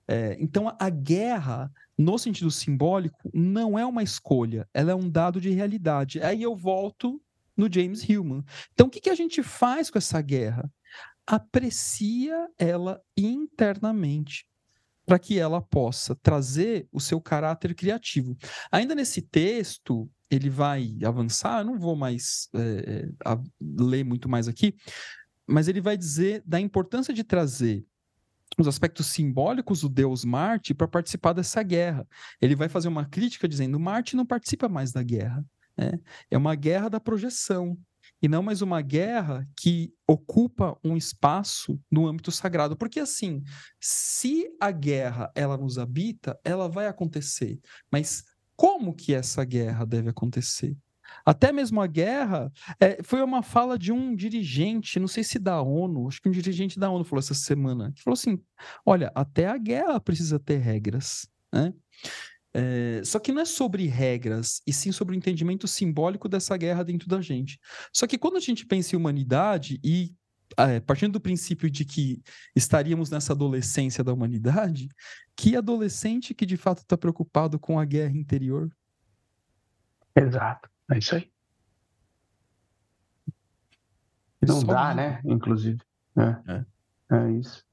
É, 0.07 0.37
então, 0.39 0.75
a 0.79 0.89
guerra, 0.89 1.71
no 1.97 2.17
sentido 2.17 2.51
simbólico, 2.51 3.29
não 3.33 3.77
é 3.77 3.85
uma 3.85 4.03
escolha, 4.03 4.67
ela 4.73 4.91
é 4.91 4.95
um 4.95 5.09
dado 5.09 5.41
de 5.41 5.49
realidade. 5.49 6.21
Aí 6.21 6.43
eu 6.43 6.55
volto 6.55 7.21
no 7.57 7.71
James 7.71 8.07
Hillman. 8.07 8.43
Então, 8.73 8.87
o 8.87 8.89
que, 8.89 9.01
que 9.01 9.09
a 9.09 9.15
gente 9.15 9.41
faz 9.41 9.89
com 9.89 9.97
essa 9.97 10.21
guerra? 10.21 10.69
Aprecia 11.25 12.47
ela 12.57 13.01
internamente 13.17 14.45
para 15.05 15.19
que 15.19 15.37
ela 15.39 15.61
possa 15.61 16.15
trazer 16.15 16.87
o 16.91 16.99
seu 16.99 17.21
caráter 17.21 17.75
criativo. 17.75 18.35
Ainda 18.71 18.95
nesse 18.95 19.21
texto, 19.21 20.09
ele 20.29 20.49
vai 20.49 20.97
avançar, 21.03 21.59
eu 21.59 21.65
não 21.65 21.77
vou 21.77 21.95
mais 21.95 22.49
é, 22.53 23.09
a, 23.23 23.39
ler 23.61 24.03
muito 24.03 24.27
mais 24.27 24.47
aqui, 24.47 24.75
mas 25.47 25.67
ele 25.67 25.81
vai 25.81 25.95
dizer 25.95 26.41
da 26.45 26.59
importância 26.59 27.13
de 27.13 27.23
trazer 27.23 27.85
os 28.57 28.67
aspectos 28.67 29.07
simbólicos 29.07 29.81
do 29.81 29.89
deus 29.89 30.23
Marte 30.23 30.73
para 30.73 30.87
participar 30.87 31.33
dessa 31.33 31.61
guerra. 31.61 32.07
Ele 32.41 32.55
vai 32.55 32.69
fazer 32.69 32.87
uma 32.87 33.05
crítica 33.05 33.47
dizendo 33.47 33.79
Marte 33.79 34.15
não 34.15 34.25
participa 34.25 34.69
mais 34.69 34.91
da 34.91 35.03
guerra. 35.03 35.45
Né? 35.77 35.99
É 36.31 36.37
uma 36.37 36.55
guerra 36.55 36.89
da 36.89 36.99
projeção 36.99 37.77
e 38.21 38.27
não 38.27 38.41
mais 38.41 38.61
uma 38.61 38.81
guerra 38.81 39.47
que 39.57 39.93
ocupa 40.07 40.77
um 40.83 40.95
espaço 40.95 41.79
no 41.91 42.07
âmbito 42.07 42.31
sagrado. 42.31 42.75
Porque 42.77 42.99
assim, 42.99 43.43
se 43.79 44.49
a 44.59 44.71
guerra 44.71 45.31
ela 45.35 45.57
nos 45.57 45.77
habita, 45.77 46.39
ela 46.43 46.69
vai 46.69 46.87
acontecer, 46.87 47.59
mas 47.91 48.23
como 48.55 48.93
que 48.93 49.13
essa 49.13 49.43
guerra 49.43 49.85
deve 49.85 50.09
acontecer. 50.09 50.75
Até 51.25 51.51
mesmo 51.51 51.81
a 51.81 51.87
guerra 51.87 52.51
é, 52.79 53.01
foi 53.03 53.21
uma 53.21 53.43
fala 53.43 53.77
de 53.77 53.91
um 53.91 54.15
dirigente, 54.15 54.99
não 54.99 55.07
sei 55.07 55.23
se 55.23 55.37
da 55.37 55.61
ONU, 55.61 56.07
acho 56.07 56.21
que 56.21 56.27
um 56.29 56.31
dirigente 56.31 56.79
da 56.79 56.89
ONU 56.89 57.03
falou 57.03 57.19
essa 57.19 57.33
semana, 57.33 57.91
que 57.93 58.01
falou 58.01 58.15
assim: 58.15 58.39
olha, 58.85 59.11
até 59.13 59.47
a 59.47 59.57
guerra 59.57 59.99
precisa 59.99 60.39
ter 60.39 60.57
regras. 60.57 61.27
Né? 61.53 61.73
É, 62.53 63.01
só 63.03 63.19
que 63.19 63.31
não 63.31 63.41
é 63.41 63.45
sobre 63.45 63.85
regras, 63.85 64.61
e 64.65 64.71
sim 64.71 64.91
sobre 64.91 65.15
o 65.15 65.17
entendimento 65.17 65.67
simbólico 65.67 66.29
dessa 66.29 66.55
guerra 66.55 66.83
dentro 66.83 67.07
da 67.07 67.21
gente. 67.21 67.59
Só 67.93 68.07
que 68.07 68.17
quando 68.17 68.37
a 68.37 68.41
gente 68.41 68.65
pensa 68.65 68.95
em 68.95 68.99
humanidade 68.99 69.79
e 69.83 70.13
é, 70.57 70.79
partindo 70.79 71.13
do 71.13 71.19
princípio 71.19 71.69
de 71.69 71.83
que 71.83 72.21
estaríamos 72.55 73.09
nessa 73.09 73.33
adolescência 73.33 74.03
da 74.03 74.13
humanidade, 74.13 74.89
que 75.35 75.55
adolescente 75.55 76.33
que 76.33 76.45
de 76.45 76.57
fato 76.57 76.79
está 76.79 76.97
preocupado 76.97 77.59
com 77.59 77.79
a 77.79 77.85
guerra 77.85 78.15
interior? 78.17 78.69
Exato, 80.15 80.69
é 80.89 80.97
isso 80.97 81.15
aí. 81.15 81.29
Não 84.41 84.61
Só 84.61 84.67
dá, 84.67 84.93
né? 84.93 85.21
Inclusive. 85.25 85.81
É. 86.17 86.53
é. 86.53 86.65
é. 87.11 87.31
isso. 87.31 87.65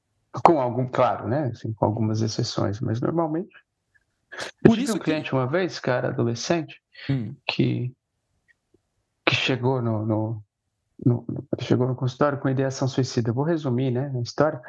Com 0.43 0.59
algum, 0.59 0.87
claro, 0.87 1.27
né? 1.27 1.51
Assim, 1.53 1.71
com 1.73 1.85
algumas 1.85 2.21
exceções, 2.21 2.79
mas 2.79 2.99
normalmente. 2.99 3.55
Eu 4.33 4.39
Por 4.63 4.73
tive 4.73 4.83
isso 4.85 4.95
um 4.95 4.99
cliente 4.99 5.29
que... 5.29 5.35
uma 5.35 5.47
vez, 5.47 5.79
cara, 5.79 6.07
adolescente, 6.07 6.81
hum. 7.07 7.35
que, 7.47 7.93
que 9.23 9.35
chegou 9.35 9.79
no, 9.79 10.05
no, 10.05 10.43
no, 11.05 11.25
chegou 11.59 11.87
no 11.87 11.95
consultório 11.95 12.39
com 12.39 12.49
ideação 12.49 12.87
suicida. 12.87 13.33
Vou 13.33 13.43
resumir, 13.43 13.91
né, 13.91 14.11
a 14.15 14.21
história. 14.21 14.61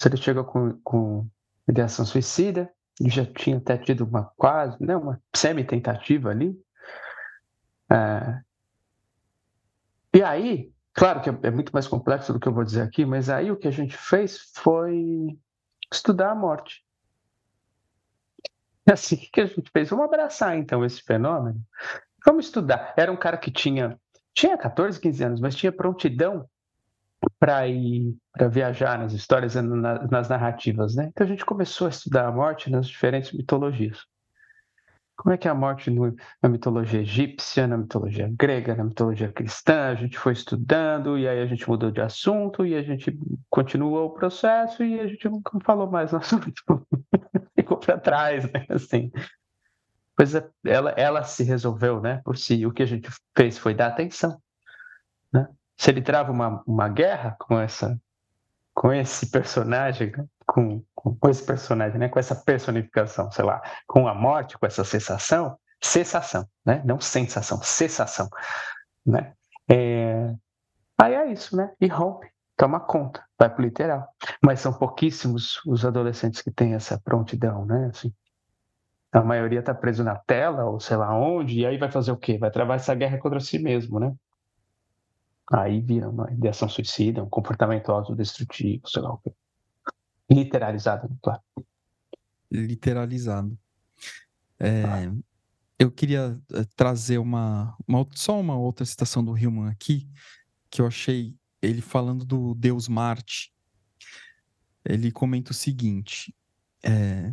Se 0.00 0.08
ele 0.08 0.16
chegou 0.16 0.44
com, 0.44 0.78
com 0.82 1.26
ideação 1.68 2.04
suicida, 2.04 2.70
e 3.00 3.10
já 3.10 3.26
tinha 3.26 3.56
até 3.56 3.76
tido 3.76 4.04
uma 4.04 4.24
quase, 4.36 4.76
né, 4.80 4.96
uma 4.96 5.20
semi-tentativa 5.34 6.30
ali. 6.30 6.56
É... 7.90 8.40
E 10.14 10.22
aí, 10.22 10.72
claro 10.92 11.20
que 11.20 11.28
é 11.28 11.50
muito 11.50 11.72
mais 11.72 11.88
complexo 11.88 12.32
do 12.32 12.38
que 12.38 12.46
eu 12.46 12.54
vou 12.54 12.64
dizer 12.64 12.82
aqui, 12.82 13.04
mas 13.04 13.28
aí 13.28 13.50
o 13.50 13.56
que 13.56 13.66
a 13.66 13.72
gente 13.72 13.96
fez 13.96 14.52
foi 14.54 15.36
estudar 15.92 16.30
a 16.30 16.34
morte. 16.34 16.84
Assim, 18.86 19.16
o 19.16 19.18
que 19.32 19.40
a 19.40 19.46
gente 19.46 19.70
fez? 19.70 19.88
Vamos 19.88 20.04
abraçar 20.04 20.56
então 20.56 20.84
esse 20.84 21.02
fenômeno. 21.02 21.60
Vamos 22.24 22.46
estudar. 22.46 22.94
Era 22.96 23.10
um 23.10 23.16
cara 23.16 23.36
que 23.36 23.50
tinha 23.50 23.98
tinha 24.34 24.58
14, 24.58 25.00
15 25.00 25.24
anos, 25.24 25.40
mas 25.40 25.54
tinha 25.54 25.72
prontidão 25.72 26.46
para 27.38 27.66
ir 27.68 28.14
para 28.32 28.48
viajar 28.48 28.98
nas 28.98 29.12
histórias, 29.12 29.54
nas 29.54 30.28
narrativas, 30.28 30.94
né? 30.94 31.08
Então 31.12 31.26
a 31.26 31.30
gente 31.30 31.44
começou 31.44 31.86
a 31.86 31.90
estudar 31.90 32.26
a 32.26 32.32
morte 32.32 32.70
nas 32.70 32.86
diferentes 32.86 33.32
mitologias. 33.32 34.04
Como 35.16 35.32
é 35.32 35.38
que 35.38 35.46
é 35.46 35.50
a 35.50 35.54
morte 35.54 35.92
na 36.42 36.48
mitologia 36.48 37.00
egípcia, 37.00 37.68
na 37.68 37.78
mitologia 37.78 38.28
grega, 38.36 38.74
na 38.74 38.82
mitologia 38.82 39.30
cristã? 39.32 39.86
A 39.90 39.94
gente 39.94 40.18
foi 40.18 40.32
estudando 40.32 41.16
e 41.16 41.28
aí 41.28 41.40
a 41.40 41.46
gente 41.46 41.68
mudou 41.68 41.92
de 41.92 42.00
assunto 42.00 42.66
e 42.66 42.74
a 42.74 42.82
gente 42.82 43.16
continuou 43.48 44.08
o 44.08 44.14
processo 44.14 44.82
e 44.82 44.98
a 44.98 45.06
gente 45.06 45.28
nunca 45.28 45.56
falou 45.60 45.88
mais 45.88 46.10
no 46.10 46.18
assunto. 46.18 46.52
Ficou 47.54 47.76
para 47.76 47.96
trás, 47.96 48.44
né? 48.52 48.66
Assim 48.68 49.12
pois 50.16 50.34
é, 50.34 50.48
ela, 50.64 50.90
ela 50.92 51.22
se 51.22 51.42
resolveu, 51.44 52.00
né, 52.00 52.20
por 52.24 52.36
si. 52.36 52.64
O 52.66 52.72
que 52.72 52.82
a 52.82 52.86
gente 52.86 53.08
fez 53.36 53.58
foi 53.58 53.74
dar 53.74 53.88
atenção, 53.88 54.40
né? 55.32 55.48
Se 55.76 55.90
ele 55.90 56.02
trava 56.02 56.30
uma, 56.30 56.62
uma 56.66 56.88
guerra 56.88 57.36
com 57.38 57.58
essa, 57.58 58.00
com 58.72 58.92
esse 58.92 59.30
personagem, 59.30 60.12
né? 60.12 60.24
com, 60.46 60.82
com 60.94 61.28
esse 61.28 61.44
personagem, 61.44 61.98
né, 61.98 62.08
com 62.08 62.18
essa 62.18 62.34
personificação, 62.34 63.30
sei 63.32 63.44
lá, 63.44 63.62
com 63.86 64.06
a 64.06 64.14
morte, 64.14 64.58
com 64.58 64.66
essa 64.66 64.84
sensação, 64.84 65.58
cessação, 65.82 66.48
né? 66.64 66.82
Não 66.84 67.00
sensação, 67.00 67.60
cessação, 67.62 68.28
né? 69.04 69.34
É... 69.68 70.34
Aí 70.98 71.14
é 71.14 71.32
isso, 71.32 71.56
né? 71.56 71.72
E 71.80 71.86
rompe, 71.86 72.28
toma 72.56 72.80
conta, 72.80 73.24
vai 73.38 73.50
pro 73.50 73.62
literal. 73.62 74.08
Mas 74.42 74.60
são 74.60 74.72
pouquíssimos 74.72 75.60
os 75.66 75.84
adolescentes 75.84 76.40
que 76.40 76.50
têm 76.50 76.74
essa 76.74 76.98
prontidão, 77.00 77.64
né? 77.64 77.90
Assim, 77.92 78.12
a 79.14 79.22
maioria 79.22 79.60
está 79.60 79.72
preso 79.72 80.02
na 80.02 80.16
tela 80.16 80.64
ou 80.64 80.80
sei 80.80 80.96
lá 80.96 81.16
onde, 81.16 81.60
e 81.60 81.66
aí 81.66 81.78
vai 81.78 81.90
fazer 81.90 82.10
o 82.10 82.16
quê? 82.16 82.36
Vai 82.36 82.50
travar 82.50 82.76
essa 82.76 82.94
guerra 82.96 83.16
contra 83.18 83.38
si 83.38 83.60
mesmo, 83.60 84.00
né? 84.00 84.12
Aí 85.52 85.80
vira 85.80 86.08
uma 86.10 86.30
ideação 86.32 86.68
suicida, 86.68 87.22
um 87.22 87.28
comportamento 87.28 87.92
autodestrutivo, 87.92 88.88
sei 88.88 89.02
lá 89.02 89.12
o 89.12 89.18
quê. 89.18 89.32
Literalizado, 90.28 91.08
né? 91.08 91.16
claro. 91.22 91.42
Literalizado. 92.50 93.56
É, 94.58 94.82
ah. 94.84 95.14
Eu 95.78 95.92
queria 95.92 96.36
eh, 96.52 96.64
trazer 96.74 97.18
uma, 97.18 97.76
uma, 97.86 98.06
só 98.12 98.40
uma 98.40 98.56
outra 98.56 98.84
citação 98.84 99.24
do 99.24 99.36
Hillman 99.36 99.68
aqui, 99.68 100.08
que 100.70 100.80
eu 100.80 100.86
achei 100.86 101.36
ele 101.62 101.80
falando 101.80 102.24
do 102.24 102.54
Deus 102.54 102.88
Marte. 102.88 103.52
Ele 104.84 105.12
comenta 105.12 105.52
o 105.52 105.54
seguinte: 105.54 106.34
é, 106.82 107.32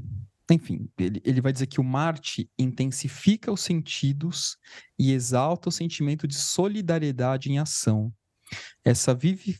enfim, 0.51 0.89
ele, 0.97 1.21
ele 1.23 1.41
vai 1.41 1.51
dizer 1.51 1.67
que 1.67 1.79
o 1.79 1.83
Marte 1.83 2.49
intensifica 2.57 3.51
os 3.51 3.61
sentidos 3.61 4.57
e 4.97 5.11
exalta 5.11 5.69
o 5.69 5.71
sentimento 5.71 6.27
de 6.27 6.35
solidariedade 6.35 7.51
em 7.51 7.59
ação. 7.59 8.13
Essa 8.83 9.17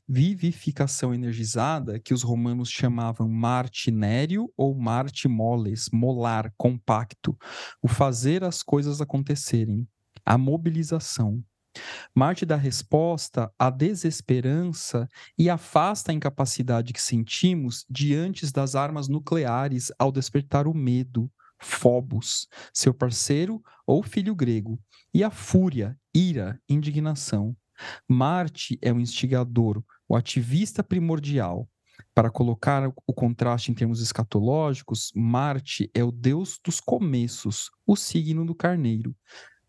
vivificação 0.07 1.13
energizada, 1.13 1.99
que 1.99 2.13
os 2.13 2.23
romanos 2.23 2.69
chamavam 2.69 3.29
martinéreo 3.29 4.51
ou 4.57 4.75
Marte 4.75 5.27
moles, 5.27 5.89
molar, 5.93 6.53
compacto, 6.57 7.37
o 7.81 7.87
fazer 7.87 8.43
as 8.43 8.61
coisas 8.61 8.99
acontecerem, 8.99 9.87
a 10.25 10.37
mobilização, 10.37 11.43
Marte 12.15 12.45
dá 12.45 12.55
resposta 12.55 13.51
à 13.57 13.69
desesperança 13.69 15.07
e 15.37 15.49
afasta 15.49 16.11
a 16.11 16.15
incapacidade 16.15 16.93
que 16.93 17.01
sentimos 17.01 17.85
diante 17.89 18.51
das 18.51 18.75
armas 18.75 19.07
nucleares 19.07 19.91
ao 19.97 20.11
despertar 20.11 20.67
o 20.67 20.73
medo, 20.73 21.31
Phobos, 21.61 22.47
seu 22.73 22.93
parceiro 22.93 23.61
ou 23.85 24.01
filho 24.01 24.35
grego, 24.35 24.79
e 25.13 25.23
a 25.23 25.29
fúria, 25.29 25.97
ira, 26.13 26.59
indignação. 26.67 27.55
Marte 28.07 28.77
é 28.81 28.91
o 28.91 28.99
instigador, 28.99 29.83
o 30.07 30.15
ativista 30.15 30.83
primordial. 30.83 31.69
Para 32.15 32.31
colocar 32.31 32.91
o 33.05 33.13
contraste 33.13 33.71
em 33.71 33.75
termos 33.75 34.01
escatológicos, 34.01 35.11
Marte 35.15 35.89
é 35.93 36.03
o 36.03 36.11
deus 36.11 36.59
dos 36.63 36.79
começos, 36.79 37.69
o 37.85 37.95
signo 37.95 38.45
do 38.45 38.55
carneiro. 38.55 39.15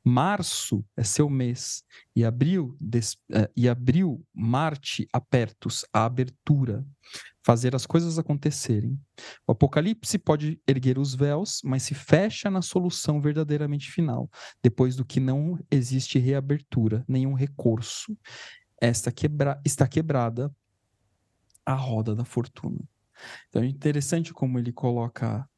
Março 0.04 0.84
é 0.96 1.04
seu 1.04 1.30
mês, 1.30 1.84
e 2.14 2.24
abril, 2.24 2.76
des, 2.80 3.14
uh, 3.30 3.48
e 3.56 3.68
abril 3.68 4.24
Marte 4.34 5.08
apertos, 5.12 5.84
a 5.92 6.04
abertura, 6.04 6.84
fazer 7.44 7.74
as 7.74 7.86
coisas 7.86 8.18
acontecerem. 8.18 8.98
O 9.46 9.52
Apocalipse 9.52 10.18
pode 10.18 10.60
erguer 10.66 10.98
os 10.98 11.14
véus, 11.14 11.60
mas 11.64 11.84
se 11.84 11.94
fecha 11.94 12.50
na 12.50 12.62
solução 12.62 13.20
verdadeiramente 13.20 13.90
final, 13.90 14.30
depois 14.62 14.96
do 14.96 15.04
que 15.04 15.20
não 15.20 15.58
existe 15.70 16.18
reabertura, 16.18 17.04
nenhum 17.06 17.34
recurso. 17.34 18.16
Esta 18.80 19.12
quebra, 19.12 19.60
está 19.64 19.86
quebrada 19.86 20.52
a 21.64 21.74
roda 21.74 22.14
da 22.14 22.24
fortuna. 22.24 22.80
Então 23.48 23.62
é 23.62 23.66
interessante 23.66 24.32
como 24.32 24.58
ele 24.58 24.72
coloca 24.72 25.48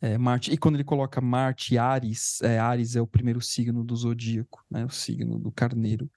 é, 0.00 0.18
Marte. 0.18 0.52
E 0.52 0.58
quando 0.58 0.76
ele 0.76 0.84
coloca 0.84 1.20
Marte, 1.20 1.78
Ares, 1.78 2.40
é, 2.42 2.58
Ares 2.58 2.96
é 2.96 3.00
o 3.00 3.06
primeiro 3.06 3.40
signo 3.40 3.84
do 3.84 3.96
zodíaco, 3.96 4.64
né? 4.70 4.84
O 4.84 4.90
signo 4.90 5.38
do 5.38 5.50
carneiro. 5.50 6.10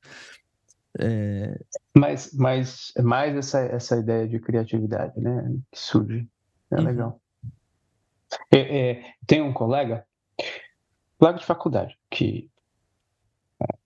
É... 0.99 1.59
Mas, 1.95 2.33
mas 2.33 2.91
é 2.97 3.01
mais 3.01 3.35
essa, 3.35 3.59
essa 3.59 3.97
ideia 3.97 4.27
de 4.27 4.39
criatividade, 4.39 5.19
né? 5.19 5.55
Que 5.71 5.79
surge. 5.79 6.27
É 6.71 6.75
uhum. 6.75 6.83
legal. 6.83 7.21
É, 8.51 8.91
é, 8.91 9.13
tem 9.25 9.41
um 9.41 9.53
colega, 9.53 10.05
colega 11.17 11.39
de 11.39 11.45
faculdade, 11.45 11.97
que 12.11 12.49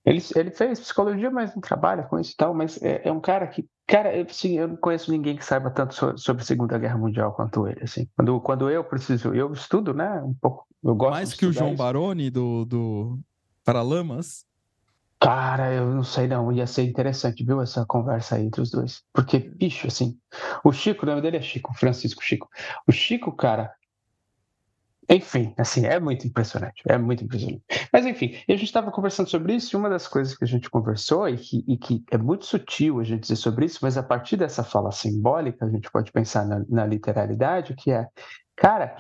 ele, 0.06 0.22
ele 0.36 0.52
fez 0.52 0.80
psicologia, 0.80 1.32
mas 1.32 1.54
não 1.56 1.62
trabalha 1.62 2.04
com 2.04 2.20
isso 2.20 2.34
e 2.34 2.36
tal, 2.36 2.54
mas 2.54 2.82
é, 2.82 3.08
é 3.08 3.12
um 3.12 3.22
cara 3.22 3.48
que 3.48 3.68
Cara, 3.86 4.16
eu, 4.16 4.26
assim, 4.26 4.58
eu 4.58 4.68
não 4.68 4.76
conheço 4.78 5.12
ninguém 5.12 5.36
que 5.36 5.46
saiba 5.46 5.70
tanto 5.70 5.94
so, 5.94 6.18
sobre 6.18 6.42
a 6.42 6.46
Segunda 6.46 6.78
Guerra 6.78 6.98
Mundial 6.98 7.34
quanto 7.34 7.68
ele. 7.68 7.82
Assim. 7.84 8.08
Quando, 8.16 8.40
quando 8.42 8.70
eu 8.70 8.84
preciso, 8.84 9.34
eu 9.34 9.52
estudo, 9.52 9.94
né? 9.94 10.22
Um 10.22 10.34
pouco. 10.34 10.66
Eu 10.84 10.96
gosto 10.96 11.12
Mais 11.12 11.34
que 11.34 11.46
o 11.46 11.52
João 11.52 11.70
isso. 11.70 11.78
Baroni 11.78 12.30
do, 12.30 12.66
do 12.66 13.20
Paralamas? 13.64 14.46
Cara, 15.20 15.72
eu 15.72 15.86
não 15.86 16.04
sei 16.04 16.28
não. 16.28 16.52
Ia 16.52 16.68
ser 16.68 16.84
interessante, 16.84 17.46
viu, 17.46 17.62
essa 17.62 17.86
conversa 17.86 18.36
aí 18.36 18.46
entre 18.46 18.62
os 18.62 18.70
dois. 18.70 19.04
Porque, 19.14 19.40
bicho, 19.40 19.88
assim, 19.88 20.18
o 20.64 20.72
Chico, 20.72 21.06
o 21.06 21.10
nome 21.10 21.22
dele 21.22 21.38
é 21.38 21.42
Chico, 21.42 21.74
Francisco 21.74 22.22
Chico. 22.22 22.50
O 22.88 22.92
Chico, 22.92 23.32
cara, 23.32 23.72
enfim, 25.10 25.54
assim, 25.58 25.86
é 25.86 26.00
muito 26.00 26.26
impressionante, 26.26 26.82
é 26.88 26.98
muito 26.98 27.24
impressionante. 27.24 27.64
Mas 27.92 28.06
enfim, 28.06 28.36
a 28.48 28.52
gente 28.54 28.66
estava 28.66 28.92
conversando 28.92 29.30
sobre 29.30 29.56
isso, 29.56 29.76
e 29.76 29.78
uma 29.78 29.90
das 29.90 30.08
coisas 30.08 30.36
que 30.36 30.44
a 30.44 30.48
gente 30.48 30.70
conversou, 30.70 31.28
e 31.28 31.38
que, 31.38 31.64
e 31.68 31.78
que, 31.78 32.04
é 32.12 32.18
muito 32.18 32.46
sutil 32.46 33.00
a 33.00 33.04
gente 33.04 33.22
dizer 33.22 33.36
sobre 33.36 33.66
isso, 33.66 33.80
mas 33.82 33.98
a 33.98 34.04
partir 34.04 34.38
dessa 34.38 34.64
fala 34.64 34.92
simbólica, 34.92 35.66
a 35.66 35.70
gente 35.70 35.92
pode 35.92 36.12
pensar 36.12 36.46
na, 36.46 36.64
na 36.70 36.86
literalidade, 36.86 37.76
que 37.76 37.92
é, 37.92 38.08
cara, 38.56 38.96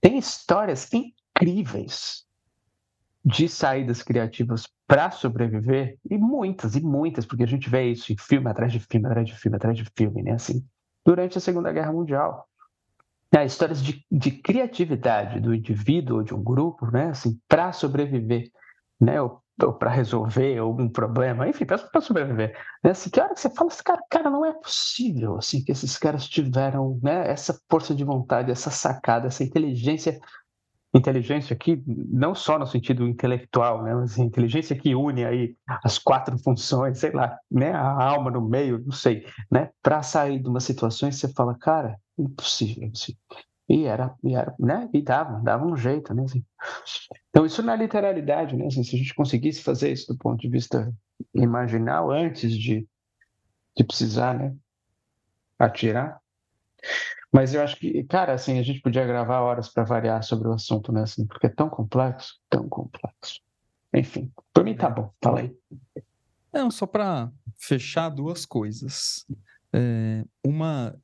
tem 0.00 0.18
histórias 0.18 0.88
incríveis 0.92 2.24
de 3.24 3.48
saídas 3.48 4.02
criativas 4.02 4.66
para 4.86 5.10
sobreviver, 5.10 5.98
e 6.08 6.16
muitas, 6.16 6.74
e 6.74 6.80
muitas, 6.80 7.26
porque 7.26 7.42
a 7.42 7.48
gente 7.48 7.68
vê 7.68 7.90
isso 7.90 8.12
em 8.12 8.16
filme 8.16 8.48
atrás 8.48 8.72
de 8.72 8.80
filme, 8.80 9.06
atrás 9.06 9.26
de 9.26 9.36
filme, 9.36 9.56
atrás 9.56 9.76
de 9.76 9.84
filme, 9.96 10.22
né, 10.22 10.32
assim, 10.32 10.64
durante 11.04 11.38
a 11.38 11.40
Segunda 11.40 11.72
Guerra 11.72 11.92
Mundial 11.92 12.49
né, 13.32 13.46
histórias 13.46 13.82
de, 13.82 14.04
de, 14.10 14.30
criatividade 14.32 15.40
do 15.40 15.54
indivíduo 15.54 16.18
ou 16.18 16.22
de 16.22 16.34
um 16.34 16.42
grupo, 16.42 16.90
né, 16.90 17.10
assim, 17.10 17.38
para 17.48 17.72
sobreviver, 17.72 18.50
né, 19.00 19.22
ou, 19.22 19.40
ou 19.62 19.72
para 19.72 19.90
resolver 19.90 20.58
algum 20.58 20.88
problema, 20.88 21.48
enfim, 21.48 21.64
para 21.64 22.00
sobreviver. 22.00 22.56
Né, 22.82 22.90
assim, 22.90 23.08
que 23.08 23.20
hora 23.20 23.34
que 23.34 23.40
você 23.40 23.50
fala, 23.50 23.70
assim, 23.70 23.82
cara, 23.84 24.02
cara, 24.10 24.30
não 24.30 24.44
é 24.44 24.52
possível 24.52 25.36
assim 25.36 25.62
que 25.62 25.70
esses 25.70 25.96
caras 25.96 26.28
tiveram, 26.28 26.98
né, 27.02 27.30
essa 27.30 27.58
força 27.70 27.94
de 27.94 28.04
vontade, 28.04 28.50
essa 28.50 28.70
sacada, 28.70 29.28
essa 29.28 29.44
inteligência 29.44 30.20
inteligência 30.92 31.54
aqui 31.54 31.82
não 31.86 32.34
só 32.34 32.58
no 32.58 32.66
sentido 32.66 33.06
intelectual, 33.06 33.82
né, 33.82 33.94
mas 33.94 34.18
inteligência 34.18 34.76
que 34.76 34.94
une 34.94 35.24
aí 35.24 35.54
as 35.84 35.98
quatro 35.98 36.36
funções, 36.38 36.98
sei 36.98 37.12
lá, 37.12 37.38
né, 37.50 37.70
a 37.70 38.04
alma 38.04 38.30
no 38.30 38.40
meio, 38.40 38.82
não 38.84 38.92
sei, 38.92 39.24
né, 39.50 39.70
para 39.82 40.02
sair 40.02 40.40
de 40.40 40.48
uma 40.48 40.60
situação 40.60 41.08
e 41.08 41.12
você 41.12 41.32
fala, 41.32 41.56
cara, 41.56 41.96
impossível, 42.20 42.84
impossível. 42.84 43.20
E 43.68 43.84
era, 43.84 44.14
e 44.24 44.34
era, 44.34 44.52
né? 44.58 44.90
E 44.92 45.00
dava, 45.00 45.40
dava 45.44 45.64
um 45.64 45.76
jeito, 45.76 46.12
né? 46.12 46.24
Assim. 46.24 46.44
Então, 47.28 47.46
isso 47.46 47.62
na 47.62 47.76
literalidade, 47.76 48.56
né? 48.56 48.66
Assim, 48.66 48.82
se 48.82 48.96
a 48.96 48.98
gente 48.98 49.14
conseguisse 49.14 49.62
fazer 49.62 49.92
isso 49.92 50.12
do 50.12 50.18
ponto 50.18 50.40
de 50.40 50.48
vista 50.48 50.92
imaginal 51.32 52.10
antes 52.10 52.52
de, 52.52 52.88
de 53.76 53.84
precisar, 53.84 54.36
né? 54.36 54.54
Atirar. 55.56 56.20
Mas 57.32 57.54
eu 57.54 57.62
acho 57.62 57.76
que, 57.76 58.02
cara, 58.04 58.32
assim, 58.32 58.58
a 58.58 58.62
gente 58.62 58.80
podia 58.80 59.06
gravar 59.06 59.40
horas 59.40 59.68
para 59.68 59.84
variar 59.84 60.24
sobre 60.24 60.48
o 60.48 60.52
assunto, 60.52 60.90
né? 60.90 61.02
Assim, 61.02 61.24
porque 61.24 61.46
é 61.46 61.50
tão 61.50 61.70
complexo, 61.70 62.40
tão 62.48 62.68
complexo. 62.68 63.40
Enfim, 63.94 64.32
por 64.52 64.64
mim 64.64 64.76
tá 64.76 64.90
bom, 64.90 65.12
fala 65.22 65.40
aí. 65.40 65.56
Não, 66.52 66.70
só 66.72 66.86
para 66.86 67.30
fechar 67.56 68.08
duas 68.08 68.44
coisas. 68.44 69.24
É, 69.72 70.24
uma 70.44 70.98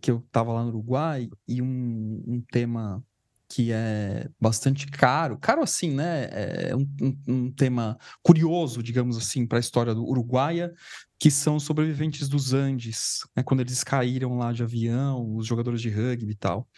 que 0.00 0.10
eu 0.10 0.18
estava 0.18 0.52
lá 0.52 0.62
no 0.62 0.68
Uruguai 0.68 1.28
e 1.48 1.62
um, 1.62 2.22
um, 2.26 2.40
tema 2.50 3.02
que 3.48 3.72
é 3.72 4.28
bastante 4.40 4.86
caro, 4.86 5.36
caro 5.36 5.62
assim, 5.62 5.90
né? 5.90 6.28
É 6.30 6.76
um, 6.76 6.88
um, 7.00 7.16
um 7.26 7.52
tema 7.52 7.98
curioso, 8.22 8.82
digamos 8.82 9.16
assim, 9.16 9.46
para 9.46 9.58
a 9.58 9.60
história 9.60 9.94
do 9.94 10.04
Uruguaia, 10.04 10.72
que 11.18 11.30
são 11.30 11.58
sobreviventes 11.58 12.28
dos 12.28 12.52
Andes, 12.52 13.20
né? 13.36 13.42
quando 13.42 13.60
eles 13.60 13.82
caíram 13.82 14.38
lá 14.38 14.52
de 14.52 14.62
avião, 14.62 15.34
os 15.34 15.46
jogadores 15.46 15.80
de 15.80 15.90
rugby 15.90 16.32
e 16.32 16.36
tal. 16.36 16.68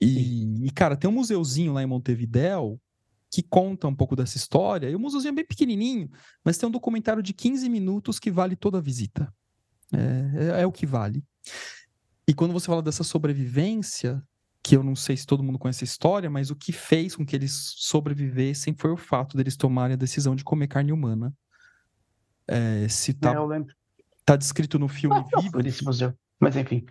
E, 0.00 0.66
e, 0.66 0.70
cara, 0.70 0.96
tem 0.96 1.08
um 1.08 1.12
museuzinho 1.12 1.72
lá 1.72 1.82
em 1.82 1.86
Montevidéu 1.86 2.80
que 3.30 3.42
conta 3.42 3.88
um 3.88 3.94
pouco 3.94 4.14
dessa 4.14 4.36
história. 4.36 4.90
E 4.90 4.94
o 4.94 5.00
museuzinho 5.00 5.32
é 5.32 5.36
bem 5.36 5.46
pequenininho, 5.46 6.10
mas 6.44 6.58
tem 6.58 6.68
um 6.68 6.72
documentário 6.72 7.22
de 7.22 7.32
15 7.32 7.68
minutos 7.68 8.18
que 8.18 8.30
vale 8.30 8.54
toda 8.54 8.78
a 8.78 8.80
visita. 8.80 9.32
É, 9.92 10.58
é, 10.58 10.62
é 10.62 10.66
o 10.66 10.72
que 10.72 10.84
vale. 10.84 11.24
E 12.32 12.34
quando 12.34 12.54
você 12.54 12.64
fala 12.64 12.80
dessa 12.80 13.04
sobrevivência, 13.04 14.22
que 14.62 14.74
eu 14.74 14.82
não 14.82 14.96
sei 14.96 15.18
se 15.18 15.26
todo 15.26 15.42
mundo 15.42 15.58
conhece 15.58 15.84
a 15.84 15.86
história, 15.86 16.30
mas 16.30 16.50
o 16.50 16.56
que 16.56 16.72
fez 16.72 17.14
com 17.14 17.26
que 17.26 17.36
eles 17.36 17.74
sobrevivessem 17.76 18.74
foi 18.74 18.90
o 18.90 18.96
fato 18.96 19.36
deles 19.36 19.54
tomarem 19.54 19.92
a 19.92 19.98
decisão 19.98 20.34
de 20.34 20.42
comer 20.42 20.66
carne 20.66 20.92
humana. 20.92 21.30
É, 22.48 22.88
se 22.88 23.12
tá, 23.12 23.34
é, 23.34 23.36
eu 23.36 23.66
tá 24.24 24.34
descrito 24.34 24.78
no 24.78 24.88
filme 24.88 25.14
ah, 25.14 25.40
Vivo. 25.42 25.52
Fui 25.52 25.62
nesse 25.62 25.84
museu, 25.84 26.14
mas 26.40 26.56
enfim. 26.56 26.86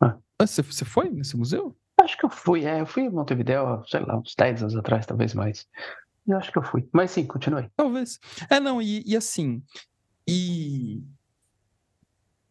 Ah. 0.00 0.16
Ah, 0.38 0.46
você, 0.46 0.62
você 0.62 0.86
foi 0.86 1.10
nesse 1.10 1.36
museu? 1.36 1.76
Acho 2.00 2.16
que 2.16 2.24
eu 2.24 2.30
fui, 2.30 2.64
é, 2.64 2.80
eu 2.80 2.86
fui 2.86 3.02
em 3.02 3.10
Montevideo, 3.10 3.84
sei 3.88 4.00
lá, 4.00 4.16
uns 4.16 4.34
10 4.34 4.62
anos 4.62 4.76
atrás, 4.76 5.04
talvez 5.04 5.34
mais. 5.34 5.68
Eu 6.26 6.38
acho 6.38 6.50
que 6.50 6.56
eu 6.56 6.62
fui. 6.62 6.88
Mas 6.90 7.10
sim, 7.10 7.26
continue. 7.26 7.70
Talvez. 7.76 8.18
É, 8.48 8.58
não, 8.58 8.80
e, 8.80 9.02
e 9.04 9.14
assim. 9.14 9.62
E. 10.26 11.04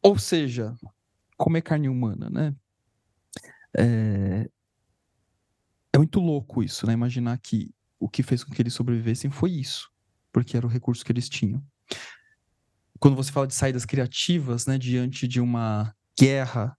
Ou 0.03 0.19
seja, 0.19 0.75
comer 1.37 1.61
carne 1.61 1.89
humana, 1.89 2.29
né? 2.29 2.55
É... 3.77 4.49
é 5.93 5.97
muito 5.97 6.19
louco 6.19 6.63
isso, 6.63 6.85
né? 6.85 6.93
Imaginar 6.93 7.37
que 7.39 7.73
o 7.99 8.09
que 8.09 8.23
fez 8.23 8.43
com 8.43 8.53
que 8.53 8.61
eles 8.61 8.73
sobrevivessem 8.73 9.31
foi 9.31 9.51
isso, 9.51 9.89
porque 10.31 10.55
era 10.57 10.65
o 10.65 10.69
recurso 10.69 11.03
que 11.03 11.11
eles 11.11 11.29
tinham. 11.29 11.63
Quando 12.99 13.15
você 13.15 13.31
fala 13.31 13.47
de 13.47 13.53
saídas 13.53 13.85
criativas, 13.85 14.65
né, 14.65 14.77
diante 14.77 15.27
de 15.27 15.41
uma 15.41 15.93
guerra, 16.17 16.77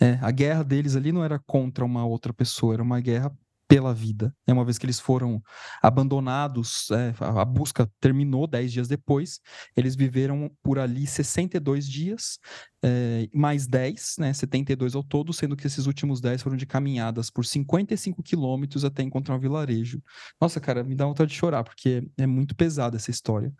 é, 0.00 0.18
a 0.20 0.30
guerra 0.30 0.62
deles 0.62 0.96
ali 0.96 1.12
não 1.12 1.24
era 1.24 1.38
contra 1.38 1.84
uma 1.84 2.04
outra 2.04 2.32
pessoa, 2.32 2.74
era 2.74 2.82
uma 2.82 3.00
guerra 3.00 3.34
pela 3.66 3.94
vida. 3.94 4.34
Né? 4.46 4.52
Uma 4.52 4.64
vez 4.64 4.78
que 4.78 4.86
eles 4.86 5.00
foram 5.00 5.42
abandonados, 5.82 6.90
é, 6.90 7.14
a 7.20 7.44
busca 7.44 7.90
terminou 8.00 8.46
dez 8.46 8.72
dias 8.72 8.88
depois, 8.88 9.40
eles 9.76 9.96
viveram 9.96 10.50
por 10.62 10.78
ali 10.78 11.06
62 11.06 11.88
dias, 11.88 12.38
é, 12.82 13.28
mais 13.32 13.66
10, 13.66 14.16
né, 14.18 14.32
72 14.32 14.94
ao 14.94 15.02
todo, 15.02 15.32
sendo 15.32 15.56
que 15.56 15.66
esses 15.66 15.86
últimos 15.86 16.20
10 16.20 16.42
foram 16.42 16.56
de 16.56 16.66
caminhadas 16.66 17.30
por 17.30 17.44
55 17.44 18.22
quilômetros 18.22 18.84
até 18.84 19.02
encontrar 19.02 19.36
um 19.36 19.40
vilarejo. 19.40 20.02
Nossa, 20.40 20.60
cara, 20.60 20.84
me 20.84 20.94
dá 20.94 21.06
vontade 21.06 21.30
de 21.30 21.36
chorar, 21.36 21.64
porque 21.64 22.06
é 22.18 22.26
muito 22.26 22.54
pesada 22.54 22.96
essa 22.96 23.10
história. 23.10 23.52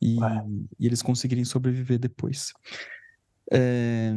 E, 0.00 0.16
e 0.78 0.86
eles 0.86 1.02
conseguirem 1.02 1.44
sobreviver 1.44 1.98
depois. 1.98 2.52
É, 3.52 4.14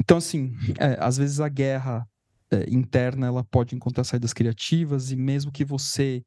então, 0.00 0.18
assim, 0.18 0.54
é, 0.78 0.96
às 1.00 1.16
vezes 1.16 1.40
a 1.40 1.48
guerra 1.48 2.06
é, 2.50 2.66
interna 2.70 3.26
ela 3.26 3.44
pode 3.44 3.74
encontrar 3.74 4.04
saídas 4.04 4.32
criativas 4.32 5.10
e 5.10 5.16
mesmo 5.16 5.52
que 5.52 5.64
você 5.64 6.24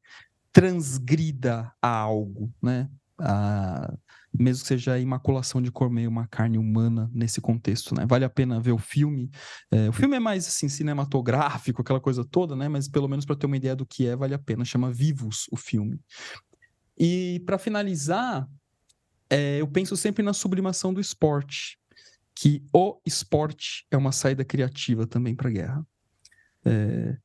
transgrida 0.52 1.72
a 1.80 1.88
algo, 1.88 2.52
né? 2.62 2.88
a, 3.20 3.92
mesmo 4.32 4.62
que 4.62 4.68
seja 4.68 4.94
a 4.94 4.98
imaculação 4.98 5.60
de 5.60 5.70
comer 5.70 6.06
uma 6.06 6.26
carne 6.26 6.56
humana 6.56 7.10
nesse 7.12 7.40
contexto, 7.40 7.94
né? 7.94 8.06
Vale 8.06 8.24
a 8.24 8.30
pena 8.30 8.60
ver 8.60 8.72
o 8.72 8.78
filme. 8.78 9.30
É, 9.70 9.88
o 9.88 9.92
filme 9.92 10.16
é 10.16 10.20
mais 10.20 10.46
assim 10.46 10.68
cinematográfico, 10.68 11.82
aquela 11.82 12.00
coisa 12.00 12.24
toda, 12.24 12.56
né? 12.56 12.68
Mas 12.68 12.88
pelo 12.88 13.08
menos 13.08 13.24
para 13.24 13.36
ter 13.36 13.46
uma 13.46 13.56
ideia 13.56 13.76
do 13.76 13.86
que 13.86 14.06
é, 14.06 14.16
vale 14.16 14.34
a 14.34 14.38
pena. 14.38 14.64
Chama 14.64 14.90
Vivos 14.90 15.46
o 15.50 15.56
filme. 15.56 16.00
E 16.98 17.42
para 17.44 17.58
finalizar, 17.58 18.48
é, 19.28 19.60
eu 19.60 19.66
penso 19.66 19.96
sempre 19.96 20.22
na 20.22 20.32
sublimação 20.32 20.94
do 20.94 21.00
esporte, 21.00 21.78
que 22.34 22.62
o 22.72 23.00
esporte 23.04 23.86
é 23.90 23.96
uma 23.96 24.12
saída 24.12 24.44
criativa 24.44 25.06
também 25.06 25.34
para 25.34 25.48
a 25.48 25.52
guerra. 25.52 25.86
É, 26.64 27.16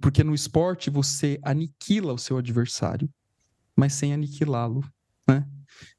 porque 0.00 0.24
no 0.24 0.34
esporte 0.34 0.90
você 0.90 1.38
aniquila 1.42 2.12
o 2.12 2.18
seu 2.18 2.36
adversário, 2.36 3.08
mas 3.76 3.92
sem 3.92 4.12
aniquilá-lo, 4.12 4.82
né? 5.26 5.46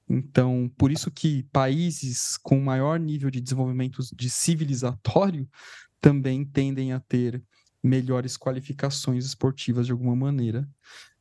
Então, 0.10 0.72
por 0.76 0.92
isso 0.92 1.12
que 1.12 1.44
países 1.44 2.36
com 2.38 2.60
maior 2.60 3.00
nível 3.00 3.30
de 3.30 3.40
desenvolvimento 3.40 4.00
de 4.16 4.30
civilizatório 4.30 5.48
também 6.02 6.44
tendem 6.44 6.94
a 6.94 7.00
ter 7.00 7.44
melhores 7.82 8.36
qualificações 8.36 9.26
esportivas 9.26 9.86
de 9.86 9.92
alguma 9.92 10.16
maneira. 10.16 10.68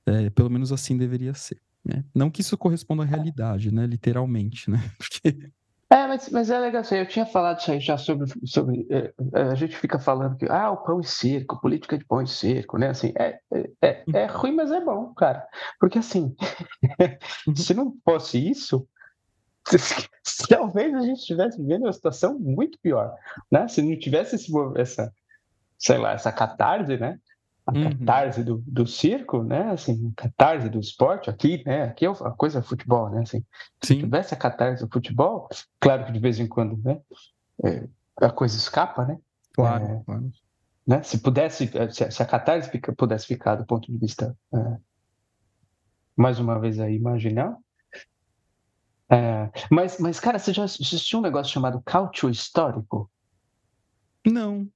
É, 0.07 0.31
pelo 0.31 0.49
menos 0.49 0.73
assim 0.73 0.97
deveria 0.97 1.35
ser. 1.35 1.61
Né? 1.85 2.03
Não 2.15 2.31
que 2.31 2.41
isso 2.41 2.57
corresponda 2.57 3.03
à 3.03 3.07
realidade, 3.07 3.73
né? 3.73 3.87
Literalmente, 3.87 4.71
né? 4.71 4.79
Porque 4.99 5.53
mas, 6.09 6.29
mas 6.31 6.51
é 6.51 6.59
legal 6.59 6.81
assim, 6.81 6.97
eu 6.97 7.07
tinha 7.07 7.27
falado 7.27 7.61
isso 7.61 7.71
aí 7.71 7.81
já 7.81 7.97
sobre. 7.97 8.27
sobre 8.45 8.87
é, 8.91 9.13
é, 9.35 9.43
a 9.43 9.55
gente 9.55 9.77
fica 9.77 9.99
falando 9.99 10.37
que 10.37 10.47
ah, 10.47 10.71
o 10.71 10.79
pão 10.79 11.01
e 11.01 11.05
circo, 11.05 11.61
política 11.61 11.97
de 11.97 12.05
pão 12.05 12.23
e 12.23 12.27
circo, 12.27 12.79
né? 12.79 12.89
Assim, 12.89 13.13
é, 13.17 13.39
é, 13.53 13.71
é, 13.83 14.05
é 14.13 14.27
ruim, 14.27 14.55
mas 14.55 14.73
é 14.73 14.81
bom, 14.81 15.13
cara. 15.15 15.47
Porque 15.79 15.99
assim, 15.99 16.35
se 17.55 17.75
não 17.75 17.95
fosse 18.05 18.39
isso, 18.51 18.89
talvez 20.49 20.95
a 20.95 21.01
gente 21.01 21.19
estivesse 21.19 21.61
vivendo 21.61 21.83
uma 21.83 21.93
situação 21.93 22.39
muito 22.39 22.79
pior, 22.81 23.15
né? 23.51 23.69
Se 23.69 23.83
não 23.83 23.97
tivesse 23.99 24.37
esse, 24.37 24.53
essa, 24.77 25.13
sei 25.79 25.99
lá, 25.99 26.13
essa 26.13 26.33
catarse, 26.33 26.97
né? 26.97 27.19
A 27.69 27.73
uhum. 27.73 27.91
catarse 27.91 28.43
do, 28.43 28.65
do 28.67 28.87
circo, 28.87 29.43
né? 29.43 29.71
Assim, 29.71 30.11
catarse 30.17 30.71
do 30.71 30.81
esporte 30.81 31.29
aqui, 31.29 31.63
né? 31.67 31.83
Aqui 31.83 32.07
é 32.07 32.09
a 32.09 32.31
coisa 32.31 32.61
é 32.61 32.63
futebol, 32.63 33.11
né? 33.11 33.21
Assim, 33.21 33.45
se 33.83 33.95
tivesse 33.95 34.33
a 34.33 34.39
catarse 34.39 34.83
do 34.83 34.91
futebol, 34.91 35.47
claro 35.79 36.07
que 36.07 36.13
de 36.13 36.19
vez 36.19 36.41
em 36.41 36.47
quando, 36.47 36.79
né? 36.83 36.99
É, 37.63 37.87
a 38.17 38.31
coisa 38.31 38.57
escapa, 38.57 39.05
né? 39.05 39.19
Claro, 39.53 39.85
é, 39.85 40.03
claro. 40.07 40.33
Né? 40.87 41.03
Se 41.03 41.19
pudesse, 41.19 41.71
é, 41.77 41.91
se, 41.91 42.23
a 42.23 42.27
catarse 42.27 42.71
fica, 42.71 42.91
pudesse 42.95 43.27
ficar 43.27 43.57
do 43.57 43.67
ponto 43.67 43.93
de 43.93 43.99
vista, 43.99 44.35
é, 44.55 44.77
mais 46.17 46.39
uma 46.39 46.59
vez 46.59 46.81
aí, 46.81 46.99
marginal, 46.99 47.63
é, 49.11 49.51
mas, 49.71 49.99
mas, 49.99 50.19
cara, 50.19 50.39
você 50.39 50.55
já 50.55 50.65
assistiu 50.65 51.19
um 51.19 51.23
negócio 51.23 51.53
chamado 51.53 51.83
cálcio 51.85 52.31
histórico? 52.31 53.11
Não. 54.27 54.67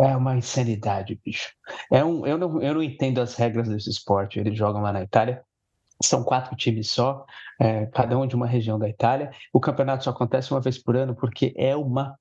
É 0.00 0.16
uma 0.16 0.36
insanidade, 0.36 1.20
bicho. 1.22 1.52
É 1.90 2.04
um, 2.04 2.26
eu, 2.26 2.38
não, 2.38 2.62
eu 2.62 2.74
não 2.74 2.82
entendo 2.82 3.20
as 3.20 3.34
regras 3.34 3.68
desse 3.68 3.90
esporte. 3.90 4.38
Eles 4.38 4.56
jogam 4.56 4.80
lá 4.82 4.92
na 4.92 5.02
Itália. 5.02 5.42
São 6.02 6.24
quatro 6.24 6.56
times 6.56 6.90
só, 6.90 7.24
é, 7.60 7.86
cada 7.86 8.18
um 8.18 8.26
de 8.26 8.34
uma 8.34 8.46
região 8.46 8.78
da 8.78 8.88
Itália. 8.88 9.30
O 9.52 9.60
campeonato 9.60 10.04
só 10.04 10.10
acontece 10.10 10.50
uma 10.50 10.60
vez 10.60 10.82
por 10.82 10.96
ano 10.96 11.14
porque 11.14 11.54
é 11.56 11.76
uma 11.76 12.18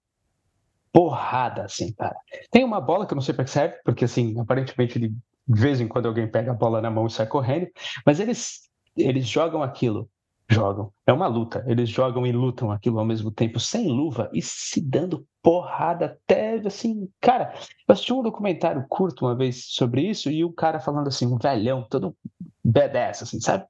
porrada, 0.91 1.63
assim, 1.63 1.91
cara. 1.93 2.15
Tem 2.51 2.63
uma 2.63 2.81
bola 2.81 3.07
que 3.07 3.13
eu 3.13 3.15
não 3.15 3.21
sei 3.21 3.33
para 3.33 3.45
que 3.45 3.49
serve, 3.49 3.75
porque, 3.83 4.05
assim, 4.05 4.37
aparentemente, 4.39 4.99
de 4.99 5.15
vez 5.47 5.79
em 5.79 5.87
quando 5.87 6.07
alguém 6.07 6.27
pega 6.27 6.51
a 6.51 6.55
bola 6.55 6.81
na 6.81 6.91
mão 6.91 7.07
e 7.07 7.11
sai 7.11 7.25
correndo, 7.25 7.67
mas 8.05 8.19
eles, 8.19 8.69
eles 8.95 9.25
jogam 9.25 9.63
aquilo 9.63 10.09
jogam. 10.53 10.91
É 11.05 11.13
uma 11.13 11.27
luta. 11.27 11.63
Eles 11.67 11.89
jogam 11.89 12.25
e 12.25 12.31
lutam 12.31 12.71
aquilo 12.71 12.99
ao 12.99 13.05
mesmo 13.05 13.31
tempo, 13.31 13.59
sem 13.59 13.87
luva 13.87 14.29
e 14.33 14.41
se 14.41 14.81
dando 14.81 15.25
porrada 15.41 16.05
até 16.05 16.55
assim. 16.65 17.09
Cara, 17.19 17.53
eu 17.87 17.93
assisti 17.93 18.13
um 18.13 18.21
documentário 18.21 18.85
curto 18.87 19.25
uma 19.25 19.35
vez 19.35 19.65
sobre 19.69 20.01
isso 20.01 20.29
e 20.29 20.43
o 20.43 20.51
cara 20.51 20.79
falando 20.79 21.07
assim, 21.07 21.25
um 21.25 21.37
velhão, 21.37 21.85
todo 21.89 22.15
badass, 22.63 23.23
assim, 23.23 23.39
sabe? 23.39 23.65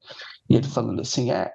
E 0.49 0.55
ele 0.55 0.67
falando 0.67 1.01
assim: 1.01 1.31
é, 1.31 1.51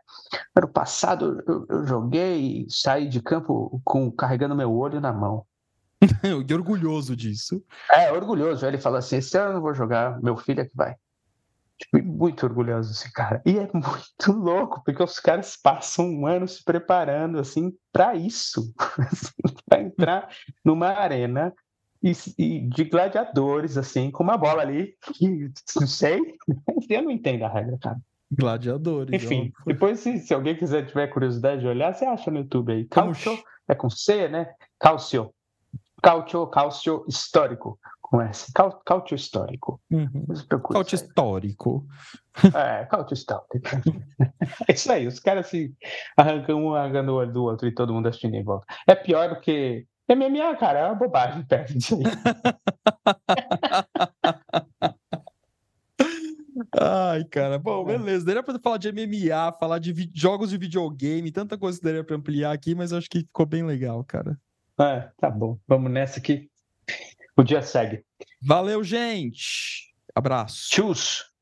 ano 0.54 0.68
passado 0.68 1.42
eu, 1.46 1.66
eu 1.68 1.86
joguei 1.86 2.62
e 2.62 2.66
saí 2.70 3.08
de 3.08 3.20
campo 3.20 3.80
com 3.84 4.10
carregando 4.10 4.54
meu 4.54 4.72
olho 4.72 5.00
na 5.00 5.12
mão. 5.12 5.44
e 6.48 6.54
orgulhoso 6.54 7.16
disso. 7.16 7.62
É, 7.92 8.12
orgulhoso. 8.12 8.64
Aí 8.64 8.70
ele 8.70 8.78
fala 8.78 8.98
assim: 8.98 9.16
esse 9.16 9.36
ano 9.36 9.50
eu 9.50 9.54
não 9.54 9.60
vou 9.60 9.74
jogar, 9.74 10.20
meu 10.22 10.36
filho 10.36 10.60
é 10.60 10.64
que 10.64 10.74
vai. 10.74 10.94
Tipo, 11.78 12.02
muito 12.02 12.46
orgulhoso 12.46 12.90
desse 12.90 13.12
cara. 13.12 13.42
E 13.44 13.58
é 13.58 13.68
muito 13.72 14.32
louco, 14.32 14.82
porque 14.84 15.02
os 15.02 15.20
caras 15.20 15.56
passam 15.56 16.06
um 16.06 16.26
ano 16.26 16.48
se 16.48 16.64
preparando, 16.64 17.38
assim, 17.38 17.72
para 17.92 18.14
isso. 18.14 18.72
Assim, 18.98 19.56
para 19.68 19.82
entrar 19.82 20.28
numa 20.64 20.88
arena 20.88 21.52
e, 22.02 22.12
e, 22.38 22.60
de 22.68 22.84
gladiadores, 22.84 23.76
assim, 23.76 24.10
com 24.10 24.22
uma 24.22 24.36
bola 24.36 24.62
ali, 24.62 24.94
que 25.02 25.50
não 25.78 25.86
sei, 25.86 26.20
eu 26.88 27.02
não 27.02 27.10
entendo 27.10 27.44
a 27.44 27.48
regra, 27.48 27.76
cara. 27.78 27.98
Gladiadores. 28.30 29.22
Enfim, 29.22 29.52
ó. 29.60 29.64
depois, 29.66 30.00
se, 30.00 30.18
se 30.18 30.34
alguém 30.34 30.56
quiser 30.56 30.86
tiver 30.86 31.06
curiosidade 31.08 31.60
de 31.60 31.66
olhar, 31.66 31.94
você 31.94 32.04
acha 32.04 32.30
no 32.30 32.38
YouTube 32.38 32.72
aí. 32.72 32.84
Calcio, 32.86 33.38
é 33.68 33.74
com 33.74 33.90
C, 33.90 34.28
né? 34.28 34.52
Calcio. 34.78 35.32
Calcio, 36.02 36.46
calcio 36.46 37.04
histórico 37.08 37.78
com 38.06 38.22
S. 38.22 38.52
Cálcio 38.52 39.16
histórico. 39.16 39.80
Uhum. 39.90 40.26
Cálcio 40.72 40.94
histórico. 40.94 41.84
É, 42.54 42.84
cálcio 42.84 43.14
histórico. 43.14 43.58
é 44.68 44.72
isso 44.72 44.92
aí, 44.92 45.08
os 45.08 45.18
caras 45.18 45.48
se 45.48 45.74
arrancam 46.16 46.64
um 46.64 46.74
arrancando 46.74 47.12
o 47.12 47.16
olho 47.16 47.32
do 47.32 47.42
outro 47.42 47.66
e 47.66 47.74
todo 47.74 47.92
mundo 47.92 48.06
assistindo 48.08 48.36
em 48.36 48.44
volta. 48.44 48.64
É 48.86 48.94
pior 48.94 49.30
do 49.30 49.40
que 49.40 49.84
MMA, 50.08 50.56
cara, 50.56 50.78
é 50.78 50.86
uma 50.86 50.94
bobagem 50.94 51.42
perto 51.44 51.72
disso 51.72 51.98
aí. 51.98 52.04
Ai, 56.78 57.24
cara, 57.24 57.58
bom, 57.58 57.82
é. 57.90 57.98
beleza. 57.98 58.24
Daria 58.24 58.42
pra 58.42 58.56
falar 58.60 58.78
de 58.78 58.92
MMA, 58.92 59.52
falar 59.58 59.80
de 59.80 60.10
jogos 60.14 60.50
de 60.50 60.56
videogame, 60.56 61.32
tanta 61.32 61.58
coisa 61.58 61.76
que 61.76 61.84
daria 61.84 62.04
pra 62.04 62.14
ampliar 62.14 62.52
aqui, 62.52 62.72
mas 62.72 62.92
acho 62.92 63.10
que 63.10 63.20
ficou 63.20 63.46
bem 63.46 63.64
legal, 63.64 64.04
cara. 64.04 64.38
É, 64.78 65.08
tá 65.18 65.28
bom. 65.28 65.58
Vamos 65.66 65.90
nessa 65.90 66.20
aqui. 66.20 66.48
O 67.36 67.42
dia 67.42 67.60
segue. 67.60 68.02
Valeu, 68.42 68.82
gente. 68.82 69.92
Abraço. 70.14 70.70
Tchus. 70.70 71.35